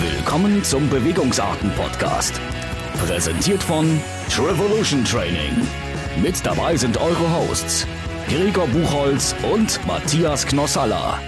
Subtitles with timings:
[0.00, 2.40] Willkommen zum Bewegungsarten-Podcast.
[3.04, 5.54] Präsentiert von Trevolution Training.
[6.22, 7.86] Mit dabei sind eure Hosts
[8.26, 11.18] Gregor Buchholz und Matthias Knossalla.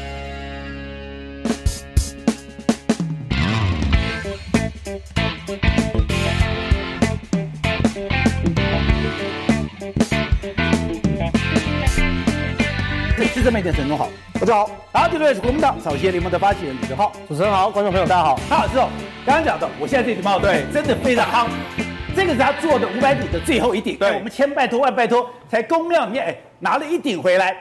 [13.43, 18.89] 是这么一点沈总好，大家好，好，这里是国民党草鞋联盟的发起人李德浩，主持人好，观众朋友大家好，好，之后
[19.27, 21.49] 刚刚讲的，我现在这顶帽对，真的非常夯，
[22.15, 27.57] 这个是他做的五百顶的最后一顶，对，我们千拜托万拜托，才公庙里面哎拿了一顶回来，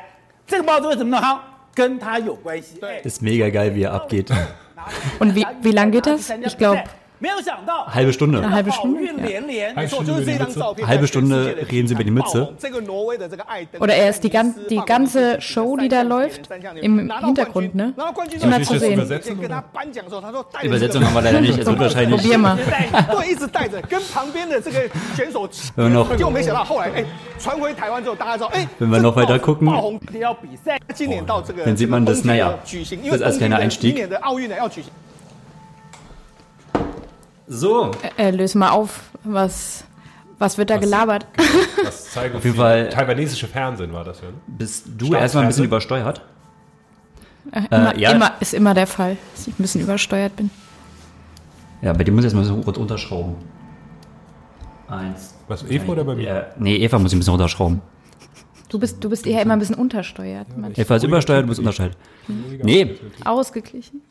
[0.45, 1.39] 这个帽子为什么那么夯？
[1.73, 4.27] 跟他有关系，对，Ist mega geil, wie er abgeht.
[5.19, 6.29] Und wie, wie lang geht das?
[6.29, 6.83] Ich glaube,
[7.93, 8.37] Halbe Stunde.
[8.39, 9.01] Eine halbe Stunde.
[9.03, 9.11] Ja.
[10.87, 12.49] Halbe Stunde, reden sie über die Mütze.
[13.79, 16.49] Oder er ist die, gan die ganze Show, die da läuft,
[16.81, 17.93] im Hintergrund, ne?
[18.41, 18.93] Immer zu sehen.
[18.93, 19.39] Übersetzen,
[20.63, 21.59] Übersetzung haben wir leider nicht.
[21.59, 22.21] Es wird wahrscheinlich.
[22.21, 22.57] Probier mal.
[25.75, 26.09] Wenn wir noch,
[28.79, 29.67] wenn wir noch weiter gucken,
[31.65, 32.71] dann sieht man, das, naja, das
[33.15, 33.95] ist erst keiner Einstieg.
[37.47, 39.83] So, Äh, löse mal auf, was,
[40.39, 41.25] was wird da gelabert?
[41.83, 44.27] Das zeigen Auf jeden Fall- Taiwanesische Fernsehen war das ja.
[44.47, 46.21] bist du erstmal ein bisschen übersteuert?
[47.71, 48.11] Immer, ja.
[48.11, 50.51] immer, ist immer der Fall, dass ich ein bisschen übersteuert bin.
[51.81, 53.35] Ja, bei dir muss ich erstmal so rund unterschrauben.
[54.87, 55.33] Eins.
[55.47, 56.23] Was, Eva oder bei mir?
[56.23, 57.81] Ja, nee, Eva muss ich ein bisschen runterschrauben.
[58.69, 60.55] Du bist, du bist eher immer ein bisschen untersteuert.
[60.55, 60.73] Mann.
[60.75, 61.97] Eva ist übersteuert, du bist untersteuert.
[62.27, 62.95] Nee,
[63.25, 64.01] Ausgeglichen.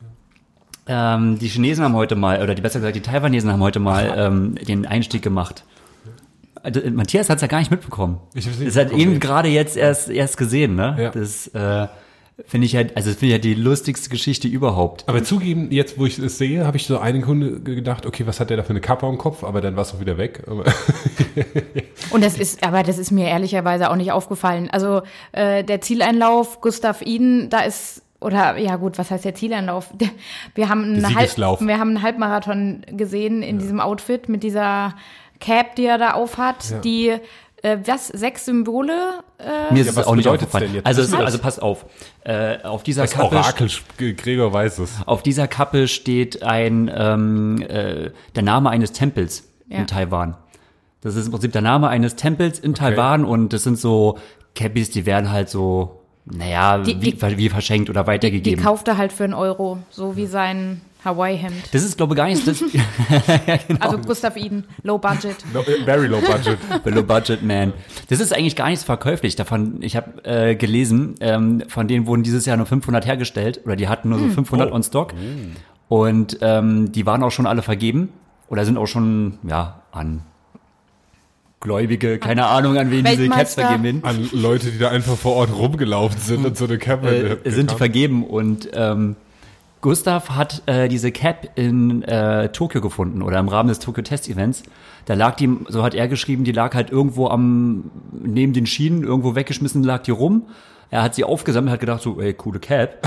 [0.91, 4.13] Ähm, die Chinesen haben heute mal, oder die besser gesagt, die Taiwanesen haben heute mal
[4.17, 5.65] ähm, den Einstieg gemacht.
[6.63, 8.19] Also, Matthias hat es ja gar nicht mitbekommen.
[8.35, 10.97] Ich hab's nicht Das hat eben gerade jetzt erst, erst gesehen, ne?
[10.99, 11.11] Ja.
[11.11, 11.87] Das äh,
[12.45, 15.05] finde ich halt, also das finde ich halt die lustigste Geschichte überhaupt.
[15.09, 18.41] Aber zugeben, jetzt wo ich es sehe, habe ich so eine Kunde gedacht, okay, was
[18.41, 19.45] hat der da für eine Kappe am Kopf?
[19.45, 20.43] Aber dann war es auch wieder weg.
[20.49, 20.65] Aber
[22.11, 24.69] Und das ist, aber das ist mir ehrlicherweise auch nicht aufgefallen.
[24.71, 29.89] Also äh, der Zieleinlauf, Gustav Iden, da ist oder ja gut, was heißt der Zieleinlauf?
[29.95, 30.09] Der-
[30.55, 34.95] Wir haben einen, Halb, wir haben einen Halbmarathon gesehen in diesem Outfit mit dieser
[35.41, 37.15] Cap, die er da aufhat, die
[37.63, 38.93] äh, was sechs Symbole.
[39.39, 40.65] Äh, Mir ist Ja, es was auch nicht aufgefallen.
[40.67, 40.87] denn jetzt?
[40.87, 41.13] Also, das?
[41.15, 41.85] also passt auf.
[42.25, 43.69] Äh, auf dieser das Kappe, Orakel,
[44.17, 44.93] Gregor weiß es.
[45.07, 49.79] auf dieser Kappe steht ein ähm, äh, der Name eines Tempels Ja.
[49.79, 50.37] in Taiwan.
[51.03, 54.19] Das ist im Prinzip der Name eines Tempels in Taiwan und das sind so
[54.55, 56.00] Cappies, die werden halt so,
[56.37, 58.63] naja, Die- wie, die- wie verschenkt oder die weitergegeben.
[58.65, 61.73] kauft er halt für einen Euro, so wie sein Hawaii-Hemd.
[61.73, 62.63] das ist, glaube ich, gar nicht das
[63.81, 65.37] Also Gustav Iden, Low Budget.
[65.55, 66.59] No, very low budget.
[66.85, 67.73] Below Budget Man.
[68.09, 69.35] Das ist eigentlich gar nicht so verkäuflich.
[69.35, 73.77] Davon, ich habe äh, gelesen, ähm, von denen wurden dieses Jahr nur 500 hergestellt oder
[73.77, 74.75] die hatten nur so 500 Oh.
[74.75, 75.15] on Stock
[75.89, 78.11] und ähm, die waren auch schon alle vergeben
[78.49, 80.21] oder sind auch schon ja an
[81.61, 84.05] Gläubige, keine Ahnung, an wen diese Caps vergeben werden.
[84.05, 87.71] An Leute, die da einfach vor Ort rumgelaufen sind und so eine Kappe äh, sind
[87.71, 89.17] die vergeben und ähm,
[89.83, 94.29] Gustav hat äh, diese Cap in äh, Tokio gefunden oder im Rahmen des Tokyo Test
[94.29, 94.63] Events.
[95.05, 99.05] Da lag die, so hat er geschrieben, die lag halt irgendwo am neben den Schienen
[99.05, 100.49] irgendwo weggeschmissen, lag die rum.
[100.91, 103.07] Er hat sie aufgesammelt, hat gedacht so, ey, coole Cap,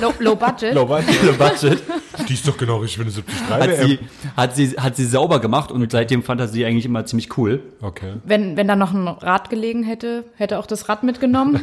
[0.00, 0.74] Low, low Budget.
[0.74, 1.22] Low budget.
[1.22, 1.82] Low budget.
[2.28, 3.98] Die ist doch genau richtig für eine 73 Hat sie,
[4.36, 7.62] hat sie, hat sie sauber gemacht und seitdem fand er sie eigentlich immer ziemlich cool.
[7.80, 8.14] Okay.
[8.24, 11.60] Wenn, wenn da noch ein Rad gelegen hätte, hätte auch das Rad mitgenommen.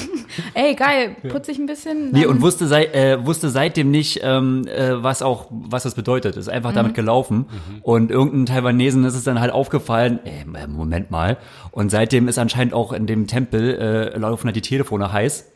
[0.54, 2.12] Ey, geil, putze ich ein bisschen.
[2.12, 6.36] Nee, und wusste, sei, äh, wusste seitdem nicht, ähm, äh, was auch, was das bedeutet.
[6.36, 7.46] Ist einfach damit gelaufen.
[7.82, 11.38] Und irgendeinem Taiwanesen ist es dann halt aufgefallen, äh, Moment mal.
[11.70, 13.78] Und seitdem ist anscheinend auch in dem Tempel,
[14.14, 15.46] äh, laufen halt die Telefone heiß.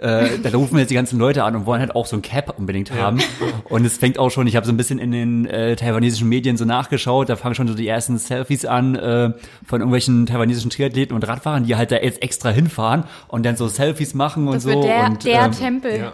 [0.00, 2.54] Äh, da rufen jetzt die ganzen Leute an und wollen halt auch so ein Cap
[2.58, 3.18] unbedingt haben.
[3.64, 6.56] Und es fängt auch schon, ich habe so ein bisschen in den äh, taiwanesischen Medien
[6.56, 9.32] so nachgeschaut, da fangen schon so die ersten Selfies an äh,
[9.66, 13.68] von irgendwelchen taiwanesischen Triathleten und Radfahrern, die halt da jetzt extra hinfahren und dann so
[13.68, 14.70] Selfies machen und das so.
[14.70, 15.98] wird der, und, der ähm, Tempel.
[15.98, 16.12] ja.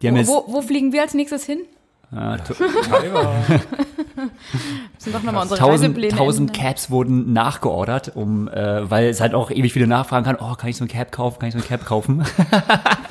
[0.00, 1.58] die haben Wo, jetzt, wo, wo fliegen wir als nächstes hin?
[2.12, 2.18] to-
[4.94, 6.52] Müssen doch nochmal unsere tausend, Reisepläne tausend.
[6.52, 10.68] Caps wurden nachgeordert, um, äh, weil es halt auch ewig viele nachfragen kann, oh, kann
[10.70, 12.24] ich so ein Cap kaufen, kann ich so ein Cap kaufen?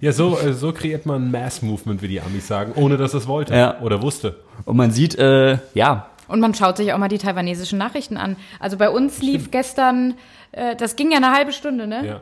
[0.00, 3.26] Ja, so, äh, so kreiert man ein Mass-Movement, wie die Amis sagen, ohne dass es
[3.26, 3.80] wollte Ja.
[3.80, 4.36] oder wusste.
[4.64, 8.34] Und man sieht, äh, ja, Und man schaut sich auch mal die taiwanesischen Nachrichten an.
[8.58, 10.14] Also bei uns lief gestern,
[10.50, 12.04] äh, das ging ja eine halbe Stunde, ne?
[12.04, 12.20] Ja.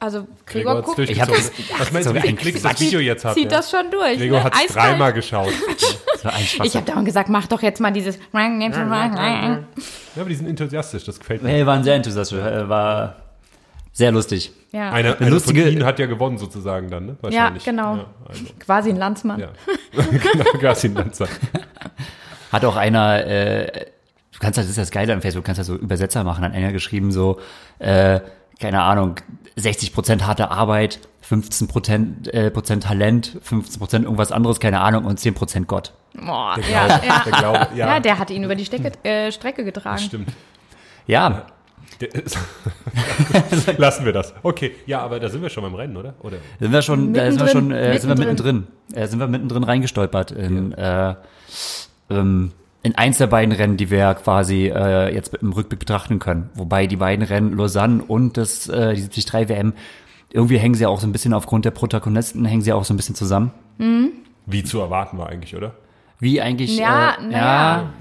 [0.00, 2.80] Also Gregor Gregor guckt, Ich hab das- Was meinst du, wie ein Klicks das.
[2.80, 3.34] Video jetzt hat?
[3.34, 3.58] zieht ja?
[3.58, 4.16] das schon durch.
[4.18, 4.44] Gregor ne?
[4.44, 5.52] hat es dreimal geschaut.
[6.62, 8.16] Ich habe dauernd gesagt, mach doch jetzt mal dieses.
[8.32, 8.40] Ja,
[10.20, 11.48] aber die sind enthusiastisch, das gefällt mir.
[11.48, 13.16] Hey, waren sehr enthusiastisch, äh, war
[13.92, 14.52] sehr lustig.
[14.72, 17.12] Ja, Einer, einer lustige- von ihnen hat ja gewonnen sozusagen dann, ne?
[17.12, 17.64] ja Wahrscheinlich.
[17.64, 17.96] genau.
[17.96, 19.38] Ja, also, Quasi ein Landsmann.
[19.40, 19.48] ja.
[19.92, 21.28] genau, Gassin Lanzer.
[22.52, 23.66] Hat auch einer, äh,
[24.32, 26.44] du kannst halt, das ist das Geile an Facebook, du kannst ja so Übersetzer machen,
[26.44, 27.38] hat einer geschrieben so,
[27.78, 28.20] äh,
[28.60, 29.16] keine Ahnung,
[29.56, 35.04] 60 Prozent harte Arbeit, 15 Prozent, äh, Prozent Talent, 15 Prozent irgendwas anderes, keine Ahnung,
[35.06, 35.92] und 10 Prozent Gott.
[36.14, 37.22] Boah, Der ja, Glaube, ja.
[37.24, 39.98] der Glaube, ja, ja, der hat ihn über die Strecke, äh, Strecke getragen.
[39.98, 40.28] stimmt.
[41.06, 41.46] Ja,
[43.78, 44.34] Lassen wir das.
[44.42, 46.14] Okay, ja, aber da sind wir schon beim Rennen, oder?
[46.22, 46.38] Oder?
[46.58, 48.56] sind wir schon, da sind wir schon, Mittendrin, äh, sind wir mittendrin.
[48.56, 51.14] mittendrin, äh, sind wir mittendrin reingestolpert in, äh,
[52.10, 52.52] ähm,
[52.82, 56.50] in eins der beiden Rennen, die wir quasi äh, jetzt im Rückblick betrachten können.
[56.54, 59.72] Wobei die beiden Rennen, Lausanne und das, äh, die 73 WM,
[60.30, 62.96] irgendwie hängen sie auch so ein bisschen aufgrund der Protagonisten, hängen sie auch so ein
[62.96, 63.52] bisschen zusammen.
[64.46, 65.74] Wie zu erwarten war eigentlich, oder?
[66.22, 67.36] Wie eigentlich, Ja, äh, na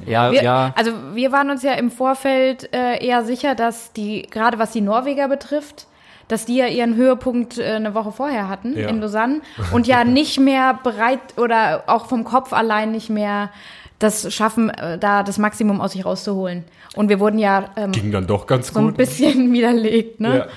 [0.05, 0.73] ja, ja, Wir, ja.
[0.77, 4.81] Also wir waren uns ja im Vorfeld äh, eher sicher, dass die, gerade was die
[4.81, 5.87] Norweger betrifft,
[6.27, 8.89] dass die ja ihren Höhepunkt äh, eine Woche vorher hatten Ja.
[8.89, 9.41] in Lausanne
[9.73, 13.49] und ja nicht mehr bereit oder auch vom Kopf allein nicht mehr
[13.97, 16.63] das schaffen, äh, da das Maximum aus sich rauszuholen.
[16.95, 18.97] Und wir wurden ja ähm, Ging dann doch ganz so ein gut.
[18.97, 20.37] bisschen widerlegt, ne?
[20.37, 20.47] Ja.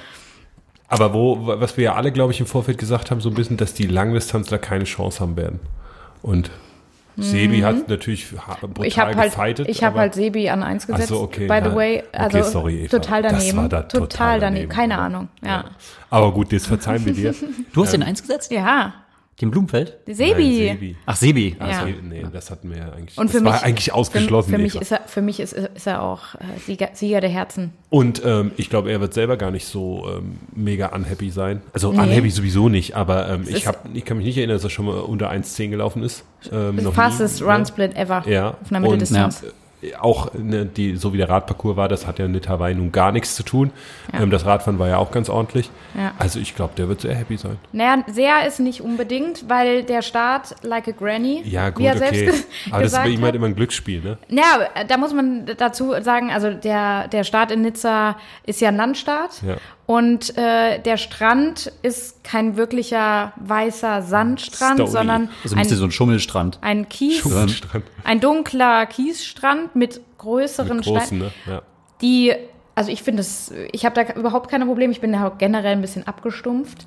[0.88, 3.56] Aber wo, was wir ja alle, glaube ich, im Vorfeld gesagt haben, so ein bisschen,
[3.56, 5.60] dass die Langdistanzler keine Chance haben werden.
[6.20, 6.50] Und
[7.16, 8.84] Sebi hat natürlich ha- brutal Mhm.
[8.84, 9.68] Ich habe halt, gefightet.
[9.68, 11.10] ich habe halt Sebi an eins gesetzt.
[11.12, 11.74] Ach so, okay, by the ja.
[11.76, 12.88] way, also Okay, sorry, Eva.
[12.98, 13.56] total Das daneben.
[13.58, 14.54] war da total, total daneben.
[14.54, 15.00] daneben, Keine ja.
[15.00, 15.28] Ahnung.
[15.44, 15.64] Ja.
[16.10, 17.34] Aber gut, das verzeihen wir dir.
[17.72, 18.50] Du hast den eins gesetzt?
[18.50, 18.94] Ja.
[19.40, 19.98] Den Blumenfeld?
[20.06, 20.66] Sebi.
[20.66, 20.96] Nein, Sebi.
[21.06, 21.56] Ach, Sebi.
[21.58, 21.66] Ja.
[21.66, 23.18] Also, nee, das hatten wir ja eigentlich.
[23.18, 24.50] Und das für mich, war eigentlich ausgeschlossen.
[24.50, 27.30] Für, für mich ist er, für mich ist, ist er auch äh, Sieger, Sieger der
[27.30, 27.72] Herzen.
[27.90, 31.62] Und ähm, ich glaube, er wird selber gar nicht so ähm, mega unhappy sein.
[31.72, 31.98] Also Nee.
[32.00, 34.86] unhappy sowieso nicht, aber ähm, ich, hab, ich kann mich nicht erinnern, dass er schon
[34.86, 36.24] mal unter 1,10 gelaufen ist.
[36.52, 37.66] Ähm, fastest nie, Run ne?
[37.66, 38.22] Split ever.
[38.28, 38.50] Ja.
[38.50, 39.42] Auf einer Mitteldistanz.
[39.42, 39.52] Und, äh,
[40.00, 43.12] auch ne, die, so wie der Radparcours war, das hat ja mit Hawaii nun gar
[43.12, 43.70] nichts zu tun.
[44.12, 44.20] Ja.
[44.20, 45.70] Ähm, das Radfahren war ja auch ganz ordentlich.
[45.96, 46.12] Ja.
[46.18, 47.58] Also ich glaube, der wird sehr happy sein.
[47.72, 51.96] Naja, sehr ist nicht unbedingt, weil der Start like a Granny, Ja, gut, wie er
[51.96, 52.32] okay.
[52.70, 54.18] Aber das ist bei ihm halt immer ein Glücksspiel, ne?
[54.28, 58.76] Ja, da muss man dazu sagen, also der, der Start in Nizza ist ja ein
[58.76, 59.42] Landstart.
[59.46, 59.56] Ja.
[59.86, 64.90] Und äh, der Strand ist kein wirklicher weißer Sandstrand, Stony.
[64.90, 66.58] sondern Also ein so ein, Schummelstrand.
[66.62, 67.62] ein Kies, Strand.
[68.04, 71.52] ein dunkler Kiesstrand mit größeren Mit großen, Steinen, ne?
[71.52, 71.62] Ja.
[72.00, 72.32] die,
[72.76, 75.72] also ich finde es, ich habe da überhaupt keine Probleme, ich bin da auch generell
[75.72, 76.86] ein bisschen abgestumpft.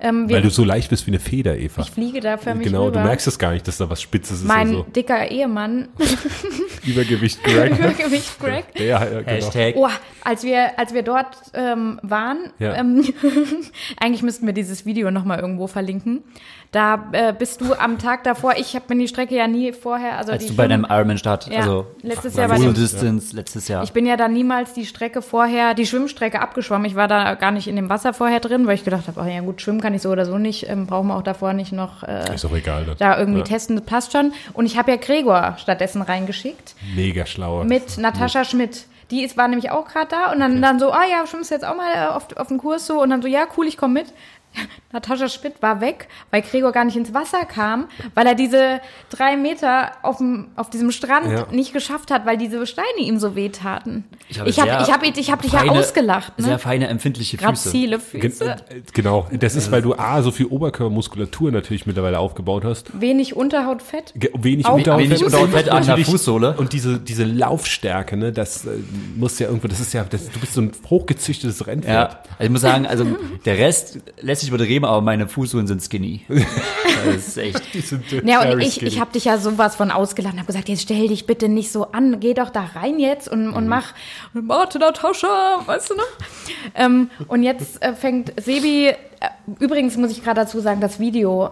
[0.00, 1.82] Ähm, wir, Weil du so leicht bist wie eine Feder, Eva.
[1.82, 3.00] ich fliege da für mich genau, rüber.
[3.00, 4.82] du merkst es gar nicht, dass da was Spitzes ist mein so.
[4.84, 5.88] dicker Ehemann,
[6.86, 7.78] Übergewicht, Greg.
[7.78, 9.26] Übergewicht Greg, ja, ja, genau.
[9.26, 9.74] Hashtag.
[9.76, 9.88] Oh,
[10.24, 12.74] als wir, als wir dort ähm, waren, Ja.
[12.76, 13.04] ähm,
[14.00, 16.22] eigentlich müssten wir dieses Video nochmal irgendwo verlinken.
[16.70, 20.18] Da äh, bist du am Tag davor, ich habe mir die Strecke ja nie vorher,
[20.18, 23.34] also Als die du bei Schwimm- deinem Ironman-Start, ja, also letztes Jahr bei dem, Distance,
[23.34, 23.82] letztes Jahr.
[23.84, 26.84] ich bin ja da niemals die Strecke vorher, die Schwimmstrecke abgeschwommen.
[26.84, 29.24] Ich war da gar nicht in dem Wasser vorher drin, weil ich gedacht habe, oh
[29.24, 31.72] ja gut, schwimmen kann ich so oder so nicht, ähm, brauchen wir auch davor nicht
[31.72, 32.84] noch äh, Ist auch egal.
[32.84, 32.96] Dann.
[32.98, 33.44] da irgendwie ja.
[33.46, 34.32] testen, das passt schon.
[34.52, 37.64] Und ich habe ja Gregor stattdessen reingeschickt Mega schlauer.
[37.64, 38.84] mit Natascha Schmidt.
[39.10, 41.54] Die ist, war nämlich auch gerade da und dann, dann so, ah ja, schwimmst du
[41.54, 43.78] jetzt auch mal äh, auf, auf den Kurs so und dann so, ja, cool, ich
[43.78, 44.12] komme mit.
[44.92, 48.80] Natascha Schmidt war weg, weil Gregor gar nicht ins Wasser kam, weil er diese
[49.10, 51.46] drei Meter auf, dem, auf diesem Strand Ja.
[51.50, 54.04] nicht geschafft hat, weil diese Steine ihm so wehtaten.
[54.30, 56.32] Ich habe habe sehr ich hab, ich hab dich ja ausgelacht.
[56.38, 56.58] Sehr Ne?
[56.58, 57.46] feine, empfindliche Füße.
[57.46, 62.18] Grazile Gen- Füße, äh, Genau, das ist, weil du A, so viel Oberkörpermuskulatur natürlich mittlerweile
[62.18, 62.98] aufgebaut hast.
[63.00, 64.12] wenig Unterhautfett.
[64.16, 66.54] Ge- Wenig Auch- Unterhaut- wenig Unterhautfett an der Fußsohle.
[66.56, 68.70] Und diese, diese Laufstärke, ne, das äh,
[69.16, 72.12] muss ja irgendwo, das ist ja, das, du bist so ein hochgezüchtetes Rennpferd.
[72.12, 73.04] Ja, also ich muss sagen, also
[73.44, 76.22] der Rest lässt sich übertrieben, aber meine Fußsohlen sind skinny.
[77.04, 77.74] Das ist echt.
[77.74, 78.88] Die sind, Ja, und ich, skinny.
[78.88, 81.70] ich habe dich ja sowas von ausgelacht und habe gesagt, jetzt stell dich bitte nicht
[81.70, 83.54] so an, geh doch da rein jetzt und, Mhm.
[83.54, 83.94] und mach
[84.32, 86.04] Warte, Natascha, weißt du noch?
[86.74, 88.94] ähm, und jetzt äh, fängt Sebi, äh,
[89.60, 91.50] übrigens muss ich gerade dazu sagen, das Video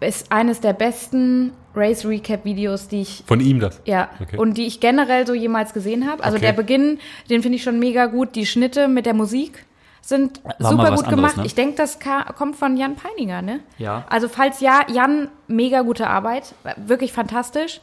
[0.00, 3.80] ist eines der besten Race Recap Videos, die ich Von ihm das.
[3.84, 4.36] ja, Okay.
[4.36, 6.24] und die ich generell so jemals gesehen habe.
[6.24, 6.46] Also Okay.
[6.46, 6.98] der Beginn,
[7.30, 8.34] den finde ich schon mega gut.
[8.34, 9.64] Die Schnitte mit der Musik
[10.00, 11.36] sind War super gut anderes, gemacht.
[11.38, 11.46] ne?
[11.46, 11.98] Ich denke, das
[12.36, 13.60] kommt von Jan Peininger, ne?
[13.78, 14.04] Ja.
[14.08, 17.80] Also falls ja, Jan, mega gute Arbeit, wirklich fantastisch.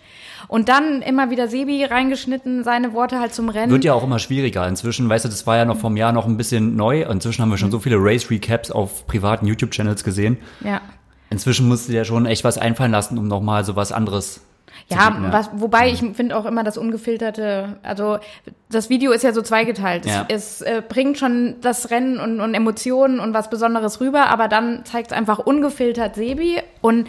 [0.48, 3.72] Und dann immer wieder Sebi reingeschnitten, seine Worte halt zum Rennen.
[3.72, 4.68] Wird ja auch immer schwieriger.
[4.68, 7.04] Inzwischen, weißt du, das war ja noch vom Jahr noch ein bisschen neu.
[7.04, 10.38] Inzwischen haben wir schon so viele Race-Recaps auf privaten YouTube-Channels gesehen.
[10.64, 10.82] ja.
[11.32, 14.42] Inzwischen musst du dir schon echt was einfallen lassen, um nochmal so was anderes
[14.88, 15.34] Ja, bieten, ja.
[15.34, 18.20] was, wobei ich finde auch immer das ungefilterte, also
[18.70, 20.06] das Video ist ja so zweigeteilt.
[20.06, 20.26] Ja.
[20.28, 24.48] Es, es äh, bringt schon das Rennen und, und Emotionen und was Besonderes rüber, aber
[24.48, 27.08] dann zeigt es einfach ungefiltert Sebi und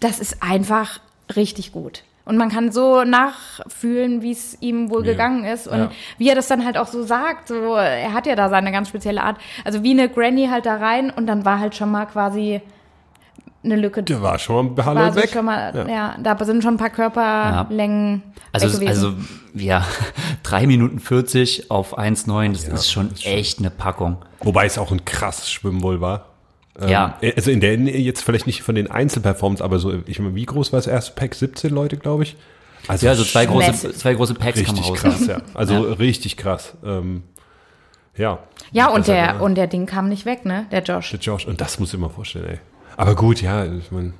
[0.00, 1.00] das ist einfach
[1.36, 2.04] richtig gut.
[2.24, 5.12] Und man kann so nachfühlen, wie es ihm wohl Ja.
[5.12, 5.90] gegangen ist und Ja.
[6.18, 7.48] wie er das dann halt auch so sagt.
[7.48, 9.38] So, er hat ja da seine ganz spezielle Art.
[9.64, 12.60] Also wie eine Granny halt da rein und dann war halt schon mal quasi
[13.64, 14.02] eine Lücke.
[14.02, 15.30] Der war schon mal halb so weg.
[15.30, 16.16] schon mal, ja.
[16.22, 18.22] da sind schon ein paar Körperlängen
[18.52, 18.88] Also, weg gewesen.
[18.88, 19.14] also
[19.54, 19.84] ja,
[20.44, 24.18] 3 Minuten 40 auf 1,9, das ist schon echt eine Packung.
[24.40, 26.26] Wobei es auch ein krasses Schwimmen wohl war.
[26.80, 27.18] Ähm, Ja.
[27.36, 30.72] Also in der jetzt vielleicht nicht von den Einzelperformance, aber so, ich meine, wie groß
[30.72, 31.34] war das erste Pack?
[31.34, 32.36] 17 Leute, glaube ich.
[32.86, 34.98] Also Ja, so zwei große, zwei große Packs kamen richtig raus.
[35.00, 35.38] krass, ja.
[35.54, 36.74] Also richtig krass.
[36.84, 37.24] Ähm,
[38.16, 38.38] ja.
[38.72, 40.66] ja, und der, er- und der Ding kam nicht weg, ne?
[40.70, 41.10] Der Josh.
[41.10, 42.58] Der Josh, und das muss ich mir vorstellen, ey.
[42.98, 44.12] Aber gut, ja, ich meine,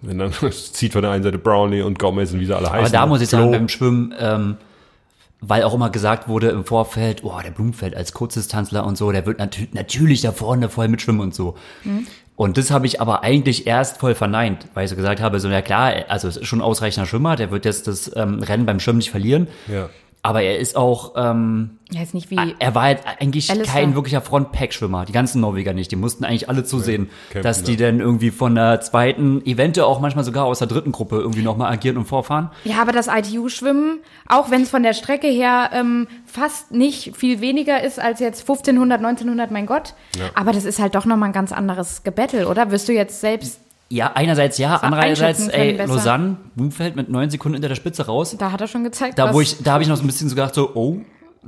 [0.00, 2.86] wenn dann zieht von der einen Seite Brownlee und Gomez und wie sie alle heißen.
[2.86, 3.52] Aber da muss ich sagen, Flo.
[3.52, 4.56] beim Schwimmen, ähm,
[5.42, 9.26] weil auch immer gesagt wurde im Vorfeld, oh, der Blumfeld als Kurzdistanzler und so, der
[9.26, 11.56] wird natü natürlich da vorne voll mitschwimmen und so.
[12.36, 15.48] Und das habe ich aber eigentlich erst voll verneint, weil ich so gesagt habe, so,
[15.50, 18.64] ja klar, also es ist schon ein ausreichender Schwimmer, der wird jetzt das ähm, Rennen
[18.64, 19.48] beim Schwimmen nicht verlieren.
[19.70, 19.90] Ja.
[20.26, 22.36] Aber er ist auch, ähm, Ja, ist nicht wie.
[22.58, 23.80] er war halt eigentlich Alistair.
[23.82, 25.04] kein wirklicher Frontpack-Schwimmer.
[25.04, 25.92] Die ganzen Norweger nicht.
[25.92, 27.86] Die mussten eigentlich alle zusehen, kämpfen dass die da.
[27.86, 31.72] dann irgendwie von der zweiten, eventuell auch manchmal sogar aus der dritten Gruppe irgendwie nochmal
[31.72, 32.50] agieren und vorfahren.
[32.64, 37.40] Ja, aber das ITU-Schwimmen, auch wenn es von der Strecke her ähm, fast nicht viel
[37.40, 39.94] weniger ist als jetzt 1500, 1900, mein Gott.
[40.34, 42.72] Aber das ist halt doch nochmal ein ganz anderes Gebettel, oder?
[42.72, 45.92] Wirst du jetzt selbst, Ja, einerseits ja, andererseits, ey, besser.
[45.94, 48.34] Lausanne, Blumfeld mit neun Sekunden hinter der Spitze raus.
[48.36, 50.28] da hat er schon gezeigt, Da, wo ich, da habe ich noch so ein bisschen
[50.28, 50.98] so gedacht, so, oh.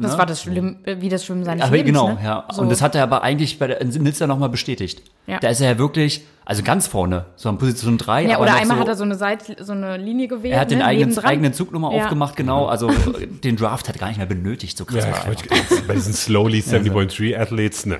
[0.00, 1.93] Das war das Schlimm, äh, wie das Schwimmen seines Aber Lebens.
[1.99, 2.19] genau, ne?
[2.23, 2.45] ja.
[2.52, 2.62] So.
[2.62, 5.02] Und das hat er aber eigentlich bei der in Nizza nochmal bestätigt.
[5.26, 5.38] Ja.
[5.40, 8.23] Da ist er ja wirklich, also ganz vorne, so an Position 3.
[8.25, 10.55] ja, aber oder einmal so, hat er so eine Seite, so eine Linie gewählt.
[10.55, 12.05] er hat den ne, eigenen, eigenen Zug nochmal Ja.
[12.05, 12.67] aufgemacht, genau.
[12.67, 12.90] Also
[13.45, 16.14] den Draft hat er gar nicht mehr benötigt, so krass Ja, war ich bei diesen
[16.14, 17.99] Slowly 70.3 Athletes, ne.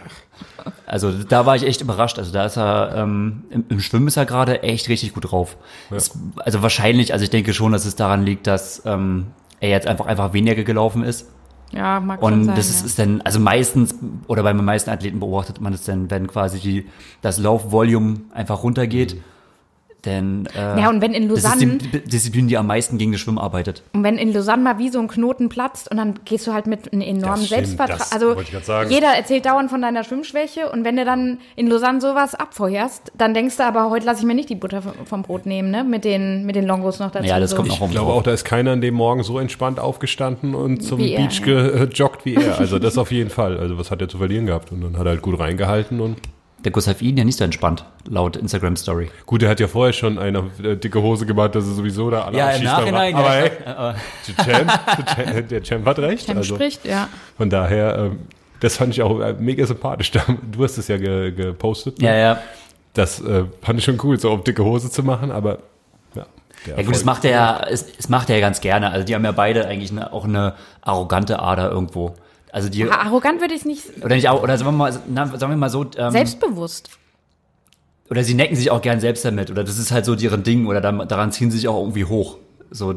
[0.87, 2.19] Also da war ich echt überrascht.
[2.19, 5.57] Also da ist er, ähm, im, im Schwimmen ist er gerade echt richtig gut drauf.
[5.91, 9.27] Es, also wahrscheinlich, also ich denke schon, dass es daran liegt, dass ähm,
[9.61, 11.27] er jetzt einfach einfach weniger gelaufen ist.
[11.73, 12.87] Ja, mag schon Und sein, das ist, ja.
[12.87, 13.95] ist dann, also meistens,
[14.27, 16.87] oder bei den meisten Athleten beobachtet man es dann, wenn quasi die,
[17.21, 19.21] das Laufvolume einfach runtergeht.
[20.05, 23.11] Denn äh, Ja, und wenn in das ist Lausanne- die Disziplin, die am meisten gegen
[23.11, 23.83] das Schwimmen arbeitet.
[23.93, 26.69] Und wenn in Lausanne mal wie so ein Knoten platzt und dann gehst du halt
[26.69, 28.01] mit einem enormen Selbstvertrauen.
[28.13, 28.91] Also wollte ich grad sagen.
[28.91, 33.35] jeder erzählt dauernd von deiner Schwimmschwäche und wenn du dann in Lausanne sowas abfeuerst, dann
[33.35, 35.83] denkst du aber, heute lasse ich mir nicht die Butter vom- Brot nehmen, ne?
[35.83, 37.27] Mit den, mit den Longos noch dazu.
[37.27, 37.57] Ja, das so.
[37.57, 40.81] kommt noch Ich glaube auch, da ist keiner an dem Morgen so entspannt aufgestanden und
[40.85, 42.57] zum Wie er, Beach gejoggt wie er.
[42.59, 43.59] Also das auf jeden Fall.
[43.59, 44.71] Also was hat er zu verlieren gehabt?
[44.71, 46.19] Und dann hat er halt gut reingehalten und
[46.65, 49.11] Der Gustav Ihn ja nicht so entspannt, laut Instagram-Story.
[49.27, 52.23] gut, er hat ja vorher schon eine äh, dicke Hose gemacht, dass er sowieso da
[52.25, 52.65] alle Ja, im.
[52.65, 53.51] Nachhinein, Aber ja, hey,
[54.37, 56.27] der Champ, der Champ, der Champ hat recht.
[56.27, 57.09] Cem Also spricht, ja.
[57.37, 58.19] von daher, ähm,
[58.61, 60.11] das fand ich auch äh, mega sympathisch.
[60.51, 62.01] Du hast es ja ge gepostet.
[62.01, 62.09] ne?
[62.09, 62.39] Ja, ja.
[62.95, 65.59] Das äh, fand ich schon cool, so auf dicke Hose zu machen, aber
[66.17, 66.27] ja.
[66.67, 68.91] Ja gut, das macht er ja, es, es macht er ja ganz gerne.
[68.91, 72.17] Also die haben ja beide eigentlich eine, auch eine arrogante Ader irgendwo.
[72.53, 75.53] Also die, Arrogant würde ich nicht, oder nicht auch, oder sagen wir mal, na, sagen
[75.53, 76.91] wir mal so, ähm, selbstbewusst.
[78.11, 80.67] oder sie necken sich auch gern selbst damit, oder das ist halt so deren Ding,
[80.67, 82.39] oder dann, daran ziehen sie sich auch irgendwie hoch.
[82.71, 82.95] So,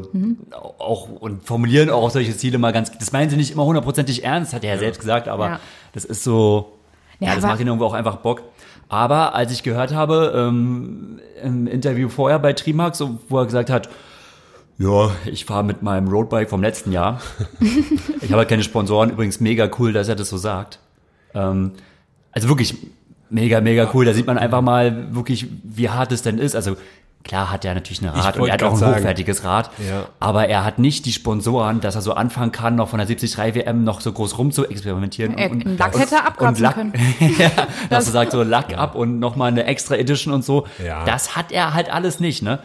[0.78, 4.52] auch, und formulieren auch solche Ziele mal ganz, das meinen sie nicht immer hundertprozentig ernst,
[4.52, 5.60] hat er ja, selbst gesagt, aber Ja.
[5.94, 6.72] das ist so,
[7.20, 8.42] ja, Ja, das macht ihnen irgendwo auch einfach Bock.
[8.90, 13.70] Aber als ich gehört habe, ähm, im Interview vorher bei Trimax, so, wo er gesagt
[13.70, 13.88] hat,
[14.82, 17.20] ja, ich fahre mit meinem Roadbike vom letzten Jahr.
[18.20, 19.10] ich habe halt keine Sponsoren.
[19.10, 20.78] Übrigens mega cool, dass er das so sagt.
[21.34, 21.72] Ähm,
[22.32, 22.76] also wirklich
[23.30, 24.04] mega, mega cool.
[24.04, 26.56] Da sieht man einfach mal wirklich, wie hart es denn ist.
[26.56, 26.76] Also
[27.22, 28.96] klar hat er natürlich ein Rad und er hat auch ein sagen.
[28.96, 29.70] hochwertiges Rad.
[29.88, 30.06] Ja.
[30.18, 33.54] Aber er hat nicht die Sponsoren, dass er so anfangen kann, noch von der 73
[33.54, 35.38] WM noch so groß rum zu experimentieren.
[35.38, 36.92] Er- einen Lack hätte er abkratzen Lack, können.
[37.38, 37.50] ja,
[37.88, 40.66] dass er sagt, so Lack ab und nochmal eine extra Edition und so.
[40.84, 41.04] Ja.
[41.04, 42.58] Das hat er halt alles nicht, ne?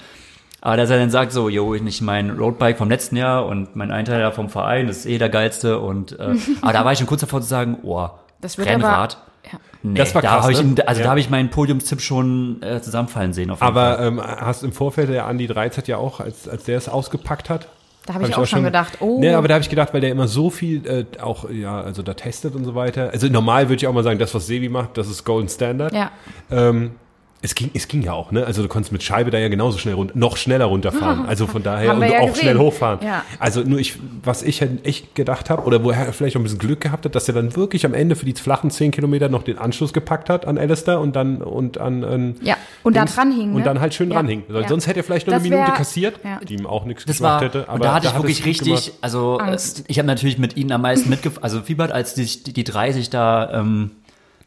[0.61, 3.91] Aber dass er dann sagt, so, jo, nicht mein Roadbike vom letzten Jahr und mein
[3.91, 5.79] Einteiler vom Verein, das ist eh der geilste.
[5.79, 8.07] Und äh, aber da war ich schon kurz davor zu sagen, oh,
[8.41, 9.17] Das wird Rennrad.
[9.51, 9.59] Ja.
[9.83, 10.87] Nee, Das war da krass, hab ich, ne?
[10.87, 11.05] also Ja.
[11.05, 13.51] da habe ich meinen Podiumstipp schon äh, zusammenfallen sehen.
[13.51, 13.95] Auf jeden Fall.
[13.95, 16.89] Aber ähm, hast im Vorfeld der Andi Dreiz hat ja auch, als, als der es
[16.89, 17.67] ausgepackt hat.
[18.07, 19.17] Da habe ich auch schon gedacht, oh.
[19.19, 22.01] Nee, aber da habe ich gedacht, weil der immer so viel äh, auch, ja, also
[22.01, 23.09] da testet und so weiter.
[23.11, 25.93] Also normal würde ich auch mal sagen, das, was Sebi macht, das ist Golden Standard.
[25.93, 26.11] Ja.
[26.49, 26.91] Ähm,
[27.41, 28.45] es ging, es ging ja auch, ne?
[28.45, 31.27] Also du konntest mit Scheibe da ja genauso schnell runter, noch schneller runterfahren.
[31.27, 32.41] Also von daher und ja auch gesehen.
[32.41, 32.99] schnell hochfahren.
[33.05, 33.23] Ja.
[33.37, 36.43] Also nur ich, was ich halt echt gedacht habe, oder wo er vielleicht auch ein
[36.43, 39.29] bisschen Glück gehabt hat, dass er dann wirklich am Ende für die flachen 10 Kilometer
[39.29, 43.01] noch den Anschluss gepackt hat an Alistair und dann und an, an Ja, und da
[43.01, 43.63] Dings dran hing, Und ne?
[43.63, 44.15] dann halt schön Ja.
[44.15, 44.43] dran hing.
[44.51, 44.67] Ja.
[44.67, 46.39] Sonst hätte er vielleicht noch Das eine Minute wär- kassiert, ja.
[46.43, 47.63] die ihm auch nichts Das gemacht war, hätte.
[47.67, 48.91] Aber und da hatte ich hat wirklich richtig, gemacht.
[49.01, 49.81] also Angst.
[49.81, 52.63] äh, ich habe natürlich mit ihnen am meisten mitgef also fiebert, als die, die, die
[52.63, 53.91] drei sich da ähm,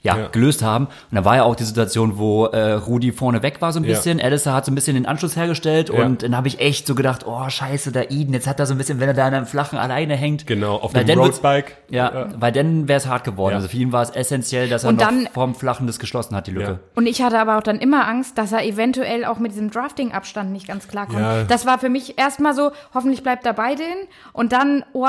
[0.02, 0.28] ja, Ja.
[0.28, 0.86] gelöst haben.
[0.86, 3.84] Und da war ja auch die Situation, wo äh, Rudi vorne weg war so ein
[3.84, 3.90] Ja.
[3.90, 4.20] bisschen.
[4.20, 6.04] Alistair hat so ein bisschen den Anschluss hergestellt Ja.
[6.04, 8.74] und dann habe ich echt so gedacht, oh scheiße, da Eden, jetzt hat er so
[8.74, 10.46] ein bisschen, wenn er da in einem flachen alleine hängt.
[10.46, 11.76] Genau, auf dem Roadbike.
[11.90, 13.52] Ja, weil dann wäre es hart geworden.
[13.52, 13.56] Ja.
[13.56, 16.34] Also für ihn war es essentiell, dass er Und noch dann- vorm Flachen das geschlossen
[16.36, 16.70] hat, die Lücke.
[16.72, 16.78] Ja.
[16.94, 20.50] Und ich hatte aber auch dann immer Angst, dass er eventuell auch mit diesem Drafting-Abstand
[20.52, 21.18] nicht ganz klar kommt.
[21.20, 21.42] Ja.
[21.44, 24.06] Das war für mich erstmal so, hoffentlich bleibt er bei denen.
[24.32, 25.06] Und dann, oh,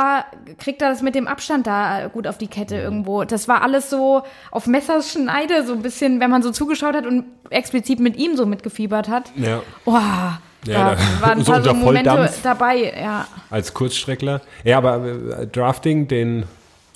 [0.58, 3.24] kriegt er das mit dem Abstand da gut auf die Kette irgendwo.
[3.24, 7.26] Das war alles so auf Messerschneide, so ein bisschen, wenn man so zugeschaut hat und
[7.50, 9.32] explizit mit ihm so mitgefiebert hat.
[9.36, 9.62] Ja.
[9.86, 13.28] Oh, Ja, da da- waren ein paar so Momente dabei, ja.
[13.50, 14.42] als Kurzstreckler.
[14.64, 16.44] Ja, aber äh, Drafting, den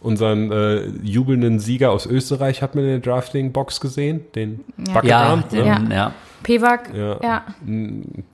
[0.05, 4.85] unseren äh, jubelnden Sieger aus Österreich hat man in der Drafting-Box gesehen, den Ja.
[4.87, 5.43] Ja, Backeran.
[5.51, 5.81] den, Ja.
[5.95, 6.11] ja.
[6.43, 7.19] Pewak, Ja.
[7.23, 7.43] ja.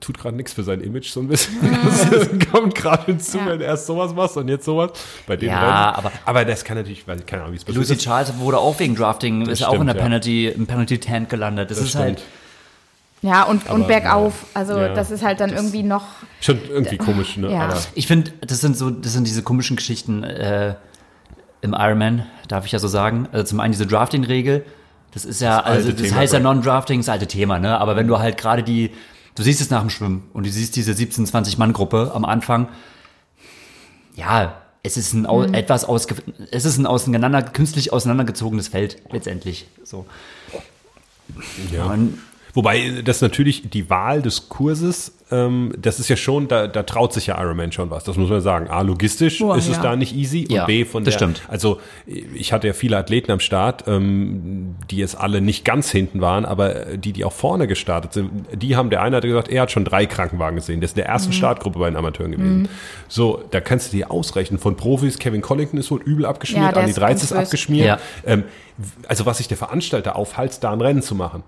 [0.00, 1.54] Tut gerade nichts für sein Image so ein bisschen.
[2.10, 3.46] Das kommt gerade hinzu, Ja.
[3.46, 4.90] wenn er erst sowas machst und jetzt sowas.
[5.26, 7.94] Bei den Ja, aber- aber das kann natürlich, weil keine Ahnung, wie es passiert Lucy
[7.94, 8.02] ist.
[8.02, 10.02] Charles wurde auch wegen Drafting, ist ja auch in stimmt, der ja.
[10.02, 11.70] Penalty, im Penalty Tent gelandet.
[11.70, 12.32] Das, Das ist halt, stimmt.
[13.22, 14.46] Ja, und, und Aber, bergauf.
[14.52, 16.04] Also ja, das ist halt dann irgendwie noch.
[16.40, 17.52] Schon irgendwie komisch, ne?
[17.52, 17.60] Ja.
[17.66, 20.74] Aber ich finde, das sind so, das sind diese komischen Geschichten äh,
[21.62, 23.28] im Ironman, darf ich ja so sagen.
[23.32, 24.64] Also zum einen diese Drafting-Regel,
[25.12, 26.40] das ist ja, Das also das Thema, heißt ja.
[26.40, 27.78] Non-Drafting, das alte Thema, ne?
[27.78, 28.90] Aber wenn du halt gerade die,
[29.34, 32.68] du siehst es nach dem Schwimmen und du siehst diese 17, 20 Mann-Gruppe am Anfang,
[34.14, 36.16] ja, es ist ein au- etwas ausge,
[36.50, 39.66] es ist ein auseinander, künstlich auseinandergezogenes Feld letztendlich.
[39.84, 40.06] So.
[41.70, 41.84] ja.
[41.84, 42.18] Und
[42.54, 47.14] Wobei das natürlich die Wahl des Kurses, ähm, das ist ja schon, da, da traut
[47.14, 48.04] sich ja Ironman schon was.
[48.04, 48.68] Das muss man sagen.
[48.68, 49.82] A, logistisch Boah, ist es ja.
[49.82, 50.42] da nicht easy.
[50.42, 51.42] Und Ja, B, von das der, stimmt.
[51.48, 56.20] Also ich hatte ja viele Athleten am Start, ähm, die jetzt alle nicht ganz hinten
[56.20, 59.62] waren, aber die, die auch vorne gestartet sind, die haben, der eine hat gesagt, er
[59.62, 60.82] hat schon drei Krankenwagen gesehen.
[60.82, 61.34] Das ist in der ersten Mhm.
[61.36, 62.68] Startgruppe bei den Amateuren gewesen.
[63.08, 64.58] So, da kannst du dir ausrechnen.
[64.58, 67.86] Von Profis, Kevin Collington ist wohl übel abgeschmiert, Ja, der Andi ist abgeschmiert.
[67.86, 67.98] Ja.
[68.26, 68.44] Ähm,
[69.08, 71.42] also was sich der Veranstalter aufhalst, da ein Rennen zu machen.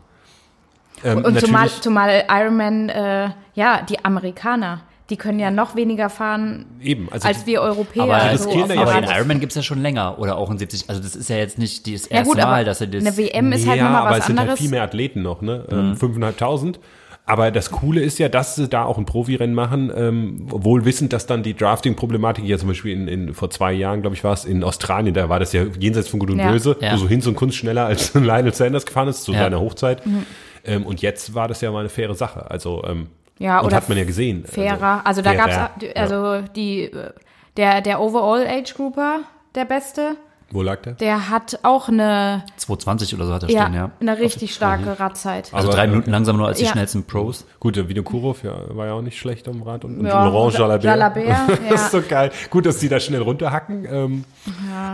[1.03, 6.65] Ähm, Und zumal, zumal Ironman, äh, ja, die Amerikaner, die können ja noch weniger fahren
[6.81, 8.05] Eben, also als die- wir Europäer.
[8.05, 8.61] Aber, das so aber
[8.93, 9.11] schon den.
[9.11, 10.89] Ironman gibt's ja schon länger oder auch in 70.
[10.89, 13.05] Also das ist ja jetzt nicht das erste Ja gut, Mal, aber dass er das.
[13.05, 14.61] eine WM ist halt ja, nochmal aber was es sind halt anderes.
[14.61, 15.65] viel mehr Athleten noch, ne?
[15.71, 15.79] Mhm.
[15.79, 16.79] Ähm, 5.500.
[17.27, 21.13] Aber das Coole ist ja, dass sie da auch ein Profirennen machen, ähm, wohl wissend,
[21.15, 24.35] dass dann die Drafting-Problematik, ja zum Beispiel in, in, vor zwei Jahren, glaube ich, war
[24.35, 26.51] es, in Australien, da war das ja jenseits von Gut und Ja.
[26.51, 26.93] Böse, Ja.
[26.93, 29.39] wo so Hinz und Kunst schneller als Lionel Sanders gefahren ist, zu Ja.
[29.41, 30.05] seiner Hochzeit.
[30.07, 30.27] Mhm.
[30.65, 32.51] Ähm, und jetzt war das ja mal eine faire Sache.
[32.51, 34.45] Also, ähm, Ja, und oder hat man ja gesehen.
[34.45, 35.03] Fairer.
[35.05, 35.93] Also, da fairer, gab's ja.
[35.95, 37.13] also die, äh,
[37.57, 39.21] der, der Overall Age Grouper,
[39.55, 40.17] der Beste,
[40.51, 40.93] Wo lag der?
[40.93, 43.91] der hat auch eine, 220 oder so hat er ja, stehen, ja.
[44.01, 45.49] eine richtig starke Radzeit.
[45.53, 46.71] Also Aber- drei Minuten langsamer nur als die Ja.
[46.71, 47.45] schnellsten Pros.
[47.59, 50.55] Gut, der Vinokurov ja, war ja auch nicht schlecht am Rad und, und Ja, Laurent
[50.55, 50.85] Jalabert.
[50.85, 51.75] Jalabert, das ja.
[51.75, 52.31] ist so geil.
[52.51, 53.87] Gut, dass die da schnell runterhacken.
[53.91, 54.25] Ähm,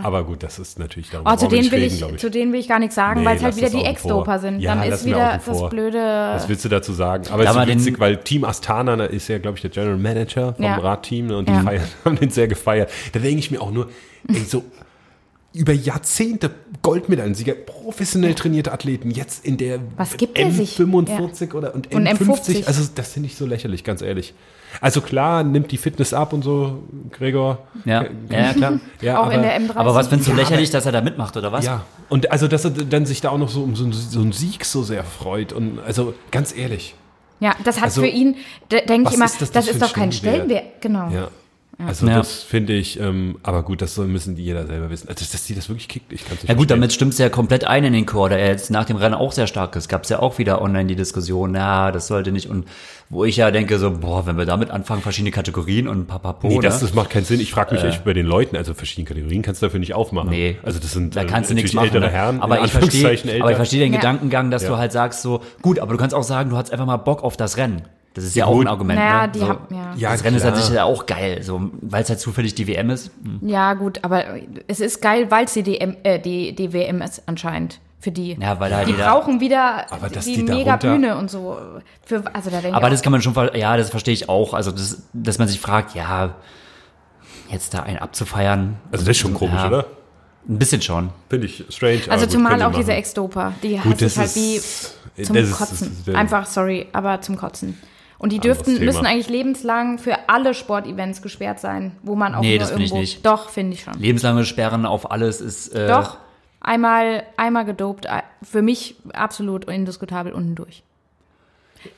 [0.03, 1.27] Aber gut, das ist natürlich darum.
[1.31, 3.25] Oh, zu denen will reden, ich, glaub zu denen will ich gar nichts sagen, Nee,
[3.27, 4.59] weil es halt wieder das die Ex-Doper sind.
[4.61, 5.69] Ja, Dann ist wieder das vor.
[5.69, 5.99] blöde.
[5.99, 7.25] Was willst du dazu sagen?
[7.31, 10.53] Aber es ist witzig, weil Team Astana da ist ja, glaube ich, der General Manager
[10.53, 10.75] vom Ja.
[10.77, 11.53] Radteam ne, und die
[12.05, 12.89] haben den sehr gefeiert.
[13.13, 13.89] Da denke ich mir auch nur,
[14.27, 14.63] ey, so
[15.53, 20.77] über Jahrzehnte Goldmedaillensieger, professionell trainierte Athleten, jetzt in der Was gibt der sich?
[20.79, 22.63] M45 oder und Und M50.
[22.63, 22.67] M50.
[22.67, 24.33] Also das finde ich so lächerlich, ganz ehrlich.
[24.79, 27.59] Also klar, nimmt die Fitness ab und so, Gregor.
[27.83, 28.79] Ja, ja, klar.
[29.01, 29.75] Ja, auch aber, in der M30.
[29.75, 31.65] Aber was findest du Ja, lächerlich, dass er da mitmacht, oder was?
[31.65, 34.21] Ja, und also, dass er dann sich da auch noch so um so, einen- so
[34.21, 35.51] einen Sieg so sehr freut.
[35.51, 36.95] Und also ganz ehrlich.
[37.41, 38.35] Ja, das hat Also, für ihn,
[38.71, 40.75] denke was ich immer, ist das, das denn ist doch kein ein Stellenwert?
[40.79, 40.81] Stellenwert.
[40.81, 41.09] Genau.
[41.09, 41.27] Ja.
[41.87, 42.17] Also Ja.
[42.17, 45.09] das finde ich, ähm, aber gut, das müssen die jeder selber wissen.
[45.09, 46.79] Also, dass die das wirklich kickt, ich kann es nicht Ja gut, verstehen.
[46.81, 49.47] damit stimmt's ja komplett ein in den Chor, der jetzt nach dem Rennen auch sehr
[49.47, 49.89] stark ist.
[49.89, 52.49] Gab's ja auch wieder online die Diskussion, na, das sollte nicht.
[52.49, 52.65] Und
[53.09, 56.59] wo ich ja denke, so, boah, wenn wir damit anfangen, verschiedene Kategorien und papapo, Nee,
[56.59, 56.87] das, ne?
[56.87, 57.39] das macht keinen Sinn.
[57.41, 60.29] Ich frage mich echt bei den Leuten, also verschiedene Kategorien kannst du dafür nicht aufmachen.
[60.29, 60.57] Nee.
[60.63, 62.03] Also das sind da äh, kannst du nichts natürlich machen.
[62.03, 62.17] ältere ne?
[62.17, 63.99] Herren, aber ich verstehe, aber ich verstehe den Ja.
[63.99, 64.69] Gedankengang, dass Ja.
[64.69, 67.23] du halt sagst so, gut, aber du kannst auch sagen, du hast einfach mal Bock
[67.23, 67.81] auf das Rennen.
[68.13, 68.65] Das ist ja, auch gut.
[68.65, 68.99] ein Argument.
[68.99, 69.31] Naja, ne?
[69.31, 69.93] die so, haben, ja.
[69.95, 70.53] Ja, das Rennen ist klar.
[70.53, 73.11] an sich ja auch geil, so, weil es halt zufällig die WM ist.
[73.23, 73.47] Hm.
[73.47, 74.25] Ja, gut, aber
[74.67, 78.33] es ist geil, weil es die, DM, äh, die, die WM ist anscheinend für die.
[78.39, 79.85] Ja, weil halt die jeder- brauchen wieder
[80.25, 81.57] die, die mega Bühne und so.
[82.03, 84.13] Für, also da denke Aber ich das auch, kann man schon, ver- ja, das verstehe
[84.13, 84.53] ich auch.
[84.53, 86.35] Also, das, dass man sich fragt, ja,
[87.49, 88.77] jetzt da einen abzufeiern.
[88.91, 89.67] Also das ist schon komisch, Ja.
[89.67, 89.85] oder?
[90.49, 91.11] Ein bisschen schon.
[91.29, 92.01] Finde ich strange.
[92.09, 92.93] Also gut, zumal auch diese.
[92.93, 94.95] Ex-Doper, die Gut, hasse das ich halt wie ist-
[95.27, 95.97] zum ist- Kotzen.
[95.99, 97.77] das ist- Einfach, sorry, aber zum Kotzen.
[98.21, 102.59] Und die dürften, müssen eigentlich lebenslang für alle Sportevents gesperrt sein, wo man auch Nee,
[102.59, 103.01] das finde ich irgendwo...
[103.01, 103.25] nicht.
[103.25, 103.95] Doch, finde ich schon.
[103.95, 105.69] Lebenslange Sperren auf alles ist.
[105.69, 106.17] Äh, Doch,
[106.59, 110.83] einmal, einmal gedopt, äh, für mich absolut indiskutabel unten durch.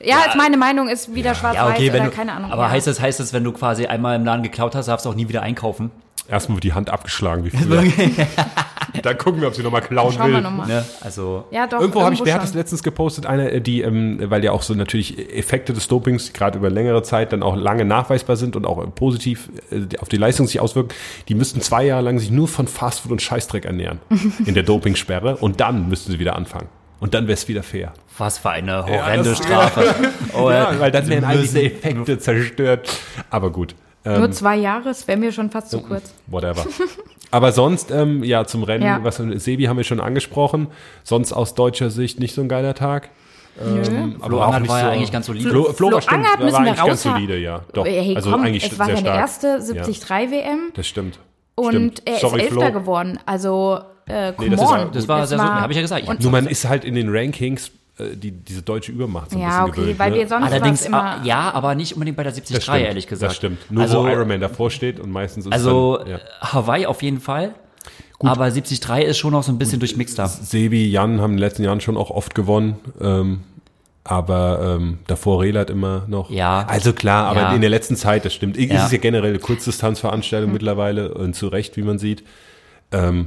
[0.02, 2.52] Ja, ist meine Meinung ist wieder schwarz-weiß Ja, okay, oder du, keine Ahnung.
[2.52, 2.70] aber ja.
[2.70, 5.14] heißt das, heißt das, wenn du quasi einmal im Laden geklaut hast, darfst du auch
[5.14, 5.90] nie wieder einkaufen?
[6.28, 7.84] Erstmal wird die Hand abgeschlagen, wie früher.
[9.02, 10.34] Dann gucken wir, ob sie nochmal klauen Schauen will.
[10.34, 10.66] wir nochmal.
[10.66, 10.84] Ne?
[11.02, 11.80] Also, Ja, doch.
[11.80, 14.62] Irgendwo habe ich, wer hat das letztens gepostet, eine, äh, die, ähm, weil ja auch
[14.62, 18.66] so natürlich Effekte des Dopings gerade über längere Zeit dann auch lange nachweisbar sind und
[18.66, 20.94] auch äh, positiv äh, auf die Leistung sich auswirken,
[21.28, 23.98] die müssten zwei Jahre lang sich nur von Fastfood und Scheißdreck ernähren
[24.46, 26.68] in der Dopingsperre und dann müssten sie wieder anfangen.
[27.00, 27.92] Und dann wäre es wieder fair.
[28.16, 29.94] was für eine horrende das- Strafe.
[30.34, 32.88] Oh, Ja, weil dann wären all diese Effekte zerstört.
[33.30, 33.74] Aber gut.
[34.06, 36.12] Ähm, Nur zwei Jahre, das wäre mir schon fast zu kurz.
[36.26, 36.64] Whatever.
[37.30, 39.00] Aber sonst, ähm, ja, zum Rennen, Ja.
[39.02, 40.68] was Sebi haben wir schon angesprochen.
[41.02, 43.08] Sonst aus deutscher Sicht nicht so ein geiler Tag.
[43.60, 45.48] Ähm, Flo Angert war ja eigentlich ganz solide.
[45.48, 47.60] Flo, Flo, Flo war stimmt, müssen wir eigentlich ganz solide, ja.
[47.72, 47.84] Doch.
[47.86, 49.20] Hey, also komm, eigentlich es war sehr seine stark.
[49.20, 51.18] erste Ja, 73 WM das stimmt.
[51.54, 52.02] und stimmt.
[52.04, 52.72] er ist Sorry, Elfter Flo.
[52.80, 53.18] geworden.
[53.26, 54.92] Also, äh, come das ist on.
[54.92, 56.02] Das war sehr so, habe ich ja gesagt.
[56.08, 59.42] Ich Nur man ist halt in den Rankings äh, die, diese deutsche Übermacht so ein
[59.42, 59.98] Ja, bisschen okay, gewöhnt.
[59.98, 60.16] weil ne?
[60.16, 61.02] wir sonst Allerdings, immer...
[61.02, 63.30] ah, ja, aber nicht unbedingt bei der 73, das stimmt, ehrlich gesagt.
[63.30, 63.70] Das stimmt.
[63.70, 66.20] Nur also, wo Ironman davor steht und meistens ist Also es dann, ja.
[66.40, 67.54] Hawaii auf jeden Fall.
[68.20, 70.26] Aber 73 ist schon noch so ein bisschen durchmixter.
[70.28, 72.76] Sebi, Jan haben in den letzten Jahren schon auch oft gewonnen.
[73.00, 73.40] Ähm,
[74.02, 76.30] aber ähm, davor Relat immer noch.
[76.30, 76.64] Ja.
[76.68, 77.54] Also klar, aber Ja.
[77.54, 78.56] in der letzten Zeit, das stimmt.
[78.56, 78.84] Ist Ja.
[78.86, 82.22] es ja generell eine Kurzdistanzveranstaltung mittlerweile und zu Recht, wie man sieht.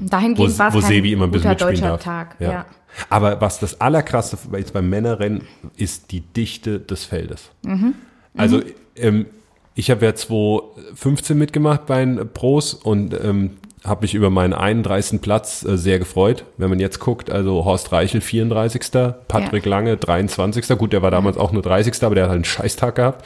[0.10, 2.04] Dahingehend wo, war es wo kein Sebi immer ein bisschen guter deutscher darf.
[2.04, 2.36] Tag.
[2.40, 2.66] Ja.
[3.10, 5.44] Aber was das allerkrasseste jetzt beim Männerrennen
[5.76, 7.52] ist die Dichte des Feldes.
[7.64, 7.94] Mhm.
[8.36, 8.62] Also
[8.96, 9.28] ähm,
[9.76, 13.52] ich habe ja 2015 mitgemacht bei den Pros und ähm,
[13.84, 15.22] habe mich über meinen 31.
[15.22, 16.46] Platz äh, sehr gefreut.
[16.58, 18.82] Wenn man jetzt guckt, also Horst Reichel 34.
[19.28, 19.70] Patrick Ja.
[19.70, 20.68] Lange 23.
[20.78, 22.04] Gut, der war damals auch nur 30.
[22.04, 23.26] aber der hat halt einen Scheißtag gehabt.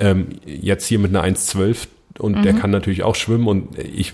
[0.00, 1.86] Ähm, jetzt hier mit einer 1,12
[2.18, 2.42] und Mhm.
[2.42, 4.12] der kann natürlich auch schwimmen und ich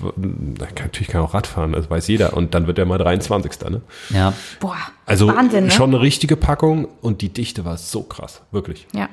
[0.79, 2.35] natürlich kann auch Radfahren, das weiß jeder.
[2.35, 3.71] Und dann wird er mal 23.
[3.71, 3.81] Ne?
[4.11, 4.33] Ja.
[4.61, 5.71] Boah, Also Wahnsinn, ne?
[5.71, 8.87] schon eine richtige Packung und die Dichte war so krass, wirklich.
[8.95, 9.09] Ja.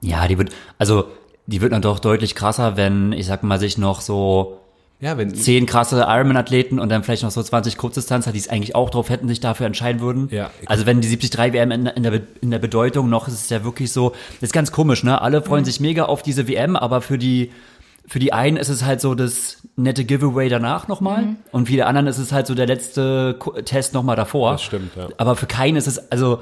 [0.00, 1.04] Ja, die wird, also,
[1.46, 4.58] die wird dann doch deutlich krasser, wenn, ich sag mal, sich noch so
[5.00, 8.76] Ja, wenn zehn krasse Ironman-Athleten und dann vielleicht noch so 20 Kurzdistanzer, die es eigentlich
[8.76, 10.28] auch drauf hätten, sich dafür entscheiden würden.
[10.30, 10.50] Ja.
[10.66, 13.64] Also wenn die 73 WM in, in, der, in der Bedeutung noch, ist es ja
[13.64, 15.20] wirklich so, das ist ganz komisch, ne?
[15.20, 17.50] Alle freuen sich mega auf diese WM, aber für die,
[18.12, 21.82] für die einen ist es halt so das nette Giveaway danach nochmal und für die
[21.82, 24.52] anderen ist es halt so der letzte Test nochmal davor.
[24.52, 25.08] Das stimmt, ja.
[25.16, 26.40] Aber für keinen ist es, also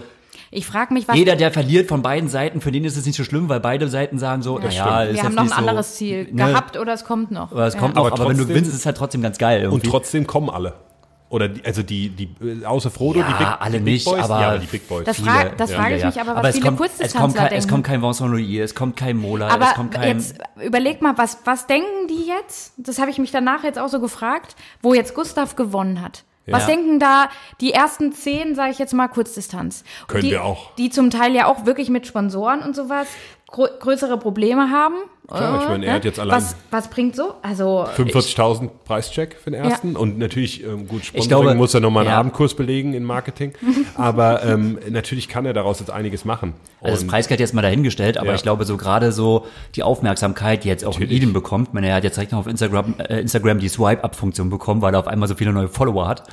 [0.51, 1.15] Ich frage mich, was...
[1.17, 3.87] jeder, der verliert von beiden Seiten, für den ist es nicht so schlimm, weil beide
[3.87, 6.45] Seiten sagen so, naja, ist wir haben noch ein so, anderes Ziel ne?
[6.47, 7.53] gehabt oder es kommt noch.
[7.53, 8.01] Aber es kommt ja.
[8.03, 9.67] noch, Aber aber, wenn du trotzdem- gewinnst, ist es halt trotzdem ganz geil.
[9.67, 9.91] und Irgendwie.
[9.91, 10.73] trotzdem kommen alle.
[11.31, 14.05] Oder die, also die, die, äh, außer Frodo, Ja, die Big, alle die Big nicht,
[14.05, 15.05] Boys, aber ja, aber die Big Boys.
[15.05, 15.77] Das, viele, frag, das ja.
[15.77, 17.65] frage ich mich aber, aber was es viele kommt, es kommt Kurzdistanzler kein, denken.
[17.65, 20.19] es kommt kein Vincent Louis, es kommt kein Mola, aber es kommt kein.
[20.19, 22.73] jetzt überleg mal, was, was denken die jetzt?
[22.79, 26.25] Das habe ich mich danach jetzt auch so gefragt, wo jetzt Gustav gewonnen hat.
[26.47, 26.75] Was Ja.
[26.75, 27.29] denken da
[27.61, 29.85] die ersten zehn, sage ich jetzt mal, Kurzdistanz?
[30.09, 30.75] Können die, wir auch.
[30.77, 33.07] Die zum Teil ja auch wirklich mit Sponsoren und sowas
[33.51, 34.95] größere Probleme haben.
[35.29, 37.35] Klar, ich meine, er Äh, hat jetzt allein- Was, was bringt so?
[37.43, 42.03] Also 45.000 Preischeck für den ersten und natürlich ähm, gut Sponsoring glaube, muss er nochmal
[42.03, 42.19] einen ja.
[42.19, 43.53] Abendkurs belegen in Marketing,
[43.95, 46.55] aber ähm, natürlich kann er daraus jetzt einiges machen.
[46.81, 48.35] Also das Preisgeld jetzt mal dahingestellt, aber Ja.
[48.35, 51.23] ich glaube so gerade so die Aufmerksamkeit, die jetzt auch Natürlich.
[51.23, 54.51] Eden bekommt, ich meine, er hat jetzt direkt noch auf Instagram, äh, Instagram die Swipe-Up-Funktion
[54.51, 56.25] bekommen, weil er auf einmal so viele neue Follower hat.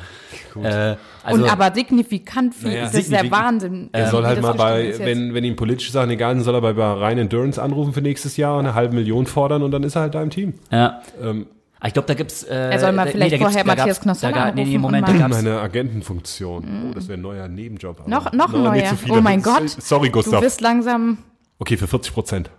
[0.64, 0.96] Äh,
[1.28, 2.70] also, und aber signifikant viel.
[2.70, 3.90] Naja, das ist der Wahnsinn.
[3.92, 6.62] Er soll halt das mal bei, wenn, wenn ihm politische Sachen egal sind, soll er
[6.62, 9.96] bei Bahrain Endurance anrufen für nächstes Jahr und eine halbe Million fordern und dann ist
[9.96, 10.54] er halt da im Team.
[10.72, 11.02] ja.
[11.22, 11.48] Ähm,
[11.86, 12.42] ich glaube, da gibt's.
[12.42, 15.08] Äh, Er soll mal da, vielleicht gibt's- vorher Matthias da, ga- Nee, nee, anrufen Moment,
[15.10, 15.44] und da mal- gab's.
[15.44, 16.90] Meine Agentenfunktion.
[16.90, 18.08] Oh, das wäre ein neuer Nebenjob.
[18.08, 18.98] Noch, noch ein neuer.
[19.10, 19.70] Oh mein Gott.
[19.70, 20.40] Sorry, Gustav.
[20.40, 21.20] Du bist langsam.
[21.60, 22.50] Okay, für 40 Prozent.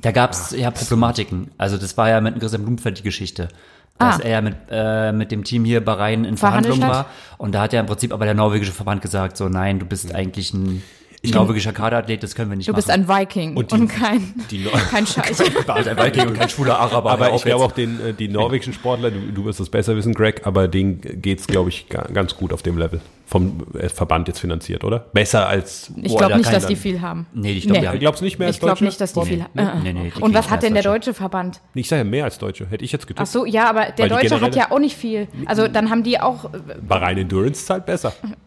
[0.00, 1.50] Da gab's ja Problematiken.
[1.58, 3.48] Also das war ja mit Christian Blumenfeld die Geschichte.
[3.98, 4.24] Dass Ah.
[4.24, 7.06] er mit, äh, mit dem Team hier Bahrain in Verhandelt Verhandlung war.
[7.36, 10.14] Und da hat ja im Prinzip aber der norwegische Verband gesagt, so nein, du bist
[10.14, 10.82] eigentlich ein
[11.24, 12.78] norwegischer Kaderathlet, das können wir nicht Du machen.
[12.78, 15.40] bist ein Viking Und und, die- kein, die Neu- kein Scheiß.
[15.68, 17.10] Ein Viking und kein schwuler Araber.
[17.10, 20.14] Aber ich glaube auch den, äh, die norwegischen Sportler, du, du wirst das besser wissen,
[20.14, 23.00] Greg, aber denen geht's, glaube ich, ga- ganz gut auf dem Level.
[23.26, 25.00] Vom äh, Verband jetzt finanziert, oder?
[25.12, 25.92] Besser als.
[26.02, 27.26] Ich glaube nicht, dass ich die viel haben.
[27.34, 27.98] Nee, ich glaube, Nee.
[27.98, 29.82] Glaubst du nicht mehr als Ich glaube nicht, dass die viel Nee, haben.
[29.82, 31.12] nee, nee, kriegen Und was hat denn der Deutsche.
[31.12, 31.60] Verband?
[31.74, 32.66] Ich sage ja mehr als Deutsche.
[32.70, 33.20] Hätte ich jetzt getippt.
[33.20, 35.28] Ach so, ja, aber der Deutsche hat ja auch nicht viel.
[35.46, 38.14] Also dann haben die auch äh, Bahrain Endurance zahlt besser.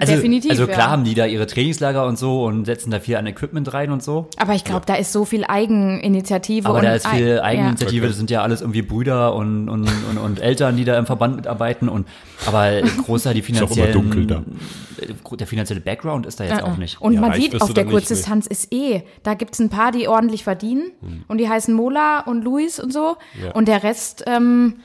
[0.00, 0.50] also, definitiv.
[0.50, 0.90] Also klar ja.
[0.90, 4.02] haben die da ihre Trainingslager und so und setzen da viel an Equipment rein und
[4.02, 4.28] so.
[4.36, 6.68] Aber ich glaube, da ist so viel Eigeninitiative.
[6.68, 8.08] Aber und da ist viel Ei- Eigeninitiative, Okay.
[8.08, 11.36] das sind ja alles irgendwie Brüder und, und, und, und Eltern, die da im Verband
[11.36, 11.88] mitarbeiten.
[11.88, 12.06] Und
[12.46, 14.42] aber großer die auch immer finanziellen, dunkel da.
[15.36, 16.64] der finanzielle Background ist da jetzt Ja.
[16.64, 17.00] auch nicht.
[17.00, 20.44] Und Ja, man sieht, auf der Kurzdistanz ist eh, da gibt's ein paar, die ordentlich
[20.44, 20.90] verdienen.
[21.28, 23.16] Und die heißen Mola und Luis und so.
[23.42, 23.52] Ja.
[23.52, 24.76] Und der Rest, ähm,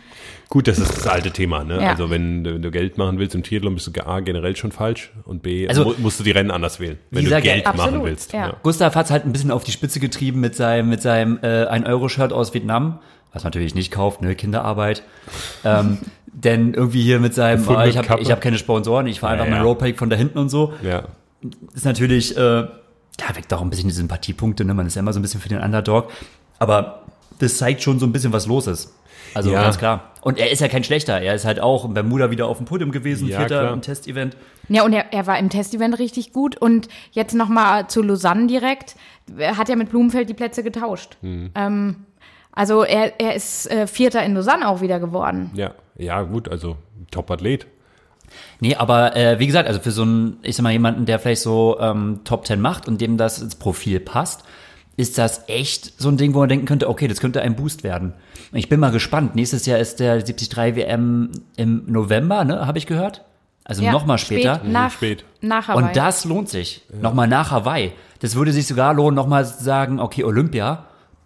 [0.51, 1.63] Gut, das ist das alte Thema.
[1.63, 1.81] Ne?
[1.81, 1.91] Ja.
[1.91, 4.73] Also wenn du, wenn du Geld machen willst im Triathlon, bist du A generell schon
[4.73, 7.79] falsch und B Also- mu musst du die Rennen anders wählen, wenn du Geld machen
[7.79, 8.33] absolut, willst.
[8.33, 8.57] ja.
[8.61, 11.65] Gustav hat es halt ein bisschen auf die Spitze getrieben mit seinem, mit seinem äh,
[11.67, 12.99] 1-Euro-Shirt aus Vietnam,
[13.31, 15.03] was man natürlich nicht kauft, ne, Kinderarbeit.
[15.63, 15.99] ähm,
[16.33, 19.41] denn irgendwie hier mit seinem, ah, ich habe ich hab keine Sponsoren, ich fahre Ja,
[19.43, 19.57] einfach ja.
[19.59, 20.73] mein Roadbike von da hinten und so.
[20.83, 21.03] Ja.
[21.73, 24.73] ist natürlich, äh, ja, weckt auch ein bisschen die Sympathiepunkte, ne?
[24.73, 26.09] Man ist ja immer so ein bisschen für den Underdog.
[26.59, 27.03] Aber
[27.39, 28.93] das zeigt schon so ein bisschen, was los ist.
[29.33, 29.61] Also Ja.
[29.63, 30.11] ganz klar.
[30.21, 31.19] Und er ist ja kein schlechter.
[31.19, 33.73] Er ist halt auch in Bermuda wieder auf dem Podium gewesen, Ja, vierter klar.
[33.73, 34.37] im Testevent.
[34.69, 36.57] Ja, und er, er war im Testevent richtig gut.
[36.57, 38.95] Und jetzt nochmal zu Lausanne direkt.
[39.37, 41.17] Er hat ja mit Blumenfeld die Plätze getauscht.
[41.21, 41.51] Hm.
[41.55, 41.95] Ähm,
[42.51, 45.51] also er, er ist äh, Vierter in Lausanne auch wieder geworden.
[45.55, 46.75] Ja, ja, gut, also
[47.09, 47.65] Top-Athlet.
[48.59, 51.41] Nee, aber äh, wie gesagt, also für so einen, ich sag mal, jemanden, der vielleicht
[51.41, 54.43] so ähm, Top 10 macht und dem das ins Profil passt,
[54.97, 57.83] ist das echt so ein Ding, wo man denken könnte, okay, das könnte ein Boost
[57.83, 58.13] werden.
[58.53, 59.35] Ich bin mal gespannt.
[59.35, 63.23] Nächstes Jahr ist der 73 WM im November, ne, habe ich gehört.
[63.63, 64.55] Also Ja, noch mal später.
[64.55, 65.25] Spät, nach, spät.
[65.41, 65.83] nach Hawaii.
[65.85, 66.81] Und das lohnt sich.
[66.99, 67.93] Nochmal nach Hawaii.
[68.19, 70.85] Das würde sich sogar lohnen, nochmal zu sagen, okay, Olympia.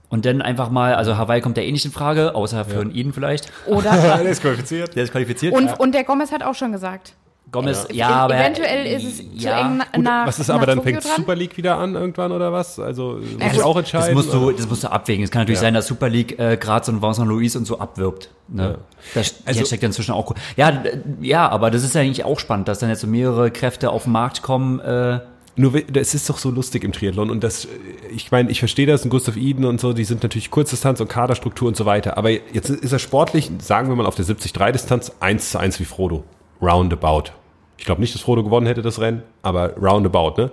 [0.10, 3.12] Und dann einfach mal, also Hawaii kommt ja eh nicht in Frage, außer für ihn
[3.13, 3.51] vielleicht.
[3.65, 4.95] Oder, Der ist qualifiziert.
[4.95, 5.54] Der ist qualifiziert.
[5.54, 7.13] und, und der Gomez hat auch schon gesagt.
[7.55, 9.61] Gomez, Es- ja, aber eventuell ist es zu ja.
[9.61, 11.11] eng na- Gut, nach was ist aber dann Tokio fängt dran.
[11.17, 12.79] Super League wieder an irgendwann oder was?
[12.79, 14.13] Also muss Ja, ich das- auch Das entscheiden.
[14.15, 15.23] musst du, das musst du abwägen.
[15.23, 17.79] Es kann natürlich sein, dass Super League äh, gerade so ein Vincent Louis und so
[17.79, 18.29] abwirbt.
[18.47, 18.77] Ne?
[19.13, 20.35] Das Also- steckt inzwischen auch cool.
[20.57, 20.83] Ja,
[21.21, 24.03] ja, aber das ist ja eigentlich auch spannend, dass dann jetzt so mehrere Kräfte auf
[24.03, 24.79] den Markt kommen.
[24.79, 25.19] Äh,
[25.57, 27.69] Nur, das ist doch so lustig im Triathlon und das, äh,
[28.13, 31.07] ich meine, ich verstehe das, und Gustav Iden und so, die sind natürlich Kurzdistanz und
[31.07, 35.13] Kaderstruktur und so weiter, aber jetzt ist er sportlich, sagen wir mal auf der 70-3-Distanz,
[35.21, 36.25] 1 zu 1 wie Frodo.
[36.61, 37.31] Roundabout.
[37.77, 40.51] Ich glaube nicht, dass Frodo gewonnen hätte, das Rennen, aber roundabout, ne?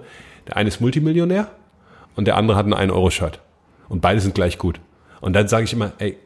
[0.49, 1.51] Der eine ist Multimillionär
[2.17, 3.41] und der andere hat ein 1-Euro-Shirt.
[3.89, 4.81] Und beide sind gleich gut.
[5.21, 6.17] Und dann sage ich immer, ey,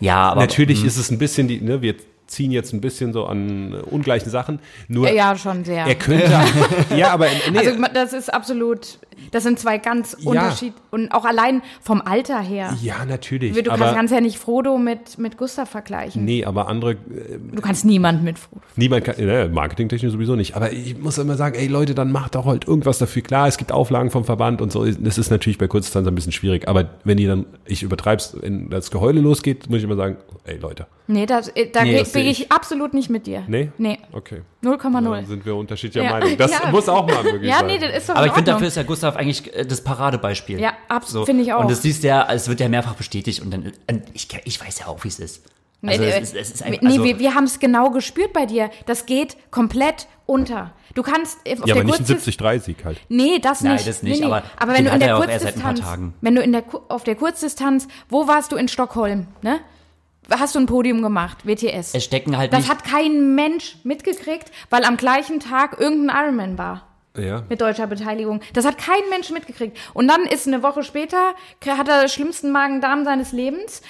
[0.00, 1.94] ja, aber natürlich ist es ein bisschen die, ne, wir
[2.26, 4.58] ziehen jetzt ein bisschen so an äh, ungleichen Sachen,
[4.88, 5.84] nur Ja, schon sehr.
[5.86, 6.30] er könnte,
[6.96, 8.98] ja, aber nee, Also das ist absolut,
[9.30, 12.76] das sind zwei ganz Unterschied und auch allein vom Alter her.
[12.82, 16.24] ja, natürlich, Du aber kannst ja nicht Frodo mit, mit Gustav vergleichen.
[16.24, 16.96] Nee, aber andere, äh,
[17.52, 18.62] Du kannst niemand mit Frodo.
[18.76, 20.56] niemand kann, äh, marketingtechnisch sowieso nicht.
[20.56, 23.22] Aber ich muss immer sagen, ey Leute, dann macht doch halt irgendwas dafür.
[23.22, 24.84] Klar, es gibt Auflagen vom Verband und so.
[24.86, 26.68] Das ist natürlich bei Kurzdistanz ein bisschen schwierig.
[26.68, 30.56] Aber wenn die dann, ich übertreib's, wenn das Geheule losgeht, muss ich immer sagen, ey
[30.58, 30.86] Leute.
[31.06, 33.44] Nee, das, äh, da Nee, bin sehe ich absolut nicht mit dir.
[33.46, 33.70] Nee?
[33.76, 33.98] Nee.
[34.12, 34.40] Okay.
[34.62, 35.26] Dann 0,0.
[35.26, 36.12] sind wir unterschiedlicher Ja.
[36.12, 36.36] Meinung.
[36.38, 36.70] Das Ja.
[36.70, 37.66] muss auch mal möglich Ja, sein.
[37.66, 40.58] nee, das ist doch Aber ich finde, dafür ist ja Gustav eigentlich äh, das Paradebeispiel.
[40.58, 41.60] Ja, abs- finde ich auch.
[41.60, 44.78] Und das siehst ja, es wird ja mehrfach bestätigt und dann, und ich, ich weiß
[44.80, 45.44] ja auch, wie es ist.
[45.86, 48.32] Also nee, es ist, es ist einfach, nee also, wir, wir haben es genau gespürt
[48.32, 48.70] bei dir.
[48.86, 50.72] Das geht komplett unter.
[50.94, 52.98] Du kannst äh, auf ja, der aber nicht ein Kurzdis- 70-3-Sieg halt.
[53.10, 53.86] Nee, das Nein, nicht.
[53.86, 54.32] das nicht, Nee, nee.
[54.32, 56.14] aber aber wenn du in er der ja auch erst seit ein paar Kurzdistanz, Tagen.
[56.22, 59.60] wenn du in der Ku- auf der Kurzdistanz, wo warst du in Stockholm, ne?
[60.30, 61.94] Hast du ein Podium gemacht, WTS?
[61.94, 66.58] es stecken halt das nicht, hat kein Mensch mitgekriegt, weil am gleichen Tag irgendein Ironman
[66.58, 67.42] war Ja.
[67.48, 68.40] mit deutscher Beteiligung.
[68.54, 69.76] Das hat kein Mensch mitgekriegt.
[69.92, 71.34] Und dann ist eine Woche später,
[71.66, 73.82] hat er den schlimmsten Magen-Darm seines Lebens,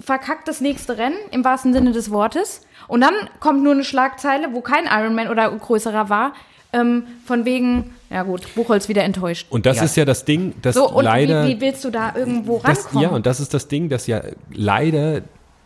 [0.00, 2.62] verkackt das nächste Rennen, im wahrsten Sinne des Wortes.
[2.88, 6.32] Und dann kommt nur eine Schlagzeile, wo kein Ironman oder größerer war,
[6.72, 9.48] ähm, von wegen, ja gut, Buchholz wieder enttäuscht.
[9.50, 9.82] Und das Ja.
[9.84, 11.46] ist ja das Ding, dass So, und leider.
[11.48, 13.02] wie, wie willst du da irgendwo das, rankommen?
[13.02, 14.22] ja, und das ist das Ding, dass ja
[14.52, 15.22] leider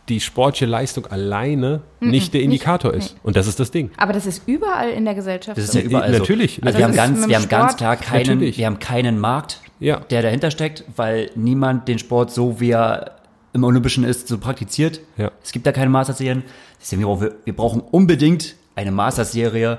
[0.08, 3.16] die sportliche Leistung alleine nicht der Indikator ist.
[3.22, 3.90] Und das ist das Ding.
[3.96, 5.56] Aber das ist überall in der Gesellschaft.
[5.56, 6.18] das ist ja überall so.
[6.18, 8.58] Natürlich, Also wir haben ganz, wir haben ganz klar keinen, Natürlich.
[8.58, 10.00] wir haben keinen Markt, Ja.
[10.00, 13.12] der dahinter steckt, weil niemand den Sport so wie er
[13.54, 15.00] im Olympischen ist, so praktiziert.
[15.16, 15.30] Ja.
[15.42, 16.42] Es gibt da keine Masterserien.
[16.80, 19.78] Deswegen wir brauchen, wir brauchen unbedingt eine Masterserie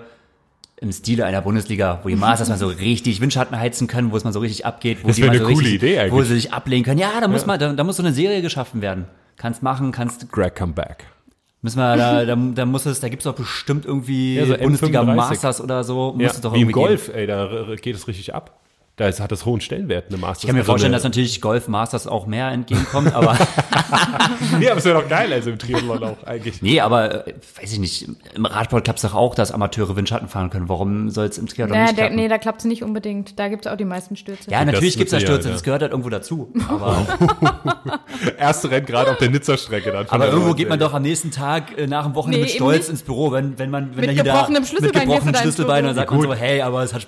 [0.78, 4.24] im Stile einer Bundesliga, wo die Masters mal so richtig Windschatten heizen können, wo es
[4.24, 6.14] mal so richtig abgeht, wo Das die wäre mal eine so coole richtig, Idee eigentlich.
[6.14, 7.00] wo sie sich ablehnen können.
[7.00, 9.06] Ja, da muss man, da, da muss so eine Serie geschaffen werden.
[9.38, 11.06] Kannst machen, kannst, Greg come back.
[11.62, 15.02] müssen wir, da, da, da muss es, da gibt's doch bestimmt irgendwie Ja, so Bundesliga
[15.02, 15.16] M35.
[15.16, 16.14] Masters oder so.
[16.14, 16.72] Muss Ja, es doch wie im.
[16.72, 18.60] Golf, ey, da geht es richtig ab.
[18.98, 20.44] Da ist, hat das hohen Stellenwert, eine Masters.
[20.44, 23.34] Ich kann mir Also vorstellen, eine, dass natürlich Golf Masters auch mehr entgegenkommt, aber
[24.62, 26.62] Ja, aber es wäre doch geil, also im Triathlon auch eigentlich.
[26.62, 30.30] nee, aber äh, weiß ich nicht, im Radsport klappt es doch auch, dass Amateure Windschatten
[30.30, 30.70] fahren können.
[30.70, 32.16] Warum soll es im Triathlon Naja, nicht der, klappen?
[32.16, 33.38] nee, da klappt es nicht unbedingt.
[33.38, 34.50] Da gibt es auch die meisten Stürze.
[34.50, 35.66] ja, natürlich das gibt's da Stürze, Sicherheit, das ja.
[35.66, 36.54] gehört halt irgendwo dazu.
[36.70, 37.06] Aber,
[38.38, 40.06] Erste Rennen gerade auf der Nizza-Strecke dann.
[40.08, 42.56] aber der irgendwo geht man doch am nächsten Tag äh, nach dem Wochenende Nee, mit
[42.56, 46.12] Stolz ins Büro, wenn, wenn man, wenn Mit gebrochenem Schlüsselbein mit gebrochenem Schlüsselbein, dann sagt
[46.12, 47.08] man so, hey, aber es hat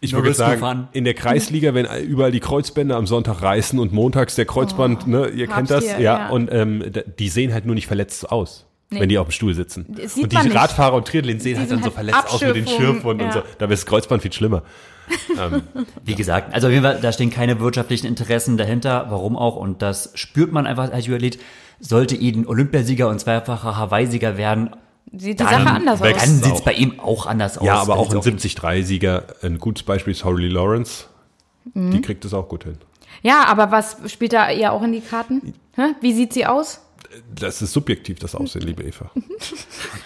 [0.00, 0.88] Ich würde Risk sagen, gefahren.
[0.92, 5.28] in der Kreisliga, wenn überall die Kreuzbänder am Sonntag reißen und montags der Kreuzband, ne,
[5.28, 6.28] ihr kennt das, dir, ja, ja.
[6.30, 6.84] und ähm,
[7.18, 8.66] die sehen halt nur nicht verletzt aus.
[8.90, 9.86] wenn die auf dem Stuhl sitzen.
[9.86, 10.56] Und die man nicht.
[10.56, 13.20] Radfahrer und Triathleten sehen halt dann so halt verletzt aus mit den Abschürfungen, Schürfen und,
[13.20, 13.32] ja.
[13.32, 13.42] so.
[13.58, 14.62] Da wird das Kreuzband viel schlimmer.
[16.04, 19.82] Wie gesagt, also auf jeden Fall, da stehen keine wirtschaftlichen Interessen dahinter, warum auch, und
[19.82, 21.38] das spürt man einfach als Athlet.
[21.80, 24.70] Sollte ihn Olympiasieger und zweifacher Hawaii-Sieger werden,
[25.16, 26.08] Sieht die Dann Sache anders aus.
[26.08, 26.44] dann auch.
[26.44, 27.66] sieht's bei ihm auch anders aus.
[27.66, 31.04] Ja, aber auch ein sieht's 70-3-Sieger, ein gutes Beispiel ist Holly Lawrence.
[31.72, 31.90] Mhm.
[31.92, 32.78] Die kriegt es auch gut hin.
[33.22, 35.54] Ja, aber was spielt da ihr auch in die Karten?
[35.76, 35.94] Hä?
[36.00, 36.80] Wie sieht sie aus?
[37.34, 39.10] Das ist subjektiv, das Aussehen, liebe Eva.
[39.14, 39.20] Da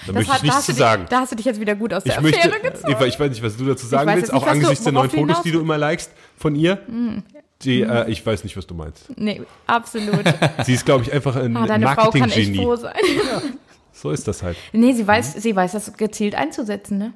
[0.06, 1.02] Das möchte hat- ich nichts zu sagen.
[1.02, 2.92] Dich, da hast du dich jetzt wieder gut aus der Ich möchte, Affäre gezogen.
[2.92, 4.92] Eva, ich weiß nicht, was du dazu sagen willst, nicht, auch was du- angesichts der
[4.92, 6.78] neuen Fotos, die du immer likest von ihr.
[6.86, 7.22] Mhm.
[7.62, 9.06] Die, äh, ich weiß nicht, was du meinst.
[9.16, 10.22] Nee, absolut.
[10.64, 12.64] Sie ist, glaube ich, einfach ein Ah, deine Frau kann echt Marketing-Genie.
[12.64, 12.94] froh sein.
[14.00, 14.56] So ist das halt.
[14.72, 17.12] Nee, sie weiß, sie weiß das gezielt einzusetzen, ne?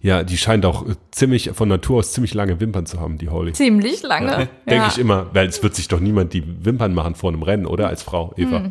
[0.00, 3.28] Ja, die scheint auch äh, ziemlich, von Natur aus ziemlich lange Wimpern zu haben, die
[3.28, 3.52] Holly.
[3.52, 4.30] Ziemlich lange.
[4.30, 7.42] Ja, Denke ich immer, weil es wird sich doch niemand die Wimpern machen vor einem
[7.42, 7.88] Rennen, oder?
[7.88, 8.70] Als Frau, Eva.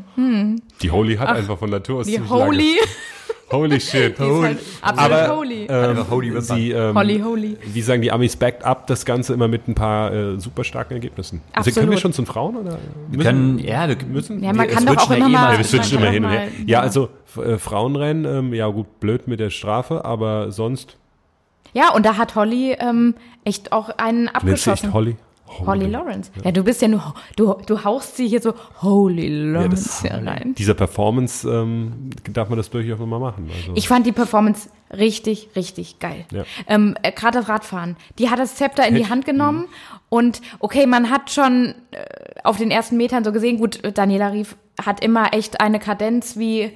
[0.82, 2.76] Die Holly hat einfach von Natur aus Hm, Die ziemlich Holy.
[2.76, 2.88] lange.
[3.54, 4.18] Holy shit.
[4.20, 5.68] Die ist halt absolut Aber holy.
[5.70, 7.58] ähm, Holy sie, ähm, Holly, holy.
[7.66, 10.96] wie sagen die Amis, backed up das Ganze immer mit ein paar äh, super starken
[10.96, 11.42] Ergebnissen.
[11.54, 12.00] Also können wir Absolut.
[12.02, 12.58] schon zu den Frauen?
[12.58, 14.44] Oder Wir können, ja, wir müssen?
[14.44, 15.52] Ja, man es kann doch auch ja immer eh mal.
[15.54, 16.48] Ja, wir switchen immer hin und her.
[16.66, 20.98] Ja, also äh, Frauenrennen, ähm, ja gut, blöd mit der Strafe, aber sonst.
[21.74, 24.94] Ja, und da hat Holly ähm, echt auch einen Nennst du echt
[25.62, 25.68] abgeschossen.
[25.68, 25.92] Holly?
[25.92, 26.32] Lawrence.
[26.44, 30.04] Ja, du bist ja nur, du, du hauchst sie hier so Holy Ja, Lawrence das,
[30.04, 30.56] ja, rein.
[30.58, 33.50] dieser Performance ähm, darf man das durchaus mal machen.
[33.56, 36.26] Also, Ich fand die Performance richtig, richtig geil.
[36.32, 36.44] Ja.
[36.68, 37.98] Ähm, äh, Gerade das Radfahren.
[38.20, 39.66] Die hat das Zepter in die Hand genommen
[40.10, 42.06] und okay, man hat schon äh,
[42.44, 46.72] auf den ersten Metern so gesehen, gut, Daniela Rief hat immer echt eine Kadenz wie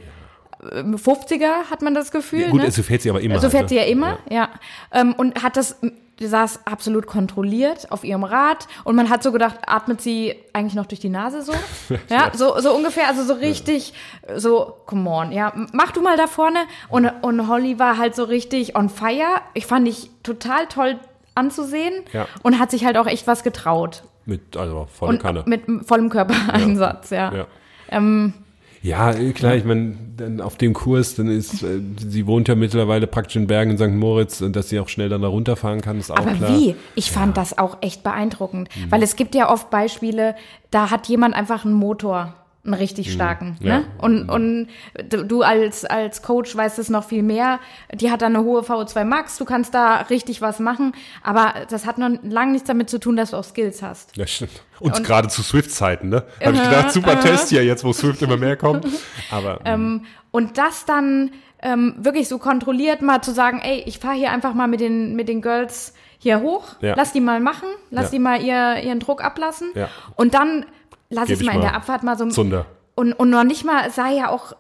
[0.72, 2.42] ähm, 50er, hat man das Gefühl.
[2.42, 2.72] ja, gut, ne?
[2.72, 3.36] so fährt sie aber immer.
[3.36, 3.70] So halt, fährt ne?
[3.70, 4.50] sie ja immer, ja.
[4.92, 5.78] Ähm, und hat das,
[6.20, 10.74] die saß absolut kontrolliert auf ihrem Rad und man hat so gedacht, atmet sie eigentlich
[10.74, 11.54] noch durch die Nase so?
[12.10, 13.94] ja, so, so ungefähr, also so richtig,
[14.36, 16.60] so, come on, ja, mach du mal da vorne.
[16.90, 19.42] Und, und Holly war halt so richtig on fire.
[19.54, 21.00] Ich fand ich total toll
[21.36, 22.28] anzusehen Ja.
[22.44, 24.04] und hat sich halt auch echt was getraut.
[24.26, 25.44] Mit, also volle Kanne.
[25.46, 27.32] mit vollem Körpereinsatz, ja.
[27.34, 27.48] Ja.
[27.90, 28.34] Ähm,
[28.82, 33.08] Ja, klar, ich meine, dann auf dem Kurs, dann ist, äh, sie wohnt ja mittlerweile
[33.08, 33.90] praktisch in Bergen in St.
[33.90, 36.52] Moritz und dass sie auch schnell dann da runterfahren kann, ist auch Aber klar.
[36.52, 36.58] Mhm.
[36.58, 36.76] wie?
[36.96, 38.70] Ich fand das auch echt beeindruckend.
[38.90, 40.36] Weil es gibt ja oft Beispiele,
[40.72, 42.34] da hat jemand einfach einen Motor,
[42.68, 43.58] einen richtig starken.
[43.60, 43.66] Mhm.
[43.68, 43.78] Ja.
[43.80, 43.86] Ne?
[43.98, 44.68] Und, und
[45.10, 47.60] du, als, als Coach weißt es noch viel mehr.
[47.94, 50.94] Die hat da eine hohe VO2 Max, du kannst da richtig was machen.
[51.24, 54.16] Aber das hat noch lange nichts damit zu tun, dass du auch Skills hast.
[54.16, 54.62] Ja, stimmt.
[54.80, 56.24] Und, Und- gerade zu Swift-Zeiten, ne?
[56.44, 58.86] Habe ich gedacht, super Test hier, jetzt wo Swift immer mehr kommt.
[59.32, 61.32] Aber ähm, Und das dann
[61.64, 65.16] ähm, wirklich so kontrolliert mal zu sagen, ey, ich fahre hier einfach mal mit den,
[65.16, 66.94] mit den Girls hier hoch, Ja.
[66.96, 68.12] lass die mal machen, lass Ja.
[68.12, 69.88] die mal ihr, ihren Druck ablassen Ja.
[70.16, 70.66] und dann
[71.10, 72.65] lass ich mal in der Abfahrt mal so Zunder.
[72.96, 74.54] und, und noch nicht mal, es sah ja auch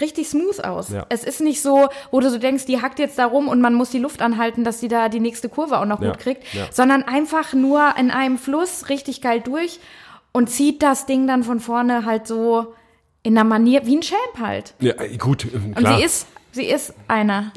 [0.00, 0.88] richtig smooth aus.
[0.90, 1.06] Ja.
[1.10, 3.72] Es ist nicht so, wo du so denkst, die hackt jetzt da rum und man
[3.74, 6.10] muss die Luft anhalten, dass die da die nächste Kurve auch noch Ja.
[6.10, 6.66] gut kriegt, Ja.
[6.72, 9.78] sondern einfach nur in einem Fluss richtig geil durch
[10.32, 12.74] und zieht das Ding dann von vorne halt so
[13.22, 14.74] in einer Manier, wie ein Champ halt.
[14.80, 15.98] ja, gut, ähm, Und klar.
[15.98, 17.52] sie ist, sie ist einer.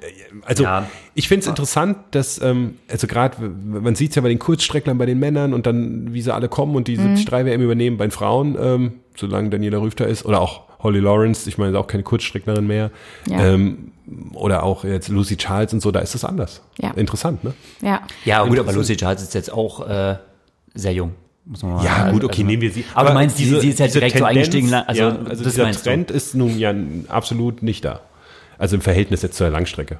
[0.45, 0.87] Also Ja.
[1.15, 4.97] ich finde es interessant, dass, ähm, also gerade, man sieht es ja bei den Kurzstrecklern,
[4.99, 7.15] bei den Männern und dann, wie sie alle kommen und die Mhm.
[7.15, 11.49] 73 WM übernehmen, bei den Frauen, ähm, solange Daniela Rüfter ist, oder auch Holly Lawrence,
[11.49, 12.91] ich meine, ist auch keine Kurzstrecklerin mehr,
[13.27, 13.43] Ja.
[13.53, 13.91] ähm,
[14.33, 16.61] oder auch jetzt Lucy Charles und so, da ist das anders.
[16.79, 16.91] Ja.
[16.91, 17.53] Interessant, ne?
[17.81, 18.01] Ja.
[18.25, 20.15] Ja, gut, aber Lucy Charles ist jetzt auch äh,
[20.73, 21.13] sehr jung.
[21.45, 22.85] Muss man mal Ja, also- gut, okay, also- nehmen wir sie.
[22.93, 24.73] Aber, du meinst, sie, sie ist ja direkt so Tendenz, eingestiegen.
[24.73, 26.73] Also, ja, also das dieser Trend ist nun ja
[27.07, 28.01] absolut nicht da.
[28.59, 29.97] Also im Verhältnis jetzt zur Langstrecke.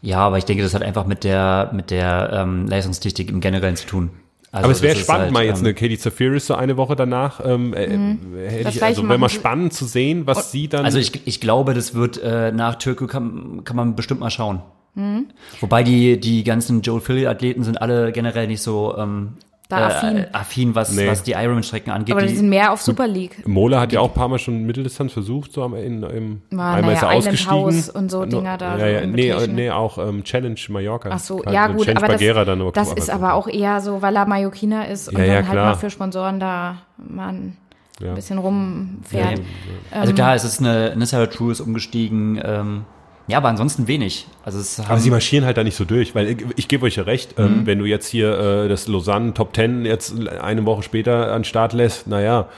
[0.00, 3.74] Ja, aber ich denke, das hat einfach mit der, mit der ähm, Leistungstechnik im Generellen
[3.74, 4.10] zu tun.
[4.50, 6.96] Also Aber es wäre spannend, halt, mal jetzt ähm, eine Katie Zafiris so eine Woche
[6.96, 7.44] danach.
[7.44, 8.18] Ähm, äh, hätte Mhm.
[8.62, 10.84] Das ich, also wäre mal spannend zu sehen, was sie dann.
[10.84, 14.62] Also ich, ich glaube, das wird äh, nach Türkei kann, kann man bestimmt mal schauen.
[14.94, 15.26] Mhm.
[15.60, 19.34] Wobei die, die ganzen Joel Philly-Athleten sind alle generell nicht so ähm,
[19.68, 20.16] Da affin.
[20.16, 21.06] Äh, affin was, Nee.
[21.08, 22.12] was die Ironman-Strecken angeht.
[22.14, 23.46] Aber die die, sind mehr auf Super League.
[23.46, 26.94] Mola hat ja auch ein paar Mal schon Mitteldistanz versucht, so am in, im einmal
[26.94, 27.50] ist er naja, Island ausgestiegen.
[27.50, 29.54] House und so Dinger da, Ja, so ja, nee, Invitation.
[29.54, 31.10] nee, auch ähm, Challenge Mallorca.
[31.12, 33.46] Ach so, Halt ja gut, Challenge aber das, Bagheera dann aber das ist aber auch
[33.46, 35.66] eher so, weil er Mallorquiner ist und Ja, dann halt klar.
[35.66, 37.56] mal für Sponsoren da mal ein
[38.00, 38.14] Ja.
[38.14, 39.42] bisschen rumfährt.
[39.90, 42.40] also klar, es ist eine, eine Sarah True ist umgestiegen.
[42.42, 42.84] Ähm,
[43.28, 44.26] ja, aber ansonsten wenig.
[44.44, 46.96] Also es Aber sie marschieren halt da nicht so durch, weil ich, ich gebe euch
[46.96, 47.44] ja recht, Mhm.
[47.44, 51.40] ähm, wenn du jetzt hier äh, das Lausanne Top 10 jetzt eine Woche später an
[51.40, 52.48] den Start lässt, naja,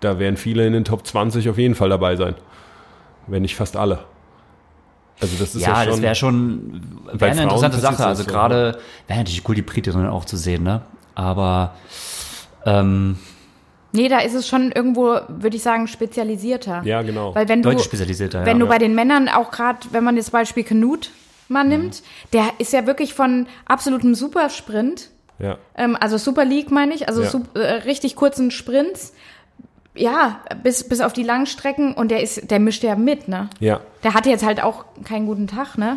[0.00, 2.34] da werden viele in den Top 20 auf jeden Fall dabei sein.
[3.26, 4.00] Wenn nicht fast alle.
[5.20, 8.06] Also das ist ja, ja, schon, das wäre schon wäre eine Frauen interessante Sache.
[8.06, 10.82] Also gerade wäre natürlich cool, die Britinnen auch zu sehen, ne?
[11.14, 11.74] Aber
[12.66, 13.16] ähm,
[13.92, 16.82] Nee, da ist es schon irgendwo, würde ich sagen, spezialisierter.
[16.84, 17.34] Ja, genau.
[17.34, 18.46] Weil wenn du, Deutlich spezialisierter, ja.
[18.46, 18.70] wenn du Ja.
[18.72, 21.10] bei den Männern auch gerade, wenn man jetzt Beispiel Knut
[21.48, 21.70] mal Mhm.
[21.70, 25.56] nimmt, der ist ja wirklich von absolutem Supersprint, Ja.
[25.76, 27.28] ähm, also Super League meine ich, also Ja.
[27.30, 29.14] sup- äh, richtig kurzen Sprints,
[29.94, 33.48] ja, bis, bis auf die Langstrecken und der ist, der mischt ja mit, ne?
[33.60, 33.80] Ja.
[34.04, 35.96] Der hatte jetzt halt auch keinen guten Tag, ne?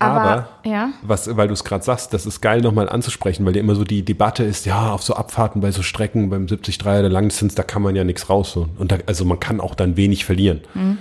[0.00, 0.90] Aber, Aber, ja.
[1.02, 3.84] was, weil du es gerade sagst, das ist geil nochmal anzusprechen, weil ja immer so
[3.84, 7.62] die Debatte ist, ja, auf so Abfahrten bei so Strecken, beim 73er der Langdistanz, da
[7.62, 8.70] kann man ja nichts rausholen.
[8.78, 10.62] Und da, also man kann auch dann wenig verlieren.
[10.74, 10.98] Mhm.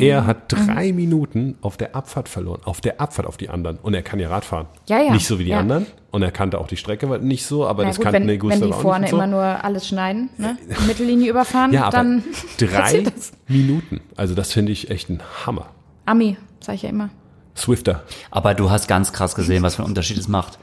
[0.00, 3.78] Er hat drei Minuten auf der Abfahrt verloren, auf der Abfahrt auf die anderen.
[3.78, 4.66] Und er kann ja Radfahren.
[4.86, 5.12] Ja, ja.
[5.12, 5.60] Nicht so wie die Ja.
[5.60, 5.86] anderen.
[6.10, 8.42] Und er kannte auch die Strecke nicht so, aber Na das gut, kannten wenn, die
[8.42, 10.58] wenn Gustav die vorne immer nur alles schneiden, ne?
[10.78, 12.22] Die Mittellinie überfahren, Ja, aber dann
[12.58, 13.04] drei.
[13.48, 14.00] Minuten.
[14.14, 15.68] Also das finde ich echt ein Hammer.
[16.04, 17.08] Ami, sag ich ja immer.
[17.56, 18.02] Swifter.
[18.30, 20.58] Aber du hast ganz krass gesehen, was für einen Unterschied es macht.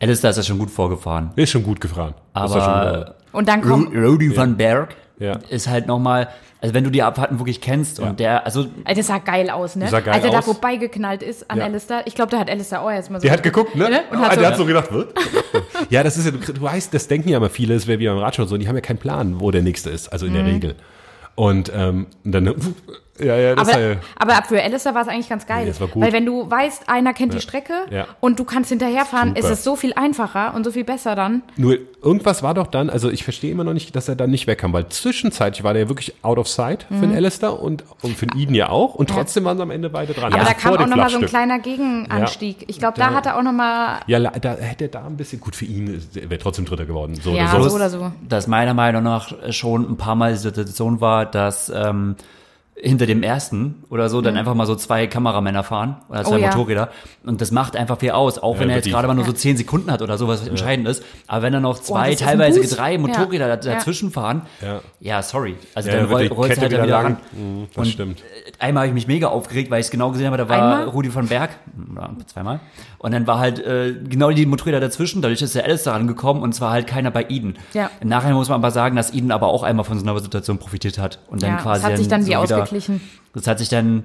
[0.00, 1.30] Alistair ist ja schon gut vorgefahren.
[1.36, 2.14] Ist schon gut gefahren.
[2.34, 3.14] Ja Aber.
[3.32, 5.32] Und dann kommt, Rody van Berg Ja.
[5.48, 6.28] ist halt nochmal,
[6.60, 9.74] also wenn du die Abfahrten wirklich kennst und der, also Also das sah geil aus,
[9.76, 9.88] ne?
[9.88, 10.44] Sah geil Als er da aus.
[10.44, 11.64] vorbeigeknallt ist an Ja.
[11.64, 12.02] Alistair.
[12.06, 13.22] Ich glaube, da hat Alistair auch jetzt mal so.
[13.24, 13.86] Der hat geguckt, ne?
[14.10, 15.12] Und Ah, hat so, der hat so gedacht, wird?
[15.90, 18.06] ja, das ist ja, du, du weißt, das denken ja immer viele, es wäre wie
[18.06, 20.36] beim Radsport so, die haben ja keinen Plan, wo der nächste ist, also in Mhm.
[20.36, 20.74] der Regel.
[21.34, 22.54] Und ähm, dann,
[23.20, 25.62] ja, ja, das aber, war ja, aber für Alistair war es eigentlich ganz geil.
[25.62, 26.02] Nee, das war gut.
[26.02, 28.06] Weil wenn du weißt, einer kennt die Strecke Ja.
[28.20, 29.40] und du kannst hinterherfahren, Super.
[29.40, 31.42] ist es so viel einfacher und so viel besser dann.
[31.56, 34.46] nur irgendwas war doch dann, also ich verstehe immer noch nicht, dass er dann nicht
[34.46, 38.16] wegkam, weil zwischenzeitlich war der ja wirklich out of sight für den Alistair und, und
[38.16, 40.32] für den Eden ja auch und trotzdem waren sie am Ende beide dran.
[40.32, 42.64] Aber Also da kam auch nochmal so ein kleiner Gegenanstieg.
[42.68, 43.98] Ich glaube, da Da- hat er auch nochmal.
[44.06, 47.16] Ja, da hätte er da ein bisschen, gut für ihn, er wäre trotzdem Dritter geworden.
[47.20, 47.76] So Ja, oder so so.
[47.76, 48.12] oder so.
[48.28, 52.16] dass meiner Meinung nach schon ein paar Mal die Situation war, dass ähm,
[52.80, 56.42] hinter dem ersten oder so dann einfach mal so zwei Kameramänner fahren oder zwei Mhm.
[56.42, 56.56] Oh ja.
[56.56, 56.88] Motorräder
[57.24, 59.36] und das macht einfach viel aus, auch wenn er jetzt gerade mal nur so Ja.
[59.36, 62.22] zehn Sekunden hat oder so, was entscheidend ist, aber wenn dann noch zwei, das ist
[62.22, 63.56] ein teilweise drei Motorräder Ja.
[63.56, 64.80] da- dazwischen fahren, Ja.
[65.00, 67.04] ja, sorry, also Ja, dann roll, rollst Kette halt wieder wieder lang.
[67.04, 67.16] ran.
[67.32, 68.22] Mhm, das Und stimmt.
[68.60, 70.84] Einmal habe ich mich mega aufgeregt, weil ich es genau gesehen habe, da war Einmal?
[70.88, 71.50] Rudi von Berg,
[72.26, 72.60] zweimal,
[72.98, 76.42] und dann war halt äh, genau die Motorräder dazwischen, dadurch ist der Alice da rangekommen
[76.42, 77.54] und zwar halt keiner bei Eden.
[77.74, 77.90] Ja.
[78.00, 80.58] Im Nachhinein muss man aber sagen, dass Eden aber auch einmal von so einer Situation
[80.58, 83.00] profitiert hat und dann Ja, quasi das hat sich dann wie so wieder- ausgeglichen.
[83.34, 84.04] Das hat sich dann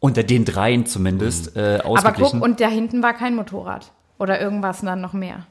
[0.00, 2.40] unter den dreien zumindest äh, Aber ausgeglichen.
[2.40, 3.92] guck, und da hinten war kein Motorrad.
[4.18, 5.46] Oder irgendwas dann noch mehr.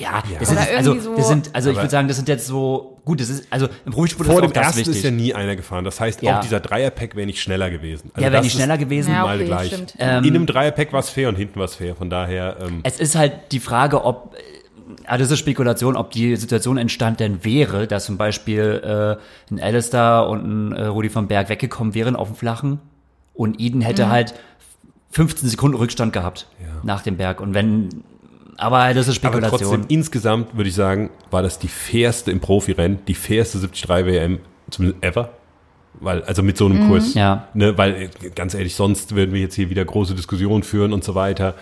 [0.00, 2.46] Ja, das Oder ist, also, so- das sind, also ich würde sagen, das sind jetzt
[2.46, 4.96] so, gut, das ist, also im Profisport Vor ist dem auch das ersten wichtig.
[4.96, 5.84] ist ja nie einer gefahren.
[5.84, 6.36] Das heißt, Ja.
[6.38, 8.10] auch dieser Dreierpack wäre nicht schneller gewesen.
[8.14, 9.12] Also ja, wäre das nicht schneller gewesen.
[9.12, 9.66] Ja, Mal okay, gleich.
[9.68, 9.94] stimmt.
[9.98, 11.94] Ähm, In einem Dreierpack war es fair und hinten war es fair.
[11.94, 14.34] Von daher, ähm, Es ist halt die Frage, ob,
[15.06, 19.18] ah, das ist Spekulation, ob die Situation entstanden wäre, dass zum Beispiel
[19.50, 22.80] äh, ein Alistair und ein äh, Rudi von Berg weggekommen wären auf dem Flachen
[23.34, 24.10] und Eden hätte Mhm.
[24.10, 24.34] halt
[25.12, 26.46] 15 Sekunden Rückstand gehabt
[26.84, 27.40] nach dem Berg.
[27.40, 27.88] Und wenn,
[28.60, 29.70] aber das ist aber Spekulation.
[29.80, 34.38] trotzdem, insgesamt würde ich sagen, war das die fairste im Profirennen, die fairste 73 WM,
[34.70, 35.30] zumindest ever.
[36.02, 37.14] Weil, also mit so einem Kurs.
[37.14, 37.48] Ja.
[37.52, 41.14] Ne, weil, ganz ehrlich, sonst würden wir jetzt hier wieder große Diskussionen führen und so
[41.16, 41.54] weiter.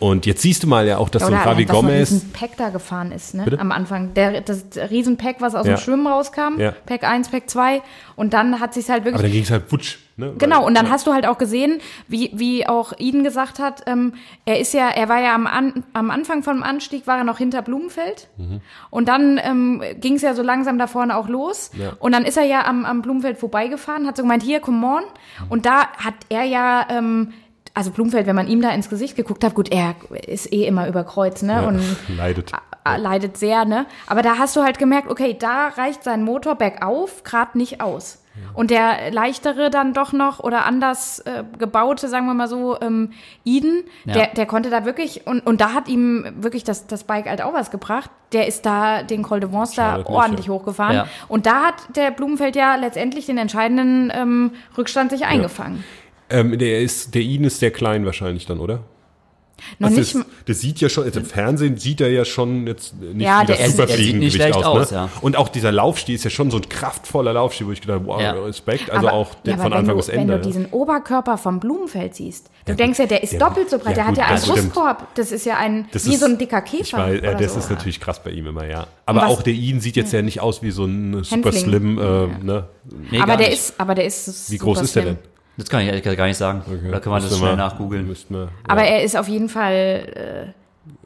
[0.00, 2.56] Und jetzt siehst du mal ja auch, dass so ein Javi ein Gomez, riesen Pack
[2.58, 3.44] da gefahren ist, ne?
[3.44, 3.60] Bitte?
[3.60, 4.12] Am Anfang.
[4.14, 5.74] Der, das Riesenpack, was aus Ja.
[5.76, 6.58] dem Schwimmen rauskam.
[6.58, 6.72] Ja.
[6.84, 7.80] Pack 1, Pack 2.
[8.16, 9.98] Und dann hat sich halt wirklich aber dann ging es halt futsch.
[10.18, 10.34] Ne?
[10.38, 13.82] Genau, Weil- und dann hast du halt auch gesehen, wie, wie auch Iden gesagt hat,
[13.86, 14.14] ähm,
[14.46, 17.36] er ist ja, er war ja am, An, am Anfang vom Anstieg, war er noch
[17.38, 18.28] hinter Blumenfeld.
[18.38, 18.60] Mhm.
[18.90, 21.70] Und dann ähm, ging es ja so langsam da vorne auch los.
[21.76, 21.92] Ja.
[21.98, 25.02] Und dann ist er ja am, am Blumenfeld vorbeigefahren, hat so gemeint, hier, come on.
[25.02, 25.50] Mhm.
[25.50, 27.34] Und da hat er ja, ähm,
[27.74, 29.96] also Blumenfeld, wenn man ihm da ins Gesicht geguckt hat, gut, er
[30.26, 31.52] ist eh immer über Kreuz, ne?
[31.52, 31.82] Ja, Und
[32.16, 32.52] leidet.
[32.96, 33.84] leidet sehr, ne?
[34.06, 38.22] Aber da hast du halt gemerkt, okay, da reicht sein Motor bergauf gerade nicht aus.
[38.54, 43.12] Und der leichtere dann doch noch oder anders äh, gebaute, sagen wir mal so, ähm,
[43.44, 44.14] Eden, Ja.
[44.14, 47.42] der, der konnte da wirklich, und, und da hat ihm wirklich das, das Bike halt
[47.42, 48.10] auch was gebracht.
[48.32, 50.52] Der ist da den Col de Vence da ordentlich ja.
[50.52, 50.96] hochgefahren.
[50.96, 51.06] Ja.
[51.28, 55.84] Und da hat der Blumenfeld ja letztendlich den entscheidenden ähm, Rückstand sich eingefangen.
[56.30, 58.80] Ähm, der ist, der Iden ist sehr klein wahrscheinlich dann, oder?
[59.78, 62.66] Noch Also nicht, das, das sieht ja schon, also im Fernsehen sieht er ja schon
[62.66, 64.64] jetzt nicht Ja, wie das er Superfliegengewicht schlecht aus.
[64.64, 64.96] aus, ne?
[64.98, 65.08] ja.
[65.22, 68.20] Und auch dieser Laufstil ist ja schon so ein kraftvoller Laufstil, wo ich gedacht wow,
[68.20, 68.32] Ja.
[68.32, 68.90] Respekt.
[68.90, 70.32] Also aber, auch der, ja, von wenn Anfang du, bis Wenn Ende.
[70.34, 70.44] du ja.
[70.46, 73.96] diesen Oberkörper vom Blumenfeld siehst, du Ja, denkst ja, der ist ja, doppelt so breit,
[73.96, 74.62] ja, der gut, hat ja einen.
[74.68, 75.06] Brustkorb.
[75.14, 76.98] Das ist ja ein, Das wie ist- so ein dicker Käfer.
[76.98, 77.58] Weiß, äh, oder das so.
[77.60, 78.86] ist natürlich krass bei ihm immer, ja.
[79.06, 81.64] Aber was- auch der Iden sieht jetzt ja nicht aus wie so ein super Hänfling.
[81.64, 82.68] slim, äh, ne?
[83.10, 83.58] Nee, aber der nicht.
[83.58, 85.18] ist, aber der ist Wie groß ist der denn?
[85.56, 86.62] Das kann ich ehrlich gesagt gar nicht sagen.
[86.66, 88.08] Da können wir das Müsste schnell mal- nachgoogeln.
[88.08, 88.48] wir- ja.
[88.68, 90.52] Aber er ist auf jeden Fall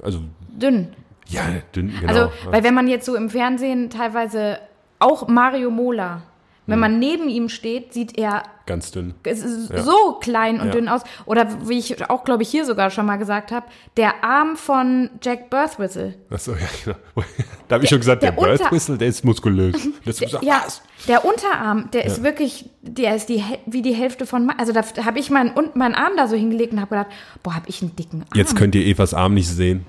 [0.03, 0.22] also, äh,
[0.61, 0.88] dünn.
[1.28, 1.42] ja,
[1.74, 2.12] dünn, genau.
[2.12, 4.59] Also, weil wenn man jetzt so im Fernsehen teilweise
[4.98, 6.22] auch Mario Mola
[6.71, 9.14] Wenn man neben ihm steht, sieht er Ganz dünn.
[9.25, 10.73] es ist so klein und Ja.
[10.73, 11.03] dünn aus.
[11.27, 13.66] Oder wie ich auch, glaube ich, hier sogar schon mal gesagt habe,
[13.97, 16.14] der Arm von Jack Birthwhistle.
[16.31, 16.97] Achso, ja, genau.
[17.68, 19.77] Da habe ich schon gesagt, der, der Unter- Bird Whistle, der ist muskulös.
[20.05, 20.83] Gesagt, Ja, was?
[21.09, 25.18] der Unterarm, der ist wirklich, der ist die, wie die Hälfte von, also da habe
[25.18, 27.11] ich meinen, meinen Arm da so hingelegt und habe gedacht,
[27.43, 28.29] boah, habe ich einen dicken Arm.
[28.35, 29.85] Jetzt könnt ihr Evas Arm nicht sehen.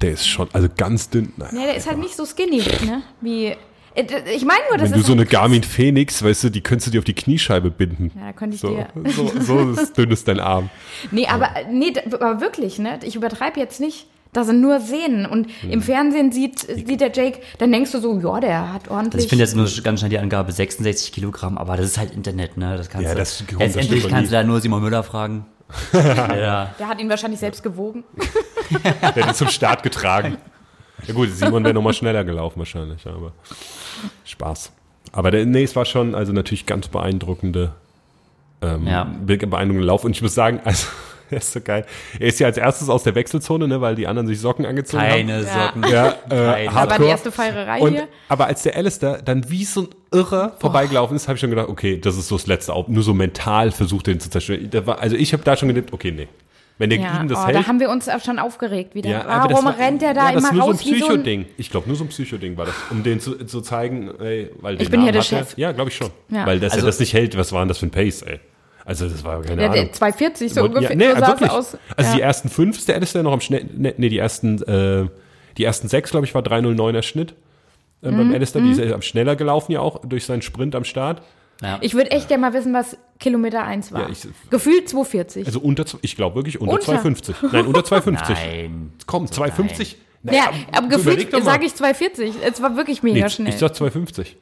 [0.00, 1.32] Der ist schon, also ganz dünn.
[1.36, 1.60] Naja.
[1.60, 3.02] Ja, der ist halt nicht so skinny, ne?
[3.20, 3.54] Wie,
[3.94, 5.26] ich meine nur, das Wenn du so eine.
[5.26, 8.10] Garmin Phoenix, weißt du, die könntest du dir auf die Kniescheibe binden.
[8.18, 8.86] Ja, da könnte ich So, dir.
[9.10, 10.70] so, so ist dünn ist dein Arm.
[11.10, 12.98] Nee, aber, nee, d- aber wirklich, ne?
[13.02, 14.06] Ich übertreibe jetzt nicht.
[14.34, 15.26] Da sind nur Sehnen.
[15.26, 15.70] Und Hm.
[15.72, 19.14] im Fernsehen sieht, sieht der Jake, dann denkst du so, ja, der hat ordentlich.
[19.16, 22.14] Also ich finde jetzt nur ganz schnell die Angabe 66 Kilogramm, aber das ist halt
[22.14, 22.78] Internet, ne?
[22.78, 23.18] Das kannst Ja, du.
[23.18, 25.44] das- letztendlich kannst du da nur Simon Müller fragen.
[25.92, 26.74] ja.
[26.78, 28.04] der hat ihn wahrscheinlich selbst gewogen.
[28.84, 30.36] Der hat ihn zum Start getragen.
[31.06, 33.32] Ja gut, Simon wäre nochmal schneller gelaufen wahrscheinlich, aber
[34.24, 34.72] Spaß.
[35.12, 37.72] Aber der, nee, es war schon, also natürlich ganz beeindruckende,
[38.62, 39.04] ähm, Ja.
[39.24, 40.04] beeindruckende Lauf.
[40.04, 40.86] Und ich muss sagen, also,
[41.30, 41.86] er ist so geil.
[42.18, 45.02] Er ist ja als erstes aus der Wechselzone, ne, weil die anderen sich Socken angezogen
[45.02, 45.10] haben.
[45.10, 45.66] Keine Ja.
[45.66, 45.82] Socken.
[45.90, 46.64] Ja, äh, Keine.
[46.66, 48.08] Das war die erste Feierei Und, hier.
[48.28, 51.68] aber als der Alistair dann wie so ein Irrer vorbeigelaufen ist, habe ich schon gedacht,
[51.68, 52.88] okay, das ist so das letzte Auf.
[52.88, 54.70] Nur so mental versucht, den zu zerstören.
[54.86, 56.28] War, also ich habe da schon gedacht, okay, nee.
[56.78, 57.56] Wenn der Ja, ihm das oh, hält.
[57.56, 59.08] da haben wir uns auch schon aufgeregt wieder.
[59.10, 60.88] ja, aber das Warum war- rennt der da ja, das immer ist nur raus so
[60.90, 61.06] ein so.
[61.06, 61.46] Psychoding.
[61.56, 64.76] Ich glaube, nur so ein Psychoding war das, um den zu, zu zeigen, ey, weil
[64.76, 65.38] den bin hier Namen der hat er.
[65.38, 65.58] Chef.
[65.58, 66.10] Ja, glaube ich schon.
[66.30, 66.46] Ja.
[66.46, 68.40] Weil dass Also- er das nicht hält, was war denn das für ein Pace, ey?
[68.84, 69.84] Also das war keine Der, Ahnung.
[69.84, 70.90] der 240 so ungefähr.
[70.90, 71.50] Ja, nee, so sah es wirklich.
[71.50, 71.76] aus.
[71.96, 72.16] Also ja.
[72.16, 75.06] die ersten fünf ist der Alistair noch am schnell, nee, nee, die ersten, äh,
[75.56, 77.34] die ersten sechs, glaube ich, war 309er Schnitt.
[78.02, 80.82] Äh, Mhm, beim Alistair, die ist ja schneller gelaufen ja auch durch seinen Sprint am
[80.84, 81.22] Start.
[81.62, 81.78] Ja.
[81.80, 84.02] Ich würde echt gerne mal wissen, was Kilometer 1 war.
[84.02, 85.46] Ja, ich- Gefühlt 240.
[85.46, 86.84] Also unter, ich glaube wirklich unter, Unter?
[86.86, 87.36] 250.
[87.52, 88.36] Nein, unter 250.
[88.36, 88.92] Nein.
[89.06, 89.96] Komm, 250?
[90.24, 92.34] ja, aber gefühlt sage ich 240.
[92.44, 93.48] Es war wirklich mega Nee, schnell.
[93.50, 94.36] ich sag 250.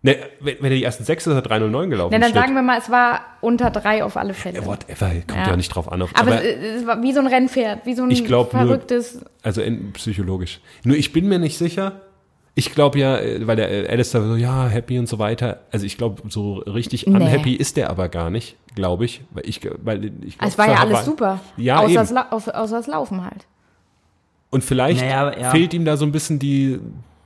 [0.00, 2.12] Ne, wenn, wenn er die ersten sechs ist, hat er 309 gelaufen.
[2.12, 2.42] Na, dann Schnitt.
[2.42, 4.58] sagen wir mal, es war unter drei auf alle Fälle.
[4.60, 5.48] Ja, whatever, kommt ja.
[5.48, 5.56] Ja.
[5.56, 6.02] nicht drauf an.
[6.02, 8.52] Auf, aber, aber, es, es war wie so ein Rennpferd, wie so ein Ich glaub
[8.52, 9.18] nur- verrücktes.
[9.42, 10.60] also in, psychologisch.
[10.84, 12.00] Nur ich bin mir nicht sicher.
[12.58, 15.60] Ich glaube ja, äh, weil der äh, Alistair so, ja, happy und so weiter.
[15.70, 17.14] Also ich glaube, so richtig Nee.
[17.14, 19.20] unhappy ist der aber gar nicht, glaube ich.
[19.30, 21.38] Weil ich, weil ich glaub, Es war ja alles super.
[21.56, 22.14] Ja, außer, eben.
[22.14, 23.46] das auf, außer das Laufen halt.
[24.50, 25.50] Und vielleicht Naja, ja.
[25.50, 26.80] fehlt ihm da so ein bisschen die,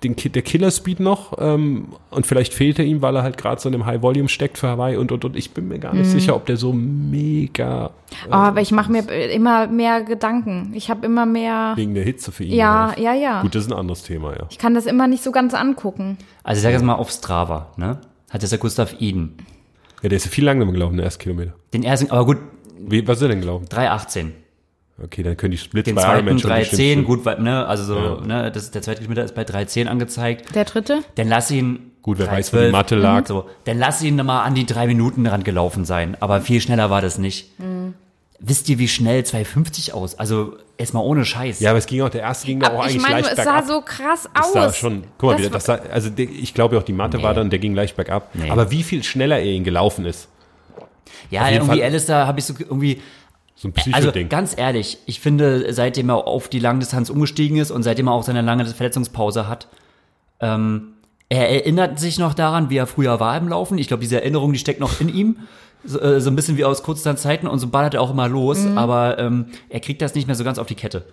[0.05, 1.38] den, der Killer-Speed noch.
[1.38, 4.59] Ähm, und vielleicht fehlt er ihm, weil er halt gerade so in einem High-Volume steckt
[4.59, 5.36] für Hawaii und, und, und.
[5.36, 6.00] Ich bin mir gar Mhm.
[6.00, 7.90] nicht sicher, ob der so mega
[8.28, 10.72] Oh, aber ich mache mir immer mehr Gedanken.
[10.74, 11.72] Ich habe immer mehr.
[11.76, 12.53] wegen der Hitze für ihn.
[12.55, 13.40] Ja, ja, ja.
[13.42, 14.46] Gut, das ist ein anderes Thema, ja.
[14.50, 16.18] Ich kann das immer nicht so ganz angucken.
[16.44, 17.98] Also ich sage jetzt mal auf Strava, ne?
[18.30, 19.36] Hat das der Gustav Iden.
[20.03, 21.53] Ja, der ist ja viel langsamer gelaufen, der erste Kilometer.
[21.72, 22.38] Den ersten, aber gut,
[22.84, 23.66] Wie, was ist er denn gelaufen?
[23.66, 24.30] 3,18.
[25.03, 27.05] Okay, dann können die Splits Den bei zweiten Ironman schon bestimmt 3,10, stimmen.
[27.05, 28.20] gut, ne, also so, Ja.
[28.20, 30.55] ne, das, der zweite Kilometer ist bei 3,10 angezeigt.
[30.55, 31.01] Der dritte?
[31.14, 31.93] Dann lass ihn.
[32.03, 33.26] Gut, wer weiß, wo 3,12, die Matte lag.
[33.26, 36.16] So, dann lass ihn mal an die drei Minuten dran gelaufen sein.
[36.20, 37.59] Aber viel schneller war das nicht.
[37.61, 37.95] Mhm.
[38.45, 40.18] Wisst ihr, wie schnell 2,50 aus?
[40.18, 41.61] Also, erstmal ohne Scheiß.
[41.61, 43.36] Ja, aber es ging auch, der erste ging da auch ich eigentlich meine, leicht es
[43.36, 43.66] sah bergab.
[43.68, 44.53] so krass Das aus.
[44.53, 47.34] sah schon, guck mal, Das wieder, das sah, also ich glaube auch die Matte war
[47.34, 48.34] dann, der ging leicht bergab.
[48.34, 48.51] Nee.
[48.51, 50.28] Aber wie viel schneller er ihn gelaufen ist,
[51.30, 53.01] ja irgendwie Fall- Alistair habe ich so irgendwie,
[53.55, 54.28] so ein also Psychoding.
[54.28, 58.22] ganz ehrlich, ich finde, seitdem er auf die Langdistanz umgestiegen ist und seitdem er auch
[58.24, 59.68] seine lange Verletzungspause hat,
[60.40, 60.94] ähm,
[61.28, 63.78] er erinnert sich noch daran, wie er früher war im Laufen.
[63.78, 65.36] Ich glaube, diese Erinnerung, die steckt noch in ihm.
[65.84, 68.59] So, äh, so ein bisschen wie aus Kurzzeiten und so ballert er auch immer los,
[68.61, 68.78] Mhm.
[68.78, 71.05] aber ähm, er kriegt das nicht mehr so ganz auf die Kette.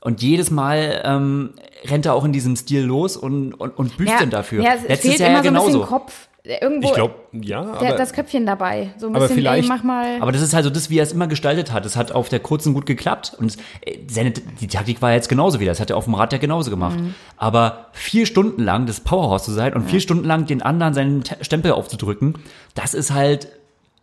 [0.00, 1.50] Und jedes Mal ähm,
[1.86, 4.62] rennt er auch in diesem Stil los und, und, und büßt ja, denn dafür.
[4.62, 5.78] Ja, es Letztes fehlt Jahr immer ja so ein genauso.
[5.80, 6.28] bisschen Kopf.
[6.46, 8.90] Irgendwo ich glaube, ja, der, aber das Köpfchen dabei.
[8.98, 10.20] So ein aber bisschen, vielleicht- ey, mach mal.
[10.20, 11.86] Aber das ist halt so das, wie er es immer gestaltet hat.
[11.86, 15.58] Das hat auf der kurzen gut geklappt und äh, seine, die Taktik war jetzt genauso
[15.58, 15.70] wieder.
[15.70, 16.98] Das hat er auf dem Rad ja genauso gemacht.
[17.00, 17.14] Mhm.
[17.38, 21.24] Aber vier Stunden lang das Powerhouse zu sein und vier Stunden lang den anderen seinen
[21.24, 22.34] Te- Stempel aufzudrücken,
[22.74, 23.48] das ist halt,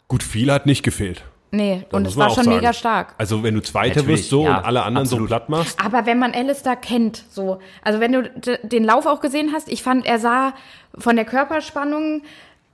[0.08, 1.24] gut, viel hat nicht gefehlt.
[1.52, 2.58] Nee, Da und es war schon sagen.
[2.58, 3.14] mega stark.
[3.18, 5.26] Also wenn du Zweiter Natürlich, wirst so ja, und alle anderen absolut.
[5.26, 8.32] so platt machst, Aber wenn man Alistair kennt, so, also wenn du
[8.64, 10.54] den Lauf auch gesehen hast, ich fand, er sah
[10.97, 12.22] von der Körperspannung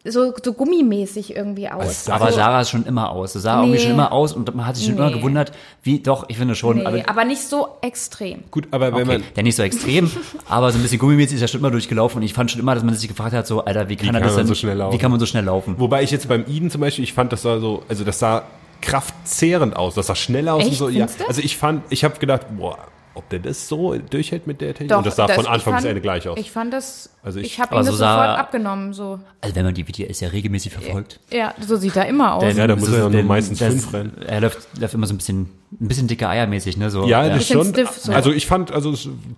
[0.09, 2.05] so, so gummimäßig irgendwie aus.
[2.05, 3.35] sah- aber Also- sah es schon immer aus.
[3.35, 3.83] Es sah irgendwie Nee.
[3.83, 5.17] schon immer aus und man hat sich schon immer Nee.
[5.17, 5.51] gewundert,
[5.83, 8.43] wie, doch, ich finde schon, nee, aber, aber nicht so extrem.
[8.49, 10.09] gut, aber wenn Okay, man, der nicht so extrem,
[10.47, 12.73] aber so ein bisschen gummimäßig ist er schon immer durchgelaufen und ich fand schon immer,
[12.73, 14.55] dass man sich gefragt hat, so, Alter, wie kann, er kann das man denn, so
[14.55, 14.93] schnell laufen?
[14.93, 15.75] wie kann man so schnell laufen?
[15.77, 18.43] wobei ich jetzt beim Eden zum Beispiel, ich fand, das sah so, also das sah
[18.81, 20.77] kraftzehrend aus, das sah schnell aus und Echt?
[20.79, 20.89] so.
[20.89, 22.77] Ja, also ich fand, ich habe gedacht, boah,
[23.13, 24.89] ob der das so durchhält mit der Technik.
[24.89, 26.37] Doch, und das sah von ich Anfang bis fand- Ende gleich aus.
[26.37, 29.19] Ich fand das, Also ich- ich, habe ihm so das sah- sofort abgenommen, so.
[29.41, 31.19] Also wenn man die VTS ja regelmäßig verfolgt.
[31.31, 32.55] Ja, so sieht er immer aus.
[32.55, 34.17] Ja, da muss er ja nur meistens das- fünf rennen.
[34.27, 35.41] Er läuft, läuft immer so ein bisschen,
[35.81, 36.91] ein bisschen dicker Eiermäßig, ne?
[36.91, 37.69] So, Ja, das Bisschen schon.
[37.73, 38.11] stiff so.
[38.11, 38.93] Also ich fand, also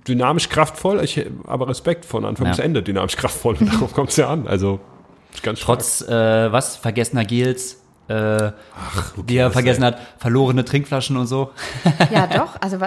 [0.05, 2.51] dynamisch kraftvoll, ich, aber Respekt von Anfang Ja.
[2.51, 3.55] bis Ende dynamisch kraftvoll.
[3.61, 4.45] Und darauf kommt es ja an.
[4.45, 4.81] Also
[5.41, 5.79] Ganz stark.
[5.79, 7.77] Trotz, äh, was, vergessener Gels,
[8.09, 8.51] äh,
[9.27, 11.51] die er vergessen hat, verlorene Trinkflaschen und so.
[12.11, 12.59] Ja, doch.
[12.59, 12.77] Also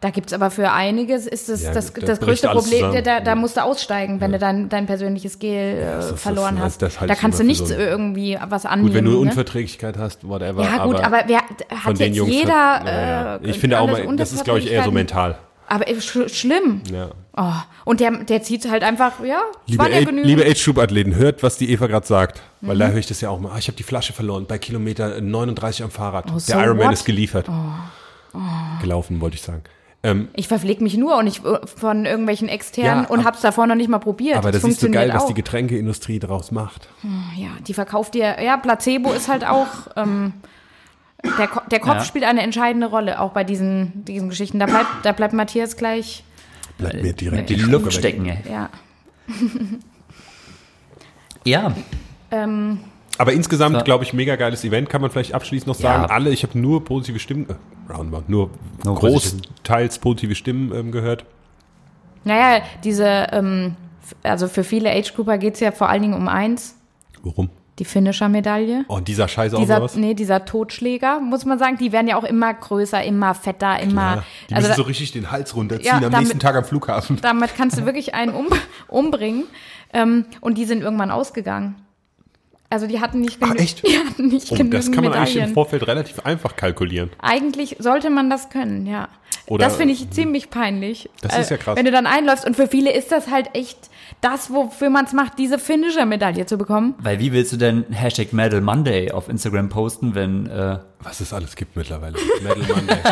[0.00, 3.04] da gibt's aber für einiges ist das Ja, das, da das bricht größte Problem.
[3.04, 6.64] Da, da musst du aussteigen, wenn du dein, dein persönliches Gel äh, das verloren das-
[6.64, 6.82] hast.
[6.82, 8.88] das da kannst du immer nicht für so irgendwie was annehmen.
[8.88, 9.28] Gut, wenn du eine ne?
[9.28, 10.62] Unverträglichkeit hast, whatever.
[10.64, 12.80] Ja gut, aber, wer von hat jetzt Jungs jeder?
[12.80, 15.36] hat, äh, ich finde auch mal, das ist glaube ich eher so mental.
[15.72, 16.82] Aber sch schlimm.
[16.92, 17.10] Ja.
[17.34, 17.52] Oh.
[17.86, 20.26] Und der, der zieht halt einfach, ja, es Liebe, ja A- genügend.
[20.26, 22.42] liebe Age-Group-Athleten, hört, was die Eva gerade sagt.
[22.60, 22.80] Weil Mhm.
[22.80, 23.52] da höre ich das ja auch mal.
[23.54, 26.26] Ah, ich habe die Flasche verloren bei Kilometer 39 am Fahrrad.
[26.30, 26.92] Oh, so Der Ironman what?
[26.92, 27.48] ist geliefert.
[28.80, 29.62] Gelaufen, wollte ich sagen.
[30.02, 33.66] Ähm, ich verpflege mich nur und ich äh, von irgendwelchen externen Ja, und hab's davor
[33.68, 34.36] noch nicht mal probiert.
[34.36, 35.26] aber das ist so geil, was auch.
[35.28, 36.88] die Getränkeindustrie daraus macht.
[37.36, 40.32] Ja, die verkauft dir, ja, Placebo ist halt auch, ähm,
[41.38, 42.04] der, Ko der Kopf Ja.
[42.04, 44.58] spielt eine entscheidende Rolle, auch bei diesen, diesen Geschichten.
[44.58, 46.24] Da bleibt, da bleibt Matthias gleich,
[46.78, 47.92] Bleibt mir direkt Die Spucke Luft weg.
[47.92, 48.38] stecken, ey.
[48.50, 48.68] ja.
[51.44, 51.74] Ja,
[52.30, 52.78] Ähm,
[53.18, 53.82] Aber insgesamt, Ja.
[53.82, 56.04] glaube ich, mega geiles Event, kann man vielleicht abschließend noch sagen.
[56.04, 56.08] Ja.
[56.08, 58.50] Alle, ich habe nur positive Stimmen, äh, roundabout, nur,
[58.84, 61.26] Nur großteils positive Stimmen ähm, gehört.
[62.24, 63.76] naja, diese, ähm,
[64.22, 66.76] also für viele Age-Grouper geht's ja vor allen Dingen um eins,
[67.22, 67.50] Warum?
[67.78, 68.84] Die Finisher-Medaille.
[68.88, 69.96] Oh, und dieser Scheiß auch Dieser, noch was?
[69.96, 74.16] nee, dieser Totschläger, muss man sagen, die werden ja auch immer größer, immer fetter, immer.
[74.16, 76.54] Ja, die also müssen da- so richtig den Hals runterziehen Ja, am damit- nächsten Tag
[76.56, 77.18] am Flughafen.
[77.22, 78.48] damit kannst du wirklich einen um,
[78.88, 79.44] umbringen.
[79.94, 81.76] Ähm, und die sind irgendwann ausgegangen.
[82.70, 83.82] Also die hatten nicht Ach, genü- echt?
[83.86, 85.48] Die hatten nicht Oh, genügend das kann man eigentlich Medaillen.
[85.50, 87.10] im Vorfeld relativ einfach kalkulieren.
[87.20, 89.08] Eigentlich sollte man das können, ja.
[89.46, 91.10] Oder- das finde ich ziemlich peinlich.
[91.20, 91.76] Das ist ja Äh, krass.
[91.76, 93.90] Wenn du dann einläufst und für viele ist das halt echt
[94.22, 96.94] das, wofür man es macht, diese Finisher-Medaille zu bekommen.
[96.98, 101.32] weil wie willst du denn Hashtag Medal Monday auf Instagram posten, wenn, äh, Was es
[101.34, 102.16] alles gibt mittlerweile.
[102.42, 102.96] Medal Monday.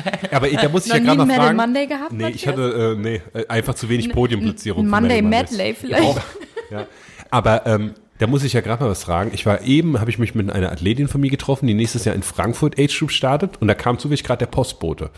[0.00, 0.34] Okay.
[0.34, 1.56] Aber da muss ich Noch ja gerade noch Medal fragen.
[1.56, 4.88] Monday gehabt, Nee, ich hatte, äh, nee, äh, einfach zu wenig Podiumplatzierung.
[4.88, 5.20] Monday.
[5.20, 6.22] Medley vielleicht.
[6.70, 6.86] Ja.
[7.30, 9.30] Aber ähm, da muss ich ja gerade mal was fragen.
[9.34, 12.14] Ich war eben, habe ich mich mit einer Athletin von mir getroffen, die nächstes Jahr
[12.14, 15.10] in Frankfurt Age Group startet und da kam zufällig gerade der Postbote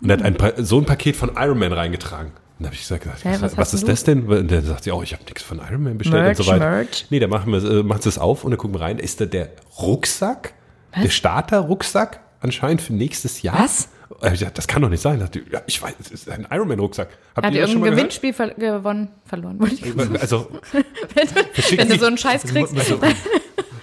[0.00, 2.32] und hat ein, so ein Paket von Ironman reingetragen.
[2.58, 3.86] Und da habe ich gesagt, was, was was, hast ist du?
[3.88, 4.26] das denn?
[4.26, 6.70] Und dann sagt sie auch, ich habe nichts von Ironman bestellt Merch, und so weiter.
[6.70, 7.06] Merch.
[7.10, 8.98] Nee, da machen wir, äh, es auf und dann gucken wir rein.
[8.98, 10.54] Ist da der Rucksack,
[10.96, 13.58] der Starter-Rucksack anscheinend für nächstes Jahr.
[13.58, 13.88] Was?
[14.20, 15.26] Gesagt, das kann doch nicht sein.
[15.34, 17.08] Ich, Ja, ich weiß, es ist ein Ironman-Rucksack.
[17.34, 17.90] Hat ihr irgendein?
[17.92, 19.58] Gewinnspiel ver gewonnen, verloren.
[19.58, 20.16] wollte ich sagen.
[20.20, 20.48] Also,
[21.76, 22.74] Wenn du so einen Scheiß kriegst.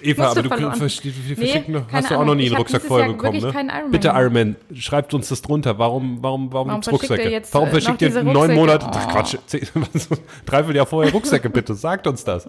[0.04, 0.80] Eva, aber du verloren.
[0.80, 3.47] versch- wir Nee, hast du auch noch nie einen Rucksack vorher Jahr bekommen, ne?
[3.49, 4.08] Ironman Bitte.
[4.10, 5.78] Ironman, schreibt uns das drunter.
[5.78, 7.30] Warum, warum, warum, Warum Rucksäcke?
[7.30, 8.54] jetzt, warum äh, verschickt ihr neun?
[8.54, 8.86] Monate?
[8.88, 8.91] Oh.
[8.93, 9.36] Ach, Quatsch,
[10.45, 12.47] dreiviertel Jahr vorher Rucksäcke, bitte, sagt uns das.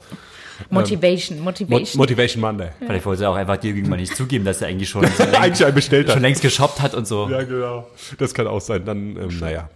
[0.70, 1.98] Motivation, Mo Motivation.
[1.98, 2.68] Motivation Monday.
[2.78, 5.40] vielleicht wollte sie auch einfach dir gegenüber nicht zugeben, dass er eigentlich schon, so längst,
[5.40, 7.28] Eigentlich ein bestellt schon längst geshoppt hat und so.
[7.28, 7.86] Ja, genau.
[8.18, 8.84] Das kann auch sein.
[8.84, 9.68] Dann, ähm, naja.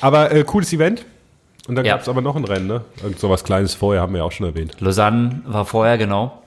[0.00, 1.04] Aber äh, cooles Event.
[1.68, 1.92] Und dann Ja.
[1.94, 2.80] gab's aber noch ein Rennen, ne?
[3.02, 4.76] Irgend so was Kleines vorher, haben wir ja auch schon erwähnt.
[4.80, 6.41] Lausanne war vorher, genau.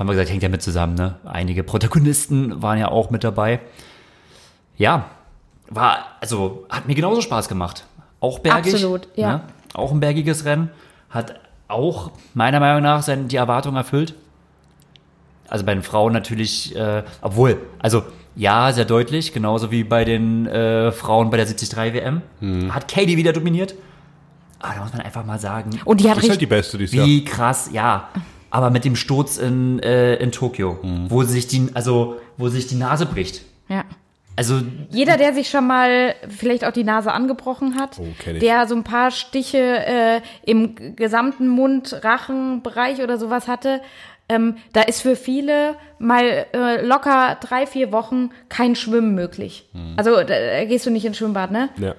[0.00, 1.16] Haben wir gesagt, hängt ja mit zusammen, ne?
[1.26, 3.60] Einige Protagonisten waren ja auch mit dabei.
[4.78, 5.10] Ja,
[5.68, 7.84] war, also, hat mir genauso Spaß gemacht.
[8.18, 8.72] Auch bergig.
[8.72, 9.32] Absolut, ja.
[9.34, 9.40] Ne?
[9.74, 10.70] Auch ein bergiges Rennen.
[11.10, 11.38] Hat
[11.68, 14.14] auch, meiner Meinung nach, sein, die Erwartung erfüllt.
[15.48, 18.02] Also bei den Frauen natürlich, äh, obwohl, also
[18.34, 22.22] ja, sehr deutlich, genauso wie bei den äh, Frauen bei der 73 WM.
[22.38, 22.74] Hm.
[22.74, 23.74] Hat Katie wieder dominiert.
[24.60, 26.54] Aber da muss man einfach mal sagen, Und die hat Das ist halt richtig, die
[26.54, 27.06] beste dieses Jahr.
[27.06, 28.08] wie krass, ja.
[28.50, 31.10] Aber mit dem Sturz in, äh, in Tokio, Mhm.
[31.10, 33.42] wo sich die, also, wo sich die Nase bricht.
[33.68, 33.84] ja.
[34.36, 38.06] Also, Jeder, der sich schon mal vielleicht auch die Nase angebrochen hat, Oh,
[38.40, 43.80] der so ein paar Stiche äh, im gesamten Mund-Rachen-Bereich oder sowas hatte,
[44.30, 49.68] ähm, da ist für viele mal äh, locker drei, vier Wochen kein Schwimmen möglich.
[49.74, 49.94] Mhm.
[49.96, 51.68] Also da, da gehst du nicht ins Schwimmbad, ne?
[51.78, 51.94] Ja.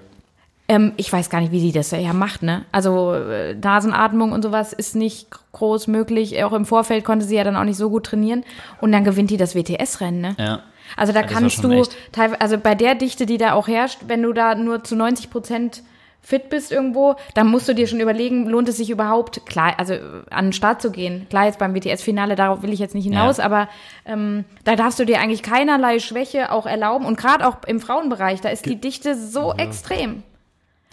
[0.72, 2.64] Ähm, ich weiß gar nicht, wie sie das ja macht, ne?
[2.72, 6.42] Also äh, Nasenatmung und sowas ist nicht groß möglich.
[6.46, 8.46] Auch im Vorfeld konnte sie ja dann auch nicht so gut trainieren.
[8.80, 10.36] Und dann gewinnt die das WTS-Rennen, ne?
[10.40, 10.60] ja.
[10.96, 14.22] Also da war kannst du teilweise, also bei der Dichte, die da auch herrscht, wenn
[14.24, 15.84] du da nur zu 90 Prozent
[16.22, 19.96] fit bist irgendwo, dann musst du dir schon überlegen, lohnt es sich überhaupt, klar, also
[20.30, 21.28] an den Start zu gehen.
[21.30, 23.46] Klar, jetzt beim WTS-Finale, darauf will ich jetzt nicht hinaus, Ja.
[23.46, 23.68] aber
[24.06, 27.06] ähm, da darfst du dir eigentlich keinerlei Schwäche auch erlauben.
[27.06, 30.24] Und gerade auch im Frauenbereich, da ist die Dichte so extrem.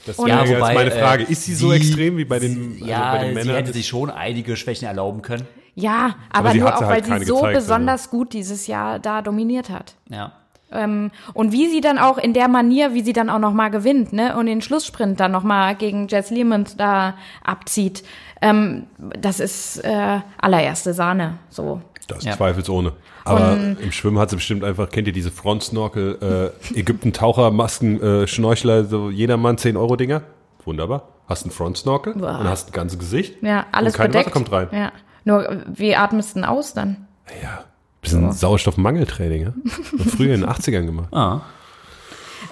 [0.07, 1.25] Das Und- wäre Ja, jetzt wobei, meine Frage.
[1.25, 3.55] äh, ist sie so sie- extrem wie bei den, also Ja, bei den sie Männern?
[3.57, 5.47] hätte sich schon einige Schwächen erlauben können.
[5.75, 7.67] Ja, aber, sie nur auch, sie halt weil sie so gezeigt, also.
[7.67, 9.95] besonders gut dieses Jahr da dominiert hat.
[10.09, 10.33] Ja.
[10.73, 14.13] Ähm, und wie sie dann auch in der Manier, wie sie dann auch nochmal gewinnt,
[14.13, 18.03] ne, und den Schlusssprint dann nochmal gegen Jess Lehman da abzieht,
[18.43, 21.81] ähm, das ist äh, allererste Sahne, so.
[22.09, 22.33] Das Ja.
[22.37, 22.93] zweifelsohne.
[23.25, 28.85] Aber im Schwimmen hat sie bestimmt einfach, kennt ihr diese Frontsnorkel, äh, Ägypten-Taucher-Masken, äh, Schnorchler,
[28.87, 30.23] so jedermann 10-Euro-Dinger?
[30.65, 31.09] Wunderbar.
[31.29, 32.39] Hast einen Frontsnorkel Boah.
[32.41, 33.43] und hast ein ganzes Gesicht.
[33.43, 34.27] Ja, alles und kein bedeckt.
[34.27, 34.69] Wasser kommt rein.
[34.73, 34.93] Ja.
[35.25, 37.07] Nur, wie atmest du denn aus dann?
[37.43, 37.65] Ja.
[38.01, 39.53] Bisschen Sauerstoffmangeltraining, ja?
[40.17, 41.13] Früher in den 80ern gemacht.
[41.13, 41.43] Ah.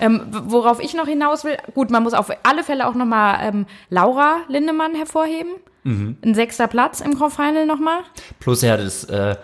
[0.01, 3.67] Ähm, worauf ich noch hinaus will, gut, man muss auf alle Fälle auch nochmal ähm,
[3.89, 5.53] Laura Lindemann hervorheben.
[5.87, 8.01] Ein sechster Platz im Grand Final nochmal.
[8.41, 9.37] Plus ja, das äh,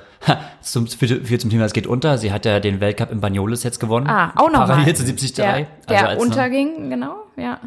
[0.60, 2.18] zum, viel, viel zum Thema, es geht unter.
[2.18, 4.08] Sie hat ja den Weltcup in Banyoles jetzt gewonnen.
[4.08, 4.66] Ah, auch nochmal.
[4.68, 5.32] Parallel zu 73.
[5.34, 7.60] Der, der Also als noch- unterging, genau, ja.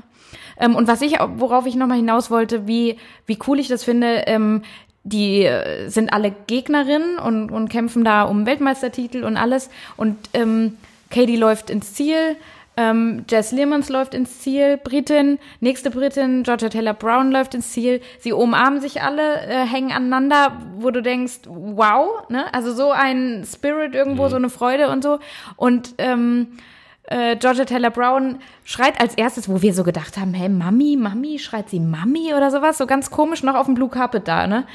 [0.58, 4.24] Ähm, und was ich, worauf ich nochmal hinaus wollte, wie, wie cool ich das finde,
[4.28, 4.62] ähm,
[5.04, 9.70] die äh, sind alle Gegnerinnen und, und kämpfen da um Weltmeistertitel und alles.
[9.98, 10.78] Und ähm,
[11.12, 12.36] Katie läuft ins Ziel,
[12.78, 18.02] ähm, Jess Learmans läuft ins Ziel, Britin, nächste Britin, Georgia Taylor Brown läuft ins Ziel.
[18.20, 22.54] Sie umarmen sich alle, äh, hängen aneinander, wo du denkst, wow, ne?
[22.54, 25.20] Also so ein Spirit irgendwo, so eine Freude und so.
[25.56, 26.58] Und ähm,
[27.04, 31.40] äh, Georgia Taylor Brown schreit als erstes, wo wir so gedacht haben, hey, Mami, Mami,
[31.40, 34.66] schreit sie Mami oder sowas, so ganz komisch noch auf dem Blue Carpet da, ne?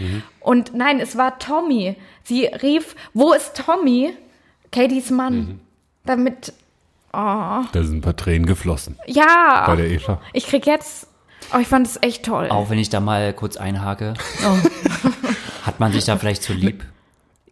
[0.41, 1.97] Und nein, es war Tommy.
[2.23, 4.15] Sie rief, wo ist Tommy?
[4.73, 5.61] Katie's Mann.
[6.07, 6.53] Damit,
[7.13, 9.65] oh, Da sind ein paar Tränen geflossen ja.
[9.67, 10.21] bei der Eva.
[10.33, 11.07] Ich krieg jetzt,
[11.55, 12.49] oh, ich fand es echt toll.
[12.51, 14.57] Auch wenn ich da mal kurz einhake, Oh.
[15.67, 16.85] hat man sich da vielleicht zu lieb?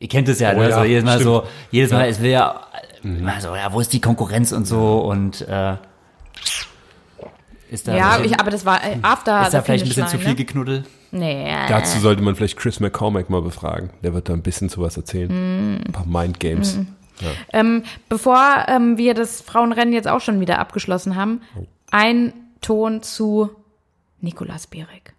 [0.01, 0.71] Ihr kennt es ja, Oh ne?
[0.71, 1.25] ja, jedes Mal stimmt.
[1.25, 2.61] so, jedes Mal, es will ja,
[3.27, 5.77] also, ja, wo ist die Konkurrenz und so und äh,
[7.71, 10.07] ist da, ja, so- ich, aber das war äh, after ist da vielleicht ein bisschen
[10.09, 10.45] zu line, viel ne?
[10.45, 10.87] geknuddelt?
[11.11, 11.51] Nee.
[11.69, 13.91] Dazu sollte man vielleicht Chris McCormack mal befragen.
[14.03, 15.81] Der wird da ein bisschen zu was erzählen.
[15.87, 16.79] Ein paar Mind Games.
[17.53, 21.43] Ähm, bevor ähm, wir das Frauenrennen jetzt auch schon wieder abgeschlossen haben,
[21.91, 23.51] ein Ton zu
[24.21, 25.15] Nikolas Bierek.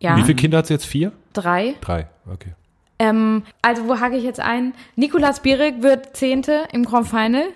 [0.00, 0.86] Ja, Wie viele Kinder hat sie jetzt?
[0.86, 1.12] Vier?
[1.32, 1.74] drei.
[1.80, 2.52] Drei, okay.
[2.98, 4.74] Ähm, also wo hake ich jetzt ein?
[4.96, 7.48] Nikolas Bierek wird Zehnte im Grand Final.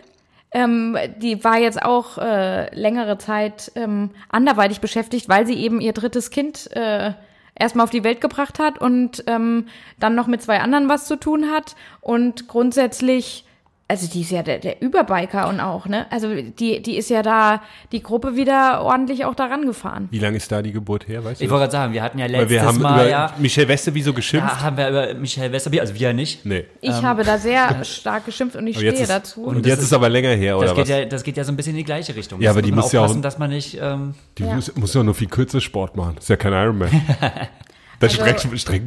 [0.52, 5.92] Ähm, die war jetzt auch äh, längere Zeit ähm, anderweitig beschäftigt, weil sie eben ihr
[5.92, 7.12] drittes Kind äh,
[7.60, 9.66] erstmal auf die Welt gebracht hat und ähm,
[9.98, 11.76] dann noch mit zwei anderen was zu tun hat.
[12.00, 13.44] Und grundsätzlich,
[13.90, 16.06] also die ist ja der, der Überbiker und auch, ne?
[16.10, 17.60] Also die, die ist ja da
[17.92, 20.08] die Gruppe wieder ordentlich auch daran gefahren.
[20.12, 21.44] Wie lange ist da die Geburt her, weißt du?
[21.44, 24.02] Ich wollte gerade sagen, wir hatten ja letztes wir haben Mal, über ja, Michelle Westerby
[24.02, 24.48] so geschimpft.
[24.48, 26.46] da haben wir über Michael Westerby, also wir ja nicht.
[26.46, 26.64] Nee.
[26.80, 29.42] Ich habe da sehr stark geschimpft und ich stehe ist, dazu.
[29.42, 30.88] Und jetzt ist aber länger her, oder Das geht, was?
[30.88, 32.40] ja, das geht ja so ein bisschen in die gleiche Richtung.
[32.40, 34.54] Ja, Das aber die muss ja auch- aufpassen, dass man nicht, ähm, Die Ja.
[34.54, 36.16] muss, muss ja nur viel kürzer Sport machen.
[36.18, 36.90] Ist ja kein Ironman.
[38.00, 38.22] Da Also-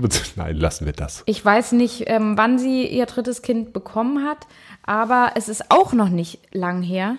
[0.01, 0.33] man sich.
[0.35, 1.23] Nein, lassen wir das.
[1.25, 4.47] Ich weiß nicht, ähm, wann sie ihr drittes Kind bekommen hat,
[4.83, 7.15] aber es ist auch noch nicht lang her.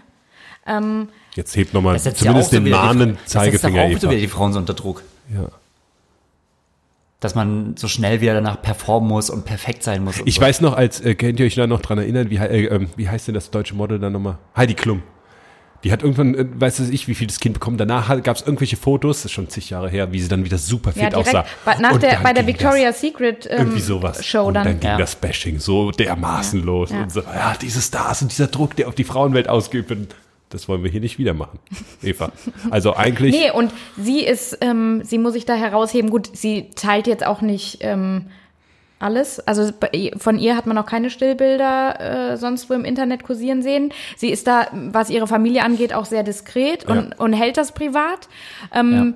[0.66, 3.40] Ähm, Jetzt hebt nochmal das zumindest ja so den mahnenden das setzt doch
[3.70, 5.02] Zeigefinger, auch so wieder die Frauen so unter Druck.
[5.32, 5.48] Ja.
[7.20, 10.20] Dass man so schnell wieder danach performen muss und perfekt sein muss.
[10.24, 10.40] Ich so.
[10.40, 13.08] weiß noch, als, äh, könnt ihr euch da noch dran erinnern, wie, äh, ähm, wie
[13.08, 14.38] heißt denn das deutsche Model dann nochmal?
[14.56, 15.02] Heidi Klum.
[15.84, 17.76] Die hat irgendwann, äh, weiß ich, wie viel das Kind bekommen.
[17.76, 20.58] Danach gab es irgendwelche Fotos, das ist schon zig Jahre her, wie sie dann wieder
[20.58, 21.44] super fit ja, direkt aussah.
[21.64, 24.24] bei, nach der, bei der Victoria's Secret ähm, irgendwie sowas.
[24.24, 24.64] Show und dann.
[24.64, 24.96] dann ging Ja.
[24.98, 26.90] das Bashing so dermaßen los.
[26.90, 27.02] Ja.
[27.02, 30.14] Und so, ja, diese Stars und dieser Druck, der auf die Frauenwelt ausgeübt wird,
[30.48, 31.58] das wollen wir hier nicht wieder machen,
[32.02, 32.32] Eva.
[32.70, 36.10] Also eigentlich, Nee, und sie ist, ähm, sie muss sich da herausheben.
[36.10, 38.26] Gut, sie teilt jetzt auch nicht ähm,
[38.98, 39.40] alles.
[39.40, 39.70] Also
[40.16, 43.92] von ihr hat man auch keine Stillbilder äh, sonst wo im Internet kursieren sehen.
[44.16, 47.16] Sie ist da, was ihre Familie angeht, auch sehr diskret und, Ja.
[47.18, 48.28] und hält das privat.
[48.72, 49.14] Ähm,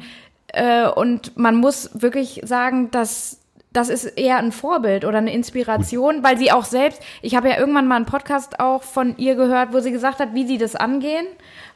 [0.49, 3.37] äh, und man muss wirklich sagen, dass
[3.71, 7.59] das ist eher ein Vorbild oder eine Inspiration, weil sie auch selbst, ich habe ja
[7.59, 10.75] irgendwann mal einen Podcast auch von ihr gehört, wo sie gesagt hat, wie sie das
[10.75, 11.27] angehen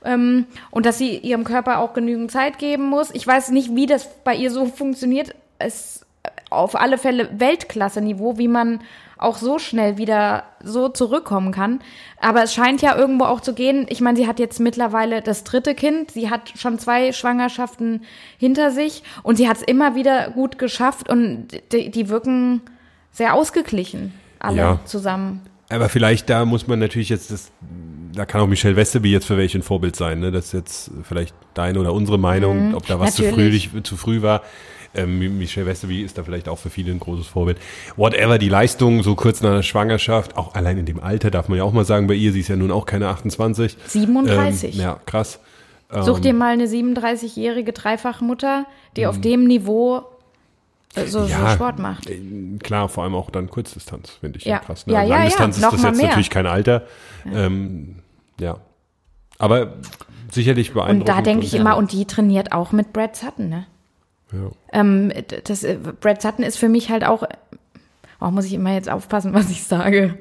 [0.05, 3.11] ähm, und dass sie ihrem Körper auch genügend Zeit geben muss.
[3.13, 5.35] Ich weiß nicht, wie das bei ihr so funktioniert.
[5.59, 6.05] Es
[6.53, 8.81] auf alle Fälle Weltklasse-Niveau, wie man
[9.19, 11.81] auch so schnell wieder so zurückkommen kann.
[12.21, 13.87] Aber es scheint ja irgendwo auch zu gehen.
[13.89, 16.11] Ich meine, sie hat jetzt mittlerweile das dritte Kind.
[16.11, 18.03] Sie hat schon zwei Schwangerschaften
[18.37, 22.63] hinter sich und sie hat es immer wieder gut geschafft und die, die wirken
[23.13, 24.81] sehr ausgeglichen alle Ja.
[24.87, 25.43] zusammen.
[25.69, 27.53] aber vielleicht da muss man natürlich jetzt das,
[28.15, 30.33] da kann auch Michelle Westerby jetzt für welche ein Vorbild sein, ne?
[30.33, 33.37] Das ist jetzt vielleicht deine oder unsere Meinung, ob da was zu früh, Mhm.
[33.37, 33.71] natürlich.
[33.85, 34.43] zu früh war.
[34.95, 37.59] Ähm, Michelle Westerby ist da vielleicht auch für viele ein großes Vorbild.
[37.97, 41.59] Whatever, die Leistung, so kurz nach der Schwangerschaft, auch allein in dem Alter, darf man
[41.59, 43.77] ja auch mal sagen, bei ihr, sie ist ja nun auch keine 28.
[43.87, 44.75] 37.
[44.75, 45.41] Ähm, ja, krass.
[46.01, 48.65] Such dir mal eine 37-jährige Dreifachmutter,
[48.97, 50.05] die auf dem Niveau
[50.95, 51.27] äh, so.
[51.27, 51.49] Ja.
[51.49, 52.09] so Sport macht.
[52.09, 52.19] Äh,
[52.63, 54.53] Klar, vor allem auch dann Kurzdistanz, finde ich Ja.
[54.55, 54.59] ja.
[54.61, 54.87] krass.
[54.87, 54.95] Ne?
[54.95, 56.07] Ja, ja, ja, Langdistanz noch ist das jetzt mehr.
[56.09, 56.85] natürlich kein Alter.
[57.31, 57.45] Ja.
[57.45, 57.97] Ähm,
[58.41, 58.57] ja.
[59.39, 59.75] Aber
[60.31, 61.09] sicherlich Und beeindruckend.
[61.09, 63.67] da denke ich immer, und die trainiert auch mit Brad Sutton, ne?
[64.33, 64.51] Ja.
[64.73, 65.13] Ähm,
[65.45, 67.23] das, äh, Brad Sutton ist für mich halt auch,
[68.21, 70.15] oh, muss ich immer jetzt aufpassen, was ich sage.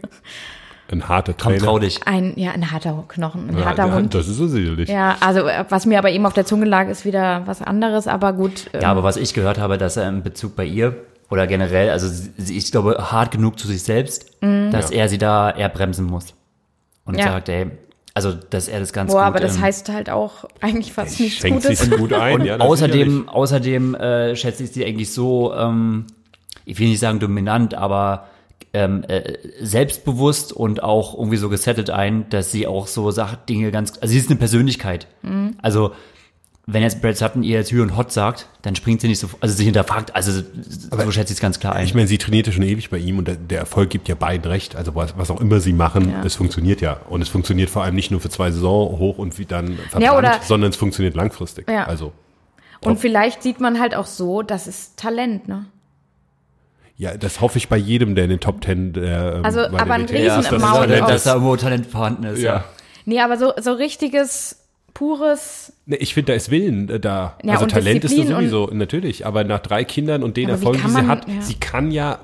[0.92, 1.64] Ein harter Komm, Trainer.
[1.66, 2.06] trau dich.
[2.06, 4.14] Ein, ja, ein harter Knochen, ein Ja, harter ja, Hund.
[4.14, 4.90] Das ist er sicherlich.
[4.90, 8.08] Ja, also äh, was mir aber eben auf der Zunge lag, ist wieder was anderes,
[8.08, 8.70] aber gut.
[8.74, 10.98] ähm, Ja, aber was ich gehört habe, dass er in Bezug bei ihr,
[11.30, 15.50] oder generell, also sie, ich glaube, hart genug zu sich selbst, dass er sie da
[15.52, 16.34] eher bremsen muss.
[17.06, 17.24] Und Ja.
[17.28, 17.68] sagt, ey,
[18.14, 21.20] also, dass er das ganz Boah, gut, aber das ähm, heißt halt auch eigentlich fast
[21.20, 21.80] nichts Schenkt Gutes.
[21.80, 22.42] sich gut ein.
[22.42, 26.08] Und ja, außerdem, außerdem äh, schätze ich sie eigentlich so, ähm,
[26.66, 28.28] ich will nicht sagen dominant, aber
[28.74, 33.72] ähm, äh, selbstbewusst und auch irgendwie so gesettet ein, dass sie auch so sagt Dinge
[33.72, 35.08] ganz, also sie ist eine Persönlichkeit.
[35.22, 35.56] Mhm.
[35.62, 35.92] Also
[36.68, 39.28] wenn jetzt Brad Sutton ihr jetzt Hü und Hot sagt, dann springt sie nicht so,
[39.40, 41.84] also sie hinterfragt, also so schätze ich es ganz klar ein.
[41.86, 44.16] Ich meine, sie trainiert ja schon ewig bei ihm und der, der Erfolg gibt ja
[44.16, 44.76] beiden recht.
[44.76, 46.24] Also was, was auch immer sie machen, Ja.
[46.24, 46.98] es funktioniert ja.
[47.10, 50.04] Und es funktioniert vor allem nicht nur für zwei Saison hoch und wie dann verbrannt,
[50.04, 51.70] Ja, oder- sondern es funktioniert langfristig.
[51.70, 51.86] Ja.
[51.86, 52.14] Also
[52.82, 55.66] Und vielleicht sieht man halt auch so, das ist Talent, ne?
[56.98, 59.94] ja, das hoffe ich bei jedem, der in den Top Ten der ähm, Also, aber
[59.96, 62.42] ein Riesen ist, dass Talent dass da irgendwo Talent vorhanden ist.
[62.44, 62.54] Ja.
[62.58, 62.64] Ja.
[63.06, 64.61] Nee, aber so, so richtiges,
[64.94, 67.38] pures, Nee, ich finde, da ist Willen äh, da.
[67.44, 69.26] Ja, also Talent ist da Disziplin sowieso, natürlich.
[69.26, 71.42] Aber nach drei Kindern und den Aber Erfolgen, die sie hat, ja.
[71.42, 72.20] sie kann ja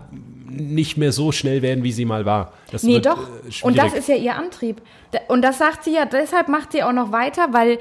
[0.50, 2.54] nicht mehr so schnell werden, wie sie mal war.
[2.72, 3.18] Das Nee, doch.
[3.18, 4.00] äh, Und das schwierig.
[4.00, 4.82] ist ja ihr Antrieb.
[5.28, 7.80] Und das sagt sie ja, deshalb macht sie auch noch weiter, weil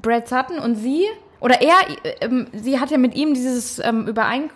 [0.00, 1.04] Brad Sutton und sie,
[1.40, 1.74] oder er,
[2.20, 4.52] ähm, sie hat ja mit ihm dieses ähm, Übereinkommen,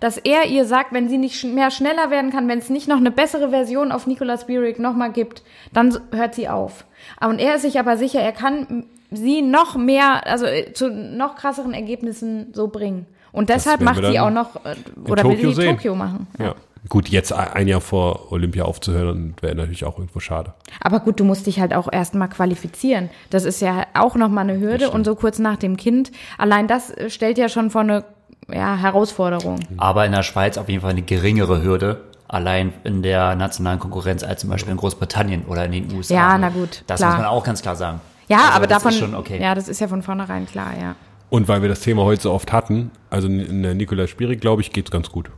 [0.00, 2.96] dass er ihr sagt, wenn sie nicht mehr schneller werden kann, wenn es nicht noch
[2.96, 6.84] eine bessere Version auf Nicolas Bierig nochmal gibt, dann hört sie auf.
[7.20, 11.36] Und er ist sich aber sicher, er kann sie noch mehr, also äh, zu noch
[11.36, 13.06] krasseren Ergebnissen so bringen.
[13.32, 14.74] Und deshalb macht sie auch noch, äh,
[15.08, 15.76] oder will sie sehen.
[15.76, 16.26] Tokio machen.
[16.38, 16.54] Ja.
[16.88, 20.54] Gut, jetzt ein Jahr vor Olympia aufzuhören, wäre natürlich auch irgendwo schade.
[20.80, 23.10] Aber gut, du musst dich halt auch erstmal qualifizieren.
[23.30, 26.12] Das ist ja auch nochmal eine Hürde und so kurz nach dem Kind.
[26.38, 28.04] Allein das äh, stellt ja schon vor eine
[28.52, 29.60] ja, Herausforderung.
[29.76, 32.02] Aber in der Schweiz auf jeden Fall eine geringere Hürde.
[32.28, 36.14] Allein in der nationalen Konkurrenz als zum Beispiel in Großbritannien oder in den USA.
[36.14, 37.10] Ja, na gut, Das klar.
[37.12, 38.00] muss man auch ganz klar sagen.
[38.28, 39.40] Ja, Also aber das davon, Ist schon okay.
[39.40, 40.96] ja, das ist ja von vornherein klar, ja.
[41.30, 44.62] Und weil wir das Thema heute so oft hatten, also in der Nikola Spierig, glaube
[44.62, 45.30] ich, geht's ganz gut.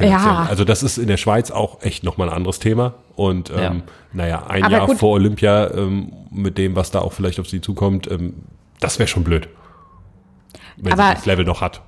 [0.00, 0.46] Ja.
[0.48, 2.94] Also das ist in der Schweiz auch echt nochmal ein anderes Thema.
[3.16, 3.72] Und ähm, Ja.
[4.12, 4.98] naja, ein Aber Jahr gut.
[4.98, 8.34] vor Olympia ähm, mit dem, was da auch vielleicht auf sie zukommt, ähm,
[8.80, 9.48] das wäre schon blöd.
[10.76, 11.82] Wenn Aber- sie das Level noch hat.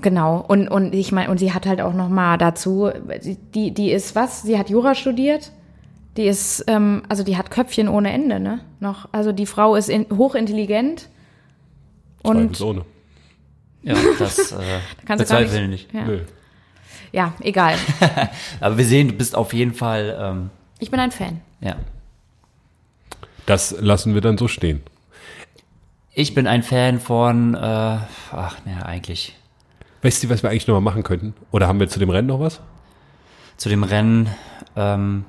[0.00, 0.44] Genau.
[0.46, 2.90] Und, und ich meine, und sie hat halt auch nochmal dazu,
[3.20, 4.42] sie- die, die ist was?
[4.42, 5.52] Sie hat Jura studiert.
[6.16, 8.60] Die ist, ähm, also die hat Köpfchen ohne Ende, ne?
[8.80, 9.08] Noch.
[9.12, 11.08] Also die Frau ist in, hochintelligent.
[12.22, 12.84] Und Zweifelsohne.
[13.82, 14.56] Ja, das äh,
[15.06, 15.92] kannst du gar bezweifle ich nicht.
[15.92, 15.94] nicht.
[15.94, 16.04] Ja.
[16.06, 16.20] Nö.
[17.12, 17.74] ja, egal.
[18.60, 21.40] Aber wir sehen, du bist auf jeden Fall, ähm, Ich bin ein Fan.
[21.60, 21.76] ja.
[23.46, 24.80] Das lassen wir dann so stehen.
[26.14, 29.36] Ich bin ein Fan von, äh, ach, naja, eigentlich
[30.04, 31.34] Weißt du, was wir eigentlich nochmal machen könnten?
[31.50, 32.60] Oder haben wir zu dem Rennen noch was?
[33.56, 34.28] zu dem Rennen,
[34.76, 35.24] ähm,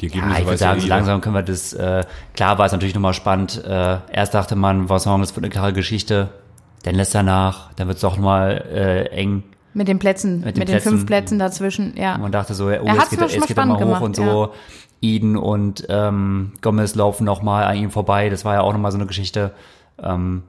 [0.00, 2.04] Die Ja, Ergebnisse ich würde ja sagen, so langsam können wir das, äh,
[2.34, 3.62] klar war es natürlich nochmal spannend.
[3.64, 6.28] Äh, erst dachte man, Vincent, das wird eine klare Geschichte.
[6.82, 9.44] Dann lässt er nach, dann wird es doch mal äh, eng.
[9.74, 10.88] Mit den Plätzen, Mit mit, den den, Plätzen.
[10.90, 12.18] fünf Plätzen dazwischen, ja.
[12.18, 14.12] Man dachte so, oh, Er jetzt geht, er- jetzt geht er mal hoch spannend und
[14.16, 14.52] gemacht, so.
[15.00, 18.28] Eden und ähm, Gomez laufen nochmal an ihm vorbei.
[18.28, 19.52] Das war ja auch nochmal so eine Geschichte.
[20.02, 20.42] Ähm,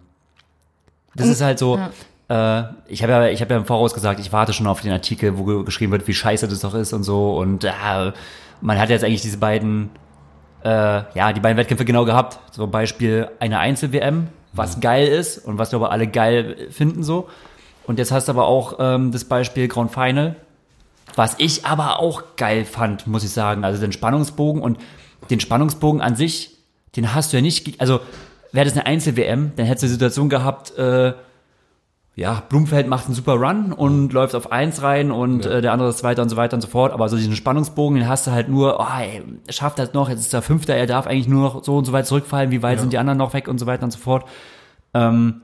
[1.15, 1.89] das ist halt so, äh,
[2.29, 5.37] ich habe ja, ich habe ja im Voraus gesagt, ich warte schon auf den Artikel,
[5.37, 7.37] wo ge- geschrieben wird, wie scheiße das doch ist und so.
[7.37, 7.71] Und äh,
[8.61, 9.89] man hat jetzt eigentlich diese beiden,
[10.63, 12.39] äh, ja, die beiden Wettkämpfe genau gehabt.
[12.51, 17.27] So Beispiel eine Einzel-WM, was geil ist und was wir aber alle geil finden so.
[17.85, 20.35] Und jetzt hast du aber auch ähm, das Beispiel Grand Final,
[21.15, 23.65] was ich aber auch geil fand, muss ich sagen.
[23.65, 24.79] Also den Spannungsbogen und
[25.29, 26.51] den Spannungsbogen an sich,
[26.95, 27.99] den hast du ja nicht, also
[28.53, 31.13] wäre das eine Einzel-WM, dann hättest du die Situation gehabt, äh,
[32.15, 35.89] ja, Blumfeld macht einen super Run und läuft auf eins rein und äh, der andere
[35.89, 36.93] ist Zweiter und so weiter und so fort.
[36.93, 40.19] Aber so diesen Spannungsbogen, den hast du halt nur, oh, ey, schafft das noch, jetzt
[40.19, 42.79] ist er Fünfter, er darf eigentlich nur noch so und so weit zurückfallen, wie weit
[42.79, 44.27] sind die anderen noch weg und so weiter und so fort.
[44.93, 45.41] Ähm,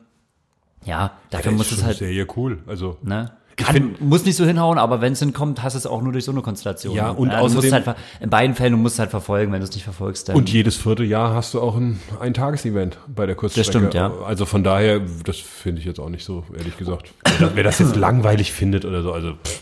[0.85, 2.59] ja, dafür Das muss ist es halt, sehr cool.
[2.67, 3.31] Also ne?
[3.65, 6.25] Kann, muss nicht so hinhauen, aber wenn es hinkommt, hast du es auch nur durch
[6.25, 6.95] so eine Konstellation.
[6.95, 9.59] Ja, und du musst außerdem- halt, in beiden Fällen, du musst es halt verfolgen, wenn
[9.59, 10.29] du es nicht verfolgst.
[10.29, 13.65] Dann, Und jedes Vierteljahr hast du auch ein, ein Tagesevent bei der Kurzstrecke.
[13.71, 14.11] Das stimmt, ja.
[14.25, 17.11] Also von daher, das finde ich jetzt auch nicht so, ehrlich gesagt.
[17.37, 19.61] Wer, wer das jetzt langweilig findet oder so, also pff,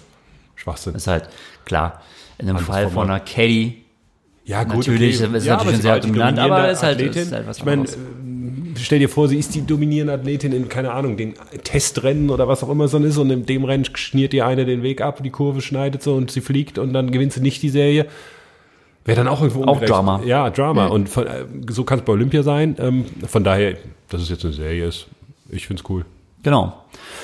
[0.55, 0.95] Schwachsinn.
[0.95, 1.29] ist halt
[1.65, 2.01] klar.
[2.37, 3.83] In dem Fall von einer Katie,
[4.47, 7.21] Ja, Natürlich, ist aber natürlich sehr halt dominant, aber ist halt- Athletin.
[7.23, 7.87] ist halt was ich meine, äh,
[8.81, 11.33] stell dir vor, sie ist die dominierende Athletin in, keine Ahnung, den
[11.65, 14.83] Testrennen oder was auch immer so ist und in dem Rennen schniert ihr eine den
[14.83, 17.69] Weg ab, die Kurve schneidet so und sie fliegt und dann gewinnt sie nicht die
[17.69, 18.05] Serie.
[19.03, 19.91] Wäre dann auch irgendwo Auch ungerecht.
[19.91, 20.21] Drama.
[20.25, 20.87] Ja, Drama.
[20.87, 22.75] Und von, äh, so kann es bei Olympia sein.
[22.79, 23.75] Ähm, von daher,
[24.09, 25.07] dass es jetzt eine Serie ist,
[25.49, 26.05] ich find's cool.
[26.43, 26.73] genau.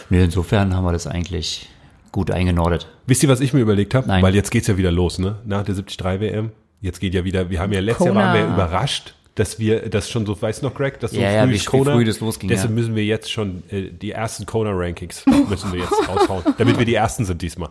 [0.10, 1.70] Nee, insofern haben wir das eigentlich
[2.12, 2.88] gut eingenordet.
[3.08, 4.08] Wisst ihr, was ich mir überlegt habe?
[4.10, 5.38] Weil jetzt geht's ja wieder los, ne?
[5.46, 6.52] Nach der 73 WM.
[6.84, 8.26] Jetzt geht ja wieder, wir haben ja letztes Jahr Kona.
[8.34, 11.32] waren wir überrascht, dass wir das schon so, weißt du noch, Greg, dass so Ja,
[11.32, 12.76] ja, wie- wie früh das losging, Deshalb ja.
[12.76, 16.94] müssen wir jetzt schon äh, die ersten Kona-Rankings müssen wir jetzt raushauen, damit wir die
[16.96, 17.70] ersten sind diesmal.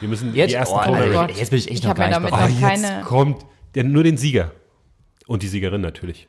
[0.00, 1.12] Wir müssen Jetzt, die ersten oh.
[1.12, 1.36] Gott.
[1.36, 3.44] jetzt bin ich echt Ich noch gar ja nicht Ah, jetzt kommt
[3.74, 4.52] ja, nur den Sieger
[5.26, 6.28] und die Siegerin natürlich.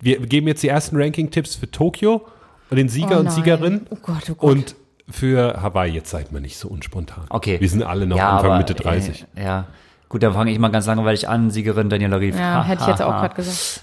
[0.00, 2.26] Wir geben jetzt die ersten Ranking-Tipps für Tokio
[2.70, 3.30] und den Sieger Oh und.
[3.32, 4.50] Siegerin Oh Gott, oh Gott.
[4.50, 4.74] und
[5.08, 5.92] für Hawaii.
[5.92, 7.26] Jetzt seid mal nicht so unspontan.
[7.28, 7.60] Okay.
[7.60, 9.26] Wir sind alle noch ja, Anfang aber, Mitte 30.
[9.36, 9.66] Äh, ja.
[10.08, 11.50] Gut, dann fange ich mal ganz langweilig an.
[11.50, 12.38] Siegerin Daniela Rief.
[12.38, 13.80] ja, hätte ich jetzt auch gerade gesagt.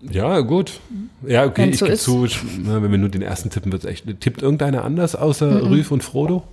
[0.00, 0.80] Ja, gut.
[1.26, 3.72] Ja, okay, Wenn's ich so gebe zu, ich- na, wenn wir nur den ersten tippen,
[3.72, 4.06] wird es echt.
[4.20, 6.44] Tippt irgendeiner anders außer Rüf und Frodo?